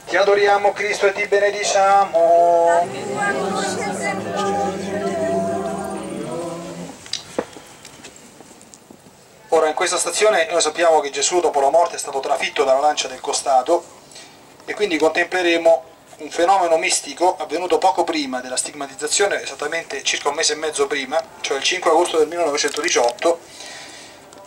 Ti 0.07 0.17
adoriamo 0.17 0.73
Cristo 0.73 1.09
e 1.09 1.13
ti 1.13 1.27
benediciamo. 1.27 2.89
Ora 9.49 9.67
in 9.67 9.75
questa 9.75 9.99
stazione 9.99 10.47
noi 10.49 10.61
sappiamo 10.61 11.01
che 11.01 11.11
Gesù 11.11 11.41
dopo 11.41 11.59
la 11.59 11.71
morte 11.71 11.97
è 11.97 11.99
stato 11.99 12.21
trafitto 12.21 12.63
dalla 12.63 12.79
lancia 12.79 13.09
del 13.09 13.21
costato 13.21 13.83
e 14.65 14.75
quindi 14.75 14.97
contempleremo 14.97 15.85
un 16.19 16.31
fenomeno 16.31 16.77
mistico 16.77 17.37
avvenuto 17.37 17.79
poco 17.79 18.05
prima 18.05 18.41
della 18.41 18.57
stigmatizzazione, 18.57 19.43
esattamente 19.43 20.05
circa 20.05 20.29
un 20.29 20.37
mese 20.37 20.53
e 20.53 20.57
mezzo 20.57 20.87
prima, 20.87 21.21
cioè 21.41 21.57
il 21.57 21.65
5 21.65 21.91
agosto 21.91 22.19
del 22.19 22.29
1918, 22.29 23.41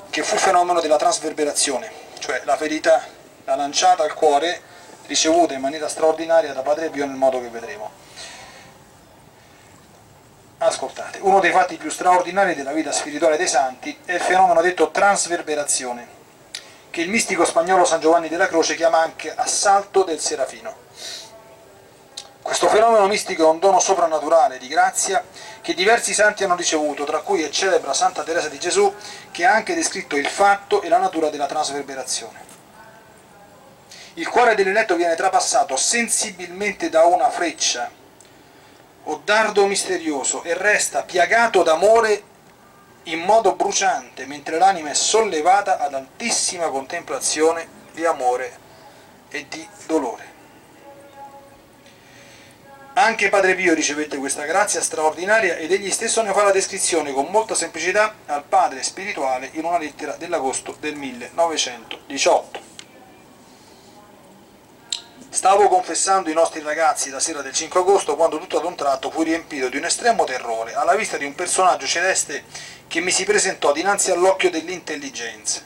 che 0.09 0.23
fu 0.23 0.35
il 0.35 0.39
fenomeno 0.39 0.79
della 0.79 0.95
trasverberazione, 0.95 1.91
cioè 2.19 2.43
la 2.45 2.55
ferita, 2.55 3.05
la 3.43 3.55
lanciata 3.55 4.03
al 4.03 4.13
cuore 4.13 4.68
ricevuta 5.09 5.55
in 5.55 5.59
maniera 5.59 5.89
straordinaria 5.89 6.53
da 6.53 6.61
Padre 6.61 6.89
Pio 6.89 7.05
nel 7.05 7.15
modo 7.15 7.41
che 7.41 7.49
vedremo. 7.49 7.91
Ascoltate, 10.59 11.17
uno 11.21 11.39
dei 11.39 11.51
fatti 11.51 11.77
più 11.77 11.89
straordinari 11.89 12.53
della 12.53 12.73
vita 12.73 12.91
spirituale 12.91 13.35
dei 13.35 13.47
santi 13.47 13.97
è 14.05 14.13
il 14.13 14.21
fenomeno 14.21 14.61
detto 14.61 14.91
transverberazione, 14.91 16.07
che 16.91 17.01
il 17.01 17.09
mistico 17.09 17.43
spagnolo 17.43 17.85
San 17.85 17.99
Giovanni 17.99 18.29
della 18.29 18.47
Croce 18.47 18.75
chiama 18.75 18.99
anche 18.99 19.33
assalto 19.33 20.03
del 20.03 20.19
serafino. 20.19 20.87
Questo 22.41 22.67
fenomeno 22.67 23.07
mistico 23.07 23.45
è 23.45 23.49
un 23.49 23.59
dono 23.59 23.79
soprannaturale 23.79 24.57
di 24.59 24.67
grazia 24.67 25.23
che 25.61 25.73
diversi 25.73 26.13
santi 26.13 26.43
hanno 26.43 26.55
ricevuto, 26.55 27.03
tra 27.03 27.19
cui 27.19 27.41
è 27.41 27.49
celebra 27.49 27.93
Santa 27.93 28.23
Teresa 28.23 28.49
di 28.49 28.59
Gesù, 28.59 28.93
che 29.31 29.45
ha 29.45 29.53
anche 29.53 29.73
descritto 29.73 30.15
il 30.17 30.27
fatto 30.27 30.81
e 30.81 30.89
la 30.89 30.97
natura 30.97 31.29
della 31.29 31.47
trasverberazione. 31.47 32.48
Il 34.19 34.27
cuore 34.27 34.53
dell'eletto 34.53 34.97
viene 34.97 35.15
trapassato 35.15 35.77
sensibilmente 35.77 36.89
da 36.89 37.05
una 37.05 37.29
freccia 37.29 37.89
o 39.05 39.21
dardo 39.23 39.65
misterioso 39.65 40.43
e 40.43 40.53
resta 40.55 41.03
piagato 41.03 41.63
d'amore 41.63 42.23
in 43.03 43.21
modo 43.21 43.55
bruciante, 43.55 44.25
mentre 44.25 44.57
l'anima 44.57 44.89
è 44.89 44.93
sollevata 44.93 45.79
ad 45.79 45.93
altissima 45.93 46.67
contemplazione 46.67 47.65
di 47.93 48.03
amore 48.03 48.57
e 49.29 49.45
di 49.47 49.65
dolore. 49.85 50.27
Anche 52.95 53.29
Padre 53.29 53.55
Pio 53.55 53.73
ricevette 53.73 54.17
questa 54.17 54.43
grazia 54.43 54.81
straordinaria 54.81 55.55
ed 55.55 55.71
egli 55.71 55.91
stesso 55.91 56.21
ne 56.23 56.33
fa 56.33 56.43
la 56.43 56.51
descrizione 56.51 57.13
con 57.13 57.27
molta 57.29 57.55
semplicità 57.55 58.15
al 58.25 58.43
padre 58.43 58.83
spirituale 58.83 59.49
in 59.53 59.63
una 59.63 59.77
lettera 59.77 60.17
dell'agosto 60.17 60.75
del 60.77 60.95
1918. 60.95 62.67
Stavo 65.31 65.67
confessando 65.67 66.31
i 66.31 66.33
nostri 66.33 66.59
ragazzi 66.59 67.11
la 67.11 67.19
sera 67.19 67.43
del 67.43 67.53
5 67.53 67.81
agosto 67.81 68.15
quando 68.15 68.39
tutto 68.39 68.57
ad 68.57 68.65
un 68.65 68.73
tratto 68.75 69.11
fui 69.11 69.25
riempito 69.25 69.69
di 69.69 69.77
un 69.77 69.85
estremo 69.85 70.23
terrore 70.23 70.73
alla 70.73 70.95
vista 70.95 71.17
di 71.17 71.25
un 71.25 71.35
personaggio 71.35 71.85
celeste 71.85 72.45
che 72.87 72.99
mi 72.99 73.11
si 73.11 73.25
presentò 73.25 73.71
dinanzi 73.71 74.09
all'occhio 74.09 74.49
dell'intelligenza. 74.49 75.61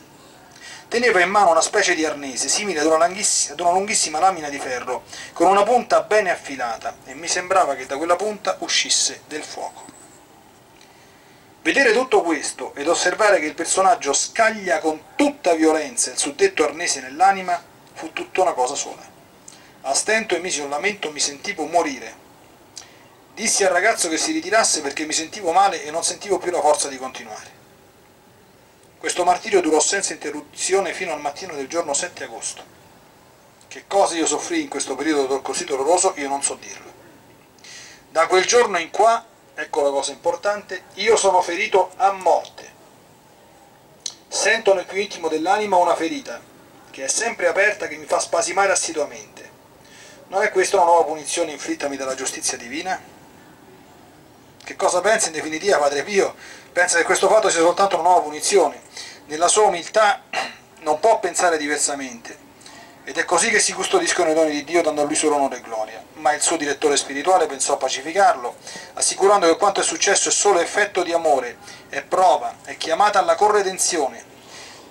Teneva 0.86 1.20
in 1.20 1.30
mano 1.30 1.50
una 1.50 1.62
specie 1.62 1.94
di 1.94 2.04
arnese 2.04 2.48
simile 2.48 2.80
ad 2.80 2.86
una, 2.86 3.06
ad 3.06 3.60
una 3.60 3.70
lunghissima 3.70 4.20
lamina 4.20 4.50
di 4.50 4.58
ferro 4.58 5.04
con 5.32 5.46
una 5.46 5.62
punta 5.62 6.02
bene 6.02 6.30
affilata 6.30 6.98
e 7.06 7.14
mi 7.14 7.26
sembrava 7.26 7.74
che 7.74 7.86
da 7.86 7.96
quella 7.96 8.16
punta 8.16 8.56
uscisse 8.60 9.22
del 9.26 9.42
fuoco. 9.42 9.86
Vedere 11.62 11.94
tutto 11.94 12.20
questo 12.20 12.74
ed 12.74 12.86
osservare 12.86 13.40
che 13.40 13.46
il 13.46 13.54
personaggio 13.54 14.12
scaglia 14.12 14.78
con 14.80 15.00
tutta 15.16 15.54
violenza 15.54 16.10
il 16.10 16.18
suddetto 16.18 16.64
arnese 16.64 17.00
nell'anima 17.00 17.60
fu 17.94 18.12
tutta 18.12 18.42
una 18.42 18.52
cosa 18.52 18.74
sola. 18.74 19.13
A 19.86 19.92
stento 19.92 20.34
emisi 20.34 20.60
un 20.60 20.70
lamento, 20.70 21.10
mi 21.10 21.20
sentivo 21.20 21.66
morire. 21.66 22.16
Dissi 23.34 23.64
al 23.64 23.70
ragazzo 23.70 24.08
che 24.08 24.16
si 24.16 24.32
ritirasse 24.32 24.80
perché 24.80 25.04
mi 25.04 25.12
sentivo 25.12 25.52
male 25.52 25.84
e 25.84 25.90
non 25.90 26.02
sentivo 26.02 26.38
più 26.38 26.50
la 26.50 26.62
forza 26.62 26.88
di 26.88 26.96
continuare. 26.96 27.50
Questo 28.98 29.24
martirio 29.24 29.60
durò 29.60 29.78
senza 29.80 30.14
interruzione 30.14 30.94
fino 30.94 31.12
al 31.12 31.20
mattino 31.20 31.52
del 31.52 31.68
giorno 31.68 31.92
7 31.92 32.24
agosto. 32.24 32.64
Che 33.68 33.84
cosa 33.86 34.14
io 34.14 34.24
soffrì 34.24 34.62
in 34.62 34.68
questo 34.70 34.94
periodo 34.94 35.42
così 35.42 35.66
doloroso 35.66 36.14
io 36.16 36.28
non 36.28 36.42
so 36.42 36.54
dirlo. 36.54 36.90
Da 38.10 38.26
quel 38.26 38.46
giorno 38.46 38.78
in 38.78 38.90
qua, 38.90 39.22
ecco 39.54 39.82
la 39.82 39.90
cosa 39.90 40.12
importante, 40.12 40.84
io 40.94 41.16
sono 41.16 41.42
ferito 41.42 41.92
a 41.96 42.10
morte. 42.12 42.72
Sento 44.28 44.72
nel 44.72 44.86
più 44.86 44.98
intimo 44.98 45.28
dell'anima 45.28 45.76
una 45.76 45.94
ferita, 45.94 46.40
che 46.90 47.04
è 47.04 47.08
sempre 47.08 47.48
aperta, 47.48 47.86
che 47.86 47.98
mi 47.98 48.06
fa 48.06 48.18
spasimare 48.18 48.72
assiduamente. 48.72 49.33
Non 50.34 50.42
è 50.42 50.50
questa 50.50 50.74
una 50.78 50.86
nuova 50.86 51.04
punizione 51.04 51.52
inflittami 51.52 51.96
dalla 51.96 52.16
giustizia 52.16 52.58
divina? 52.58 53.00
Che 54.64 54.74
cosa 54.74 55.00
pensa 55.00 55.28
in 55.28 55.32
definitiva 55.32 55.78
Padre 55.78 56.02
Pio? 56.02 56.34
Pensa 56.72 56.98
che 56.98 57.04
questo 57.04 57.28
fatto 57.28 57.48
sia 57.48 57.60
soltanto 57.60 57.94
una 57.94 58.08
nuova 58.08 58.22
punizione. 58.22 58.80
Nella 59.26 59.46
sua 59.46 59.66
umiltà 59.66 60.22
non 60.80 60.98
può 60.98 61.20
pensare 61.20 61.56
diversamente. 61.56 62.36
Ed 63.04 63.16
è 63.16 63.24
così 63.24 63.48
che 63.48 63.60
si 63.60 63.72
custodiscono 63.74 64.32
i 64.32 64.34
doni 64.34 64.50
di 64.50 64.64
Dio 64.64 64.82
dando 64.82 65.02
a 65.02 65.04
lui 65.04 65.14
solo 65.14 65.36
onore 65.36 65.58
e 65.58 65.60
gloria. 65.60 66.02
Ma 66.14 66.32
il 66.32 66.42
suo 66.42 66.56
direttore 66.56 66.96
spirituale 66.96 67.46
pensò 67.46 67.74
a 67.74 67.76
pacificarlo, 67.76 68.56
assicurando 68.94 69.46
che 69.46 69.56
quanto 69.56 69.82
è 69.82 69.84
successo 69.84 70.30
è 70.30 70.32
solo 70.32 70.58
effetto 70.58 71.04
di 71.04 71.12
amore, 71.12 71.58
è 71.88 72.02
prova, 72.02 72.56
è 72.64 72.76
chiamata 72.76 73.20
alla 73.20 73.36
corredenzione, 73.36 74.33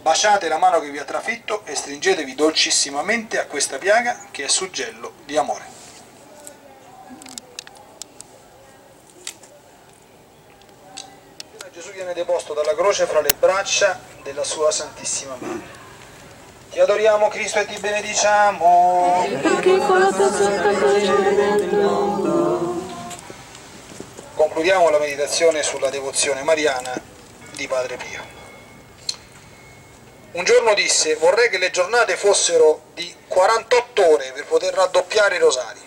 Baciate 0.03 0.49
la 0.49 0.57
mano 0.57 0.81
che 0.81 0.89
vi 0.89 0.97
ha 0.97 1.05
trafitto 1.05 1.61
e 1.63 1.75
stringetevi 1.75 2.35
dolcissimamente 2.35 3.39
a 3.39 3.45
questa 3.45 3.77
piaga 3.77 4.27
che 4.31 4.43
è 4.43 4.47
suggello 4.49 5.13
di 5.23 5.37
amore. 5.37 5.63
Gesù 11.71 11.91
viene 11.91 12.13
deposto 12.13 12.53
dalla 12.53 12.75
croce 12.75 13.05
fra 13.05 13.21
le 13.21 13.33
braccia 13.33 13.97
della 14.23 14.43
sua 14.43 14.71
Santissima 14.71 15.37
Madre. 15.39 15.81
Ti 16.69 16.79
adoriamo 16.81 17.29
Cristo 17.29 17.59
e 17.59 17.65
ti 17.65 17.79
benediciamo. 17.79 19.25
Concludiamo 24.35 24.89
la 24.89 24.99
meditazione 24.99 25.63
sulla 25.63 25.89
devozione 25.89 26.43
mariana 26.43 26.91
di 27.55 27.67
Padre 27.67 27.95
Pio. 27.95 28.32
Un 30.33 30.45
giorno 30.45 30.73
disse 30.73 31.13
vorrei 31.13 31.47
che 31.47 31.59
le 31.59 31.69
giornate 31.69 32.17
fossero 32.17 32.85
di 32.95 33.15
48 33.27 34.13
ore 34.13 34.31
per 34.31 34.45
poter 34.45 34.73
raddoppiare 34.73 35.35
i 35.35 35.39
rosari. 35.39 35.79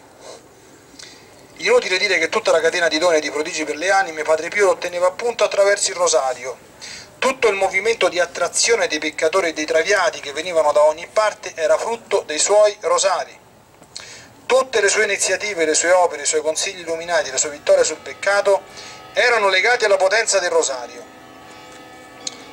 Inutile 1.57 1.99
dire 1.99 2.17
che 2.19 2.29
tutta 2.29 2.53
la 2.53 2.61
catena 2.61 2.87
di 2.87 2.99
doni 2.99 3.17
e 3.17 3.21
di 3.21 3.33
prodigi 3.33 3.65
per 3.65 3.75
le 3.75 3.91
anime 3.91 4.23
Padre 4.23 4.49
Pio 4.49 4.69
otteneva 4.69 5.09
appunto 5.09 5.43
attraverso 5.43 5.91
il 5.91 5.97
rosario. 5.97 6.57
Tutto 7.19 7.49
il 7.49 7.57
movimento 7.57 8.09
di 8.09 8.21
attrazione 8.21 8.87
dei 8.87 9.01
peccatori 9.01 9.49
e 9.49 9.53
dei 9.53 9.65
traviati 9.65 10.21
che 10.21 10.33
venivano 10.33 10.71
da 10.71 10.85
ogni 10.85 11.09
parte 11.13 11.51
era 11.57 11.77
frutto 11.77 12.23
dei 12.25 12.39
suoi 12.39 12.77
rosari. 12.83 13.37
Tutte 14.47 14.81
le 14.81 14.89
sue 14.89 15.03
iniziative, 15.03 15.65
le 15.65 15.75
sue 15.75 15.91
opere, 15.91 16.23
i 16.23 16.27
suoi 16.27 16.43
consigli 16.43 16.81
illuminati, 16.81 17.33
le 17.33 17.39
sue 17.39 17.51
vittorie 17.51 17.83
sul 17.83 17.97
peccato 17.97 18.63
erano 19.13 19.49
legati 19.49 19.87
alla 19.87 19.97
potenza 19.97 20.39
del 20.39 20.51
rosario 20.51 21.06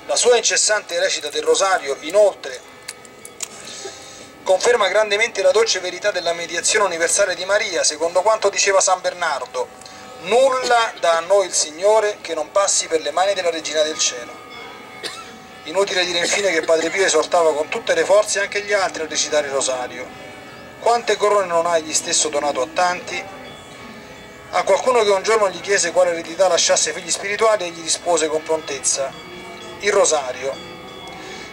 la 0.06 0.16
sua 0.16 0.36
incessante 0.36 1.00
recita 1.00 1.30
del 1.30 1.44
rosario, 1.44 1.96
inoltre, 2.02 2.60
conferma 4.44 4.90
grandemente 4.90 5.42
la 5.42 5.52
dolce 5.52 5.80
verità 5.80 6.12
della 6.12 6.34
mediazione 6.34 6.86
universale 6.86 7.36
di 7.36 7.46
Maria, 7.46 7.84
secondo 7.84 8.22
quanto 8.22 8.50
diceva 8.50 8.82
San 8.82 9.00
Bernardo, 9.00 9.68
nulla 10.22 10.94
dà 11.00 11.18
a 11.18 11.22
noi 11.22 11.48
il 11.48 11.54
Signore 11.54 12.18
che 12.22 12.34
non 12.34 12.52
passi 12.52 12.88
per 12.88 13.02
le 13.02 13.12
mani 13.12 13.34
della 13.34 13.50
Regina 13.50 13.82
del 13.82 13.98
Cielo. 13.98 14.42
Inutile 15.64 16.04
dire 16.04 16.20
infine 16.20 16.52
che 16.52 16.62
Padre 16.62 16.90
Pio 16.90 17.06
esortava 17.06 17.54
con 17.54 17.70
tutte 17.70 17.94
le 17.94 18.04
forze 18.04 18.42
anche 18.42 18.62
gli 18.64 18.74
altri 18.74 19.04
a 19.04 19.08
recitare 19.08 19.48
il 19.48 19.54
rosario. 19.54 20.06
Quante 20.82 21.16
corone 21.16 21.46
non 21.46 21.66
ha 21.66 21.78
egli 21.78 21.94
stesso 21.94 22.28
donato 22.28 22.62
a 22.62 22.68
tanti? 22.74 23.24
A 24.52 24.64
qualcuno 24.64 25.02
che 25.04 25.10
un 25.10 25.24
giorno 25.24 25.50
gli 25.50 25.62
chiese 25.62 25.94
quale 25.94 26.12
eredità 26.12 26.50
lasciasse 26.50 26.92
figli 26.92 27.10
spirituali, 27.10 27.64
egli 27.64 27.82
rispose 27.82 28.28
con 28.28 28.44
prontezza, 28.44 29.32
il 29.84 29.92
rosario. 29.92 30.72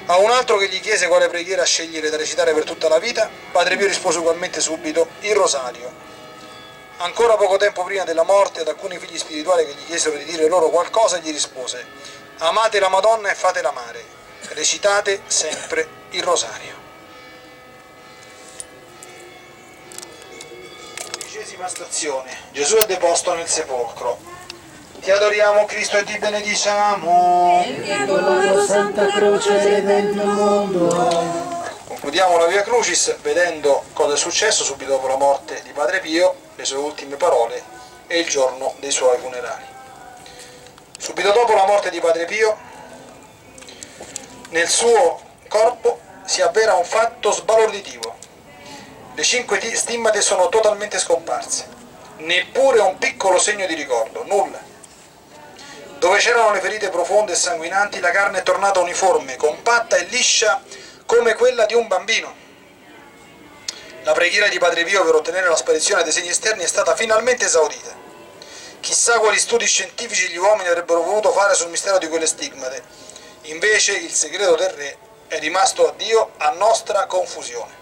A 0.07 0.17
un 0.19 0.31
altro 0.31 0.57
che 0.57 0.69
gli 0.69 0.81
chiese 0.81 1.07
quale 1.07 1.29
preghiera 1.29 1.65
scegliere 1.65 2.11
da 2.11 2.17
recitare 2.17 2.53
per 2.53 2.65
tutta 2.65 2.89
la 2.89 2.99
vita, 2.99 3.31
Padre 3.53 3.77
Pio 3.77 3.87
rispose 3.87 4.19
ugualmente 4.19 4.61
subito 4.61 5.07
il 5.21 5.35
rosario. 5.35 6.09
Ancora 6.99 7.37
poco 7.37 7.57
tempo 7.57 7.85
prima 7.85 8.05
della 8.05 8.25
morte, 8.25 8.61
ad 8.61 8.69
alcuni 8.69 8.99
figli 8.99 9.19
spirituali 9.19 9.65
che 9.65 9.73
gli 9.73 9.87
chiesero 9.87 10.17
di 10.17 10.25
dire 10.25 10.49
loro 10.49 10.69
qualcosa, 10.69 11.19
gli 11.19 11.31
rispose 11.31 11.87
Amate 12.39 12.81
la 12.81 12.89
Madonna 12.89 13.31
e 13.31 13.35
fatela 13.35 13.69
amare, 13.69 14.03
recitate 14.51 15.23
sempre 15.27 15.89
il 16.11 16.23
rosario. 16.23 16.75
Dodicesima 21.13 21.69
stazione. 21.69 22.37
Gesù 22.53 22.77
è 22.77 22.87
deposto 22.87 23.35
nel 23.35 23.49
sepolcro. 23.49 24.30
Ti 25.01 25.11
adoriamo 25.11 25.65
Cristo 25.65 25.97
e 25.97 26.05
ti 26.05 26.19
benediciamo. 26.19 27.65
Con 28.07 28.23
la 28.23 28.53
tua 28.53 28.67
Santa 28.67 29.07
Croce 29.07 29.53
il 29.55 30.15
mondo. 30.15 30.89
Concludiamo 31.87 32.37
la 32.37 32.47
Via 32.47 32.61
Crucis 32.63 33.17
vedendo 33.23 33.85
cosa 33.95 34.13
è 34.13 34.17
successo 34.19 34.63
subito 34.63 34.91
dopo 34.91 35.07
la 35.07 35.17
morte 35.17 35.63
di 35.65 35.71
Padre 35.71 36.01
Pio, 36.01 36.35
le 36.55 36.67
sue 36.67 36.77
ultime 36.77 37.17
parole 37.17 37.63
e 38.09 38.19
il 38.19 38.29
giorno 38.29 38.75
dei 38.79 38.91
suoi 38.91 39.17
funerali. 39.19 39.65
Subito 40.99 41.33
dopo 41.33 41.55
la 41.55 41.65
morte 41.65 41.89
di 41.89 41.99
Padre 41.99 42.27
Pio, 42.27 42.59
nel 44.51 44.69
suo 44.69 45.19
corpo 45.49 45.99
si 46.27 46.43
avvera 46.43 46.75
un 46.75 46.85
fatto 46.85 47.33
sbalorditivo. 47.33 48.17
Le 49.15 49.23
cinque 49.23 49.61
stimmate 49.75 50.21
sono 50.21 50.51
totalmente 50.51 50.99
scomparse, 50.99 51.67
neppure 52.19 52.81
un 52.81 52.99
piccolo 52.99 53.39
segno 53.39 53.65
di 53.65 53.75
ricordo, 53.75 54.25
nulla. 54.27 54.69
Dove 56.01 56.17
c'erano 56.17 56.51
le 56.53 56.61
ferite 56.61 56.89
profonde 56.89 57.33
e 57.33 57.37
sanguinanti, 57.37 58.01
la 58.01 58.11
carne 58.11 58.39
è 58.39 58.43
tornata 58.43 58.81
uniforme, 58.81 59.37
compatta 59.37 59.97
e 59.97 60.05
liscia 60.05 60.63
come 61.05 61.35
quella 61.35 61.67
di 61.67 61.75
un 61.75 61.89
bambino. 61.89 62.35
La 64.05 64.13
preghiera 64.13 64.49
di 64.49 64.59
Padre 64.59 64.83
Pio 64.85 65.05
per 65.05 65.17
ottenere 65.17 65.47
la 65.49 65.57
sparizione 65.57 66.03
dei 66.03 66.11
segni 66.11 66.31
esterni 66.31 66.63
è 66.63 66.67
stata 66.67 66.97
finalmente 66.97 67.45
esaudita. 67.45 67.95
Chissà 68.81 69.19
quali 69.19 69.39
studi 69.39 69.67
scientifici 69.67 70.29
gli 70.29 70.39
uomini 70.39 70.71
avrebbero 70.71 71.03
voluto 71.03 71.33
fare 71.33 71.53
sul 71.53 71.69
mistero 71.69 71.99
di 71.99 72.09
quelle 72.09 72.27
stigmate. 72.27 72.83
Invece 73.43 73.93
il 73.93 74.15
segreto 74.15 74.55
del 74.55 74.71
re 74.71 74.97
è 75.29 75.39
rimasto 75.39 75.87
a 75.87 75.93
Dio 75.99 76.31
a 76.39 76.53
nostra 76.53 77.05
confusione. 77.05 77.80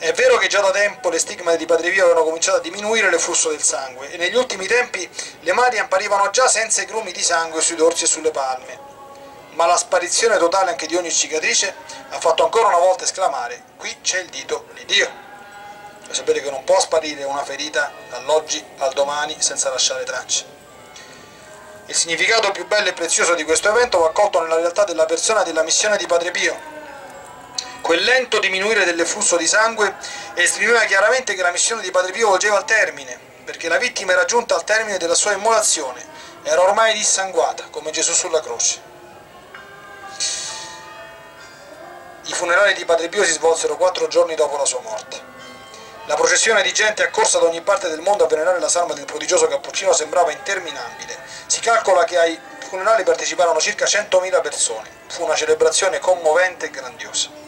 È 0.00 0.12
vero 0.12 0.36
che 0.36 0.46
già 0.46 0.60
da 0.60 0.70
tempo 0.70 1.08
le 1.08 1.18
stigmate 1.18 1.56
di 1.56 1.66
Padre 1.66 1.90
Pio 1.90 2.04
avevano 2.04 2.24
cominciato 2.24 2.58
a 2.58 2.60
diminuire 2.60 3.08
il 3.08 3.18
flusso 3.18 3.48
del 3.48 3.60
sangue 3.60 4.08
e 4.12 4.16
negli 4.16 4.36
ultimi 4.36 4.64
tempi 4.68 5.10
le 5.40 5.52
mani 5.52 5.78
apparivano 5.78 6.30
già 6.30 6.46
senza 6.46 6.82
i 6.82 6.86
grumi 6.86 7.10
di 7.10 7.20
sangue 7.20 7.60
sui 7.60 7.74
dorsi 7.74 8.04
e 8.04 8.06
sulle 8.06 8.30
palme, 8.30 8.78
ma 9.54 9.66
la 9.66 9.76
sparizione 9.76 10.38
totale 10.38 10.70
anche 10.70 10.86
di 10.86 10.94
ogni 10.94 11.10
cicatrice 11.10 11.74
ha 12.10 12.20
fatto 12.20 12.44
ancora 12.44 12.68
una 12.68 12.78
volta 12.78 13.02
esclamare 13.02 13.60
qui 13.76 13.92
c'è 14.00 14.20
il 14.20 14.28
dito 14.28 14.66
di 14.74 14.84
Dio. 14.84 15.10
Lo 16.06 16.14
sapete 16.14 16.42
che 16.42 16.50
non 16.50 16.62
può 16.62 16.78
sparire 16.78 17.24
una 17.24 17.42
ferita 17.42 17.90
dall'oggi 18.08 18.64
al 18.78 18.92
domani 18.92 19.34
senza 19.40 19.68
lasciare 19.68 20.04
tracce. 20.04 20.44
Il 21.86 21.94
significato 21.96 22.52
più 22.52 22.68
bello 22.68 22.88
e 22.88 22.92
prezioso 22.92 23.34
di 23.34 23.42
questo 23.42 23.68
evento 23.68 23.98
va 23.98 24.06
accolto 24.06 24.40
nella 24.40 24.58
realtà 24.58 24.84
della 24.84 25.06
persona 25.06 25.42
della 25.42 25.64
missione 25.64 25.96
di 25.96 26.06
Padre 26.06 26.30
Pio. 26.30 26.77
Quel 27.80 28.02
lento 28.02 28.38
diminuire 28.38 28.84
del 28.84 29.06
flusso 29.06 29.36
di 29.36 29.46
sangue 29.46 29.96
esprimeva 30.34 30.84
chiaramente 30.84 31.34
che 31.34 31.42
la 31.42 31.50
missione 31.50 31.82
di 31.82 31.90
Padre 31.90 32.12
Pio 32.12 32.28
volgeva 32.28 32.56
al 32.56 32.64
termine, 32.64 33.18
perché 33.44 33.68
la 33.68 33.78
vittima 33.78 34.12
era 34.12 34.24
giunta 34.24 34.54
al 34.54 34.64
termine 34.64 34.98
della 34.98 35.14
sua 35.14 35.32
immolazione, 35.32 36.04
era 36.42 36.60
ormai 36.60 36.92
dissanguata, 36.92 37.64
come 37.70 37.90
Gesù 37.90 38.12
sulla 38.12 38.40
croce. 38.40 38.80
I 42.24 42.32
funerali 42.34 42.74
di 42.74 42.84
Padre 42.84 43.08
Pio 43.08 43.24
si 43.24 43.32
svolsero 43.32 43.76
quattro 43.76 44.06
giorni 44.06 44.34
dopo 44.34 44.58
la 44.58 44.66
sua 44.66 44.80
morte. 44.80 45.18
La 46.04 46.14
processione 46.14 46.62
di 46.62 46.72
gente 46.72 47.02
accorsa 47.02 47.38
da 47.38 47.46
ogni 47.46 47.62
parte 47.62 47.88
del 47.88 48.00
mondo 48.00 48.24
a 48.24 48.28
venerare 48.28 48.60
la 48.60 48.68
salma 48.68 48.92
del 48.92 49.06
prodigioso 49.06 49.46
cappuccino 49.46 49.92
sembrava 49.92 50.30
interminabile. 50.30 51.18
Si 51.46 51.60
calcola 51.60 52.04
che 52.04 52.18
ai 52.18 52.38
funerali 52.68 53.02
parteciparono 53.02 53.60
circa 53.60 53.86
100.000 53.86 54.42
persone. 54.42 54.90
Fu 55.08 55.24
una 55.24 55.34
celebrazione 55.34 55.98
commovente 55.98 56.66
e 56.66 56.70
grandiosa. 56.70 57.47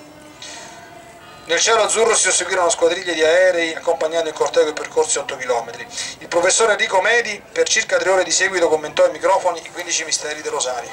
Nel 1.51 1.59
cielo 1.59 1.83
azzurro 1.83 2.15
si 2.15 2.31
susseguirono 2.31 2.71
squadriglie 2.71 3.13
di 3.13 3.25
aerei 3.25 3.75
accompagnando 3.75 4.29
il 4.29 4.35
corteo 4.37 4.65
che 4.67 4.73
percorse 4.73 5.19
8 5.19 5.35
km. 5.35 5.85
Il 6.19 6.29
professore 6.29 6.75
Enrico 6.75 7.01
Medi 7.01 7.43
per 7.51 7.69
circa 7.69 7.99
tre 7.99 8.09
ore 8.09 8.23
di 8.23 8.31
seguito 8.31 8.69
commentò 8.69 9.03
ai 9.03 9.11
microfoni 9.11 9.61
i 9.61 9.73
15 9.73 10.05
misteri 10.05 10.43
del 10.43 10.53
rosario. 10.53 10.91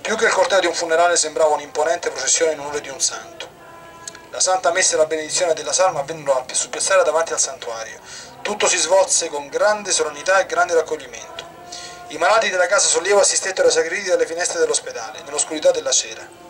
Più 0.00 0.16
che 0.16 0.24
il 0.24 0.32
corteo 0.32 0.60
di 0.60 0.66
un 0.66 0.72
funerale 0.72 1.18
sembrava 1.18 1.52
un'imponente 1.52 2.08
processione 2.08 2.52
in 2.52 2.60
onore 2.60 2.80
di 2.80 2.88
un 2.88 3.02
santo. 3.02 3.46
La 4.30 4.40
santa 4.40 4.72
messa 4.72 4.94
e 4.94 4.96
la 4.96 5.04
benedizione 5.04 5.52
della 5.52 5.74
salma 5.74 6.00
avvennero 6.00 6.46
sul 6.52 6.70
piazzale 6.70 7.02
davanti 7.02 7.34
al 7.34 7.38
santuario. 7.38 8.00
Tutto 8.40 8.66
si 8.66 8.78
svolse 8.78 9.28
con 9.28 9.48
grande 9.48 9.92
solennità 9.92 10.40
e 10.40 10.46
grande 10.46 10.72
raccoglimento. 10.72 11.44
I 12.08 12.16
malati 12.16 12.48
della 12.48 12.66
casa 12.66 12.86
sollievo 12.86 13.20
assistettero 13.20 13.66
ai 13.66 13.74
sacrifici 13.74 14.08
dalle 14.08 14.24
finestre 14.24 14.58
dell'ospedale, 14.58 15.20
nell'oscurità 15.26 15.70
della 15.70 15.92
sera. 15.92 16.47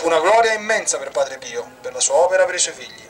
Fu 0.00 0.06
una 0.06 0.18
gloria 0.18 0.54
immensa 0.54 0.96
per 0.96 1.10
Padre 1.10 1.36
Pio, 1.36 1.72
per 1.82 1.92
la 1.92 2.00
sua 2.00 2.14
opera, 2.14 2.46
per 2.46 2.54
i 2.54 2.58
suoi 2.58 2.72
figli. 2.72 3.06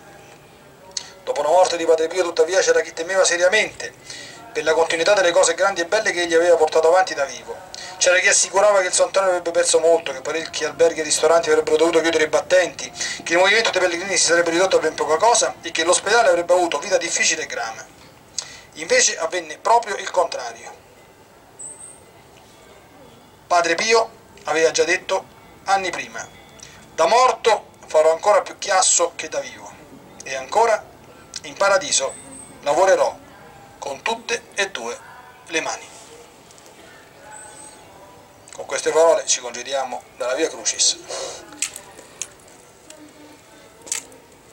Dopo 1.23 1.41
la 1.41 1.49
morte 1.49 1.77
di 1.77 1.85
Padre 1.85 2.09
Pio, 2.09 2.25
tuttavia, 2.25 2.59
c'era 2.59 2.81
chi 2.81 2.93
temeva 2.93 3.23
seriamente 3.23 3.93
per 4.53 4.65
la 4.65 4.73
continuità 4.73 5.15
delle 5.15 5.31
cose 5.31 5.55
grandi 5.55 5.83
e 5.83 5.87
belle 5.87 6.11
che 6.11 6.23
egli 6.23 6.35
aveva 6.35 6.57
portato 6.57 6.89
avanti 6.89 7.15
da 7.15 7.25
vivo 7.25 7.69
c'era 8.01 8.19
chi 8.19 8.29
assicurava 8.29 8.81
che 8.81 8.87
il 8.87 8.93
Sant'Antonio 8.95 9.29
avrebbe 9.29 9.51
perso 9.51 9.79
molto, 9.79 10.11
che 10.11 10.23
parecchi 10.23 10.65
alberghi 10.65 11.01
e 11.01 11.03
ristoranti 11.03 11.51
avrebbero 11.51 11.77
dovuto 11.77 12.01
chiudere 12.01 12.25
i 12.25 12.29
battenti, 12.29 12.91
che 13.23 13.35
il 13.35 13.39
movimento 13.39 13.71
dei 13.71 13.81
pellegrini 13.83 14.17
si 14.17 14.25
sarebbe 14.25 14.49
ridotto 14.49 14.79
a 14.79 14.81
ben 14.81 14.95
poca 14.95 15.19
cosa 15.19 15.55
e 15.61 15.71
che 15.71 15.85
l'ospedale 15.85 16.31
avrebbe 16.31 16.55
avuto 16.55 16.79
vita 16.79 16.97
difficile 16.97 17.43
e 17.43 17.47
grama. 17.47 17.87
Invece 18.75 19.19
avvenne 19.19 19.59
proprio 19.59 19.97
il 19.97 20.11
contrario. 20.11 20.73
Padre 23.47 23.75
Pio 23.75 24.11
aveva 24.45 24.71
già 24.71 24.85
detto 24.85 25.25
anni 25.65 25.91
prima, 25.91 26.27
da 27.01 27.07
morto 27.07 27.69
farò 27.87 28.13
ancora 28.13 28.43
più 28.43 28.59
chiasso 28.59 29.13
che 29.17 29.31
da 29.31 29.41
vivo. 29.41 29.73
E 30.23 30.35
ancora, 30.35 30.85
in 31.45 31.55
paradiso 31.55 32.13
lavorerò 32.61 33.17
con 33.79 34.03
tutte 34.03 34.49
e 34.53 34.71
due 34.71 34.99
le 35.47 35.61
mani. 35.63 35.89
Con 38.53 38.67
queste 38.67 38.91
parole 38.91 39.25
ci 39.25 39.41
congediamo 39.41 40.03
dalla 40.19 40.35
via 40.35 40.51
Crucis. 40.51 40.99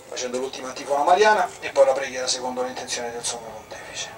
Facendo 0.08 0.38
l'ultima 0.38 0.70
antifona 0.70 1.04
mariana 1.04 1.50
e 1.60 1.70
poi 1.72 1.86
la 1.86 1.92
preghiera 1.92 2.28
secondo 2.28 2.64
l'intenzione 2.64 3.12
del 3.12 3.26
Sommo 3.26 3.50
Pontefice. 3.50 4.10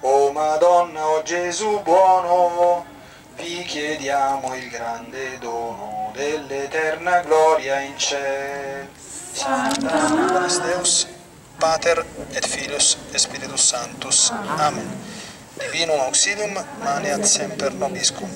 O 0.00 0.32
Madonna, 0.32 1.06
o 1.06 1.22
Gesù 1.22 1.82
buono, 1.82 2.92
vi 3.36 3.64
chiediamo 3.64 4.54
il 4.54 4.68
grande 4.68 5.38
dono 5.38 6.10
dell'eterna 6.14 7.20
gloria 7.20 7.80
in 7.80 7.98
ciel. 7.98 8.88
Santa 9.32 10.08
Maris 10.08 10.60
Deus, 10.60 11.06
Pater 11.58 12.04
et 12.32 12.46
Filius 12.46 12.96
et 13.12 13.18
Spiritus 13.18 13.62
Sanctus. 13.62 14.30
Amen. 14.30 14.88
Divinum 15.58 16.00
auxilium, 16.00 16.64
maneat 16.82 17.24
semper 17.24 17.72
nobiscum. 17.72 18.28